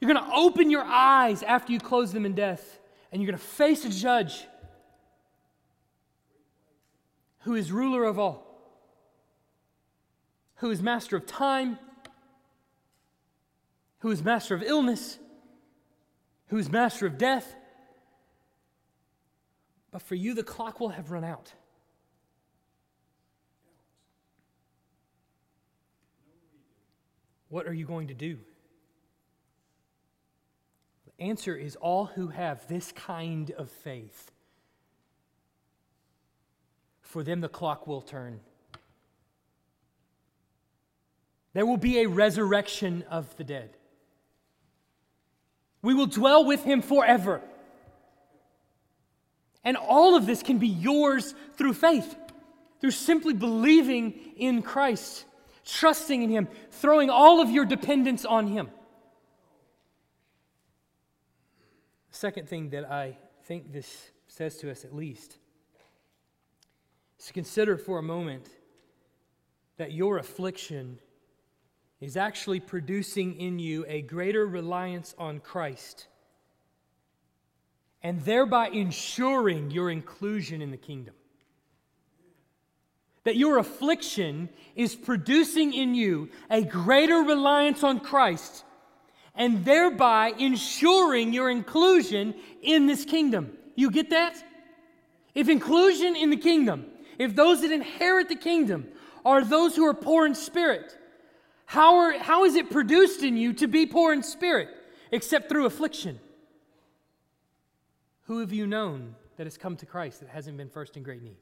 you're 0.00 0.12
going 0.12 0.24
to 0.24 0.34
open 0.34 0.70
your 0.70 0.84
eyes 0.84 1.42
after 1.42 1.72
you 1.72 1.80
close 1.80 2.12
them 2.12 2.26
in 2.26 2.34
death, 2.34 2.78
and 3.10 3.20
you're 3.20 3.30
going 3.30 3.38
to 3.38 3.44
face 3.44 3.84
a 3.84 3.90
judge 3.90 4.46
who 7.40 7.54
is 7.54 7.72
ruler 7.72 8.04
of 8.04 8.18
all 8.18 8.50
who 10.60 10.70
is 10.70 10.82
master 10.82 11.16
of 11.16 11.26
time, 11.26 11.78
who 14.00 14.10
is 14.10 14.22
master 14.22 14.54
of 14.54 14.62
illness, 14.62 15.18
who 16.48 16.58
is 16.58 16.70
master 16.70 17.06
of 17.06 17.16
death. 17.16 17.56
But 19.90 20.02
for 20.02 20.14
you, 20.14 20.34
the 20.34 20.42
clock 20.42 20.80
will 20.80 20.90
have 20.90 21.10
run 21.10 21.24
out. 21.24 21.52
What 27.48 27.66
are 27.66 27.72
you 27.72 27.84
going 27.84 28.08
to 28.08 28.14
do? 28.14 28.38
The 31.06 31.24
answer 31.24 31.56
is 31.56 31.74
all 31.76 32.06
who 32.06 32.28
have 32.28 32.66
this 32.68 32.92
kind 32.92 33.50
of 33.50 33.68
faith. 33.68 34.30
For 37.02 37.24
them, 37.24 37.40
the 37.40 37.48
clock 37.48 37.88
will 37.88 38.02
turn. 38.02 38.38
There 41.52 41.66
will 41.66 41.76
be 41.76 41.98
a 41.98 42.06
resurrection 42.06 43.04
of 43.10 43.36
the 43.36 43.42
dead. 43.42 43.76
We 45.82 45.94
will 45.94 46.06
dwell 46.06 46.44
with 46.44 46.62
him 46.62 46.82
forever. 46.82 47.42
And 49.64 49.76
all 49.76 50.16
of 50.16 50.26
this 50.26 50.42
can 50.42 50.58
be 50.58 50.68
yours 50.68 51.34
through 51.56 51.74
faith, 51.74 52.16
through 52.80 52.92
simply 52.92 53.34
believing 53.34 54.12
in 54.36 54.62
Christ, 54.62 55.24
trusting 55.64 56.22
in 56.22 56.30
him, 56.30 56.48
throwing 56.70 57.10
all 57.10 57.40
of 57.40 57.50
your 57.50 57.64
dependence 57.64 58.24
on 58.24 58.46
him. 58.46 58.70
Second 62.10 62.48
thing 62.48 62.70
that 62.70 62.90
I 62.90 63.18
think 63.44 63.72
this 63.72 64.10
says 64.28 64.56
to 64.58 64.70
us, 64.70 64.84
at 64.84 64.94
least, 64.94 65.38
is 67.18 67.26
to 67.26 67.32
consider 67.32 67.76
for 67.76 67.98
a 67.98 68.02
moment 68.02 68.48
that 69.76 69.92
your 69.92 70.18
affliction 70.18 70.98
is 72.00 72.16
actually 72.16 72.60
producing 72.60 73.38
in 73.38 73.58
you 73.58 73.84
a 73.88 74.00
greater 74.02 74.46
reliance 74.46 75.14
on 75.18 75.38
Christ 75.38 76.06
and 78.02 78.20
thereby 78.22 78.68
ensuring 78.68 79.70
your 79.70 79.90
inclusion 79.90 80.62
in 80.62 80.70
the 80.70 80.76
kingdom. 80.76 81.14
That 83.24 83.36
your 83.36 83.58
affliction 83.58 84.48
is 84.74 84.94
producing 84.94 85.74
in 85.74 85.94
you 85.94 86.30
a 86.48 86.62
greater 86.62 87.18
reliance 87.18 87.84
on 87.84 88.00
Christ 88.00 88.64
and 89.34 89.64
thereby 89.64 90.32
ensuring 90.38 91.32
your 91.32 91.50
inclusion 91.50 92.34
in 92.62 92.86
this 92.86 93.04
kingdom. 93.04 93.52
You 93.74 93.90
get 93.90 94.10
that? 94.10 94.42
If 95.34 95.48
inclusion 95.48 96.16
in 96.16 96.30
the 96.30 96.36
kingdom, 96.36 96.86
if 97.18 97.36
those 97.36 97.60
that 97.60 97.70
inherit 97.70 98.28
the 98.28 98.34
kingdom 98.34 98.88
are 99.24 99.44
those 99.44 99.76
who 99.76 99.86
are 99.86 99.94
poor 99.94 100.26
in 100.26 100.34
spirit, 100.34 100.96
how, 101.66 101.96
are, 101.96 102.18
how 102.18 102.44
is 102.44 102.56
it 102.56 102.70
produced 102.70 103.22
in 103.22 103.36
you 103.36 103.52
to 103.54 103.68
be 103.68 103.86
poor 103.86 104.12
in 104.12 104.22
spirit 104.22 104.68
except 105.12 105.48
through 105.48 105.66
affliction? 105.66 106.18
Who 108.30 108.38
have 108.38 108.52
you 108.52 108.64
known 108.64 109.16
that 109.38 109.46
has 109.48 109.58
come 109.58 109.74
to 109.78 109.86
Christ 109.86 110.20
that 110.20 110.28
hasn't 110.28 110.56
been 110.56 110.68
first 110.68 110.96
in 110.96 111.02
great 111.02 111.20
need? 111.20 111.38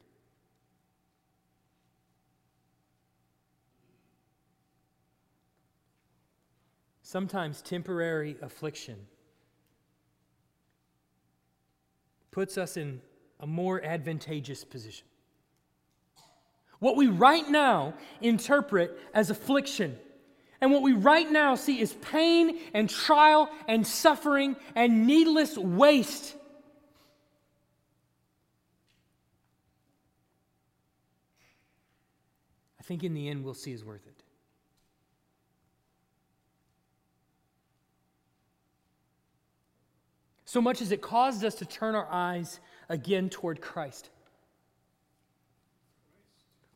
Sometimes 7.03 7.61
temporary 7.61 8.37
affliction 8.41 8.95
puts 12.31 12.57
us 12.57 12.75
in 12.75 13.01
a 13.39 13.45
more 13.45 13.79
advantageous 13.85 14.63
position. 14.63 15.05
What 16.79 16.95
we 16.95 17.05
right 17.05 17.47
now 17.47 17.93
interpret 18.19 18.99
as 19.13 19.29
affliction 19.29 19.95
and 20.59 20.71
what 20.71 20.81
we 20.81 20.93
right 20.93 21.31
now 21.31 21.53
see 21.53 21.79
is 21.79 21.93
pain 22.01 22.57
and 22.73 22.89
trial 22.89 23.47
and 23.67 23.85
suffering 23.85 24.55
and 24.73 25.05
needless 25.05 25.55
waste. 25.55 26.35
Think 32.89 33.03
in 33.03 33.13
the 33.13 33.29
end 33.29 33.45
we'll 33.45 33.53
see 33.53 33.71
is 33.71 33.85
worth 33.85 34.07
it. 34.07 34.23
So 40.43 40.59
much 40.59 40.81
as 40.81 40.91
it 40.91 40.99
caused 40.99 41.45
us 41.45 41.53
to 41.55 41.67
turn 41.67 41.93
our 41.93 42.07
eyes 42.09 42.59
again 42.89 43.29
toward 43.29 43.61
Christ, 43.61 44.09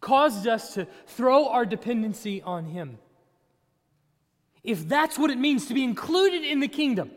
caused 0.01 0.47
us 0.47 0.76
to 0.76 0.86
throw 1.07 1.47
our 1.49 1.66
dependency 1.66 2.43
on 2.43 2.66
Him. 2.66 2.99
If 4.64 4.88
that's 4.88 5.18
what 5.18 5.32
it 5.32 5.39
means 5.39 5.66
to 5.66 5.74
be 5.74 5.84
included 5.84 6.43
in 6.43 6.59
the 6.59 6.68
kingdom, 6.68 7.09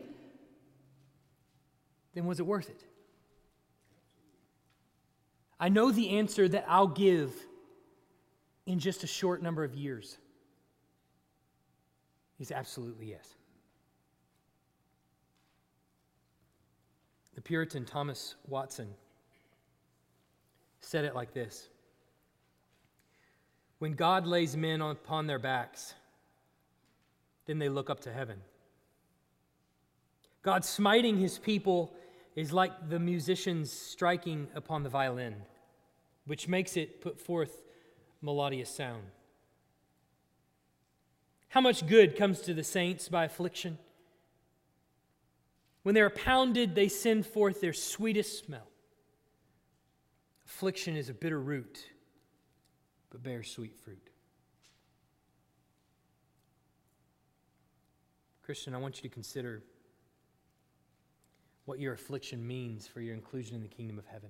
then 2.15 2.25
was 2.25 2.39
it 2.39 2.47
worth 2.47 2.67
it? 2.67 2.83
I 5.59 5.69
know 5.69 5.91
the 5.91 6.17
answer 6.17 6.49
that 6.49 6.65
I'll 6.67 6.87
give 6.87 7.31
in 8.67 8.77
just 8.77 9.03
a 9.03 9.07
short 9.07 9.41
number 9.41 9.63
of 9.63 9.73
years 9.73 10.17
is 12.37 12.51
absolutely 12.51 13.07
yes. 13.07 13.33
The 17.33 17.41
Puritan 17.41 17.85
Thomas 17.85 18.35
Watson 18.47 18.89
said 20.81 21.05
it 21.05 21.15
like 21.15 21.33
this 21.33 21.69
When 23.79 23.93
God 23.93 24.27
lays 24.27 24.57
men 24.57 24.81
upon 24.81 25.27
their 25.27 25.39
backs, 25.39 25.93
then 27.45 27.57
they 27.57 27.69
look 27.69 27.89
up 27.89 28.01
to 28.01 28.11
heaven. 28.11 28.41
God 30.43 30.65
smiting 30.65 31.17
his 31.17 31.39
people 31.39 31.93
is 32.35 32.51
like 32.51 32.89
the 32.89 32.99
musicians 32.99 33.71
striking 33.71 34.47
upon 34.55 34.83
the 34.83 34.89
violin, 34.89 35.35
which 36.25 36.47
makes 36.49 36.75
it 36.75 37.01
put 37.01 37.19
forth 37.19 37.63
melodious 38.21 38.69
sound. 38.69 39.03
How 41.49 41.61
much 41.61 41.87
good 41.87 42.15
comes 42.15 42.41
to 42.41 42.53
the 42.53 42.63
saints 42.63 43.09
by 43.09 43.25
affliction? 43.25 43.77
When 45.83 45.95
they 45.95 46.01
are 46.01 46.09
pounded, 46.09 46.75
they 46.75 46.89
send 46.89 47.25
forth 47.25 47.61
their 47.61 47.73
sweetest 47.73 48.45
smell. 48.45 48.67
Affliction 50.45 50.97
is 50.97 51.09
a 51.09 51.13
bitter 51.13 51.39
root, 51.39 51.85
but 53.09 53.23
bears 53.23 53.49
sweet 53.49 53.75
fruit. 53.75 54.09
Christian, 58.43 58.73
I 58.73 58.77
want 58.77 58.97
you 58.97 59.09
to 59.09 59.13
consider 59.13 59.61
what 61.65 61.79
your 61.79 61.93
affliction 61.93 62.47
means 62.47 62.87
for 62.87 63.01
your 63.01 63.13
inclusion 63.13 63.55
in 63.55 63.61
the 63.61 63.67
kingdom 63.67 63.99
of 63.99 64.05
heaven. 64.05 64.29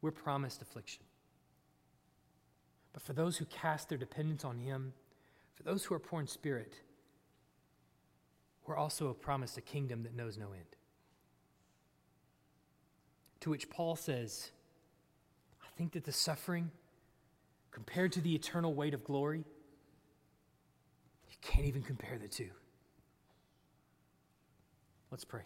We're 0.00 0.10
promised 0.10 0.62
affliction. 0.62 1.02
But 2.92 3.02
for 3.02 3.12
those 3.12 3.36
who 3.36 3.44
cast 3.46 3.88
their 3.88 3.98
dependence 3.98 4.44
on 4.44 4.58
Him, 4.58 4.92
for 5.54 5.62
those 5.62 5.84
who 5.84 5.94
are 5.94 5.98
poor 5.98 6.20
in 6.20 6.26
spirit, 6.26 6.74
we're 8.66 8.76
also 8.76 9.12
promised 9.12 9.56
a 9.56 9.60
kingdom 9.60 10.02
that 10.02 10.14
knows 10.14 10.36
no 10.36 10.52
end. 10.52 10.76
To 13.40 13.50
which 13.50 13.70
Paul 13.70 13.96
says, 13.96 14.50
I 15.62 15.66
think 15.76 15.92
that 15.92 16.04
the 16.04 16.12
suffering, 16.12 16.70
compared 17.70 18.12
to 18.12 18.20
the 18.20 18.34
eternal 18.34 18.74
weight 18.74 18.94
of 18.94 19.04
glory, 19.04 19.44
you 21.30 21.36
can't 21.40 21.66
even 21.66 21.82
compare 21.82 22.18
the 22.18 22.28
two. 22.28 22.50
Let's 25.10 25.24
pray. 25.24 25.44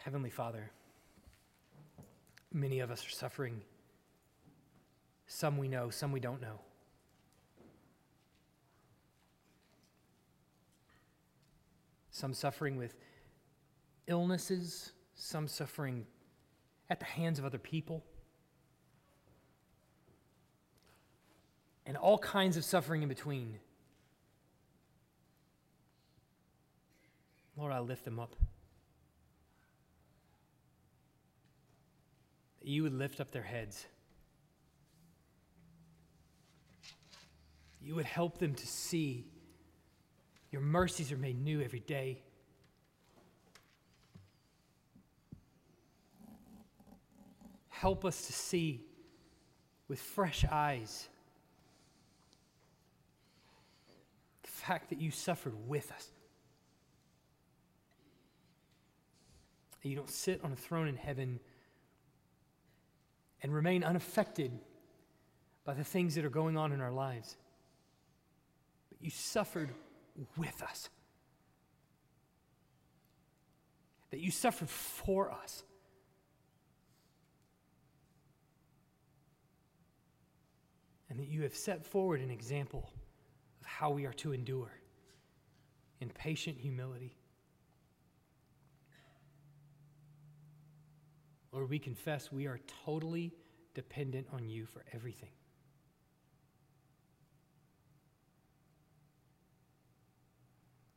Heavenly 0.00 0.30
Father, 0.30 0.70
many 2.54 2.78
of 2.78 2.90
us 2.90 3.04
are 3.04 3.10
suffering. 3.10 3.60
Some 5.26 5.58
we 5.58 5.68
know, 5.68 5.90
some 5.90 6.12
we 6.12 6.20
don't 6.20 6.40
know. 6.40 6.60
Some 12.10 12.32
suffering 12.32 12.76
with 12.76 12.94
illnesses, 14.06 14.92
some 15.16 15.48
suffering 15.48 16.06
at 16.88 17.00
the 17.00 17.06
hands 17.06 17.38
of 17.40 17.44
other 17.44 17.58
people, 17.58 18.04
and 21.86 21.96
all 21.96 22.18
kinds 22.18 22.56
of 22.56 22.64
suffering 22.64 23.02
in 23.02 23.08
between. 23.08 23.58
Lord, 27.56 27.72
I 27.72 27.80
lift 27.80 28.04
them 28.04 28.20
up. 28.20 28.36
That 32.64 32.70
you 32.70 32.82
would 32.84 32.94
lift 32.94 33.20
up 33.20 33.30
their 33.30 33.42
heads. 33.42 33.84
You 37.82 37.94
would 37.94 38.06
help 38.06 38.38
them 38.38 38.54
to 38.54 38.66
see 38.66 39.26
your 40.50 40.62
mercies 40.62 41.12
are 41.12 41.18
made 41.18 41.38
new 41.44 41.60
every 41.60 41.80
day. 41.80 42.22
Help 47.68 48.06
us 48.06 48.28
to 48.28 48.32
see 48.32 48.80
with 49.86 50.00
fresh 50.00 50.46
eyes 50.50 51.06
the 54.42 54.48
fact 54.48 54.88
that 54.88 55.02
you 55.02 55.10
suffered 55.10 55.68
with 55.68 55.92
us. 55.92 56.08
you 59.82 59.96
don't 59.96 60.10
sit 60.10 60.40
on 60.42 60.50
a 60.50 60.56
throne 60.56 60.88
in 60.88 60.96
heaven 60.96 61.38
and 63.44 63.52
remain 63.52 63.84
unaffected 63.84 64.50
by 65.66 65.74
the 65.74 65.84
things 65.84 66.14
that 66.14 66.24
are 66.24 66.30
going 66.30 66.56
on 66.56 66.72
in 66.72 66.80
our 66.80 66.90
lives. 66.90 67.36
But 68.88 69.02
you 69.02 69.10
suffered 69.10 69.68
with 70.38 70.62
us, 70.62 70.88
that 74.10 74.20
you 74.20 74.30
suffered 74.30 74.70
for 74.70 75.30
us. 75.30 75.62
And 81.10 81.18
that 81.18 81.28
you 81.28 81.42
have 81.42 81.54
set 81.54 81.84
forward 81.84 82.22
an 82.22 82.30
example 82.30 82.90
of 83.60 83.66
how 83.66 83.90
we 83.90 84.06
are 84.06 84.14
to 84.14 84.32
endure 84.32 84.72
in 86.00 86.08
patient 86.08 86.56
humility. 86.58 87.14
Lord, 91.54 91.70
we 91.70 91.78
confess 91.78 92.32
we 92.32 92.46
are 92.46 92.58
totally 92.84 93.32
dependent 93.74 94.26
on 94.32 94.48
you 94.48 94.66
for 94.66 94.84
everything. 94.92 95.30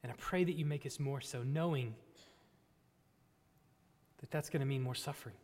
And 0.01 0.12
I 0.12 0.16
pray 0.18 0.43
that 0.43 0.53
you 0.53 0.66
make 0.66 0.86
us 0.88 0.99
more 0.99 1.22
so, 1.22 1.43
knowing 1.43 1.93
that 4.20 4.32
that's 4.32 4.49
going 4.49 4.62
to 4.62 4.66
mean 4.66 4.82
more 4.82 4.95
suffering. 4.95 5.36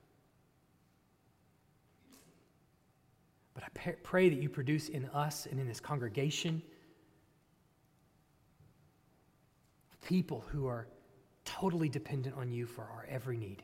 But 3.54 3.64
I 3.66 3.92
pray 4.02 4.30
that 4.30 4.42
you 4.42 4.50
produce 4.50 4.90
in 4.90 5.06
us 5.08 5.46
and 5.46 5.60
in 5.60 5.68
this 5.68 5.80
congregation 5.80 6.64
people 10.04 10.44
who 10.52 10.68
are 10.68 10.88
totally 11.46 11.88
dependent 11.88 12.36
on 12.36 12.52
you 12.52 12.66
for 12.66 12.82
our 12.82 13.06
every 13.10 13.38
need. 13.38 13.64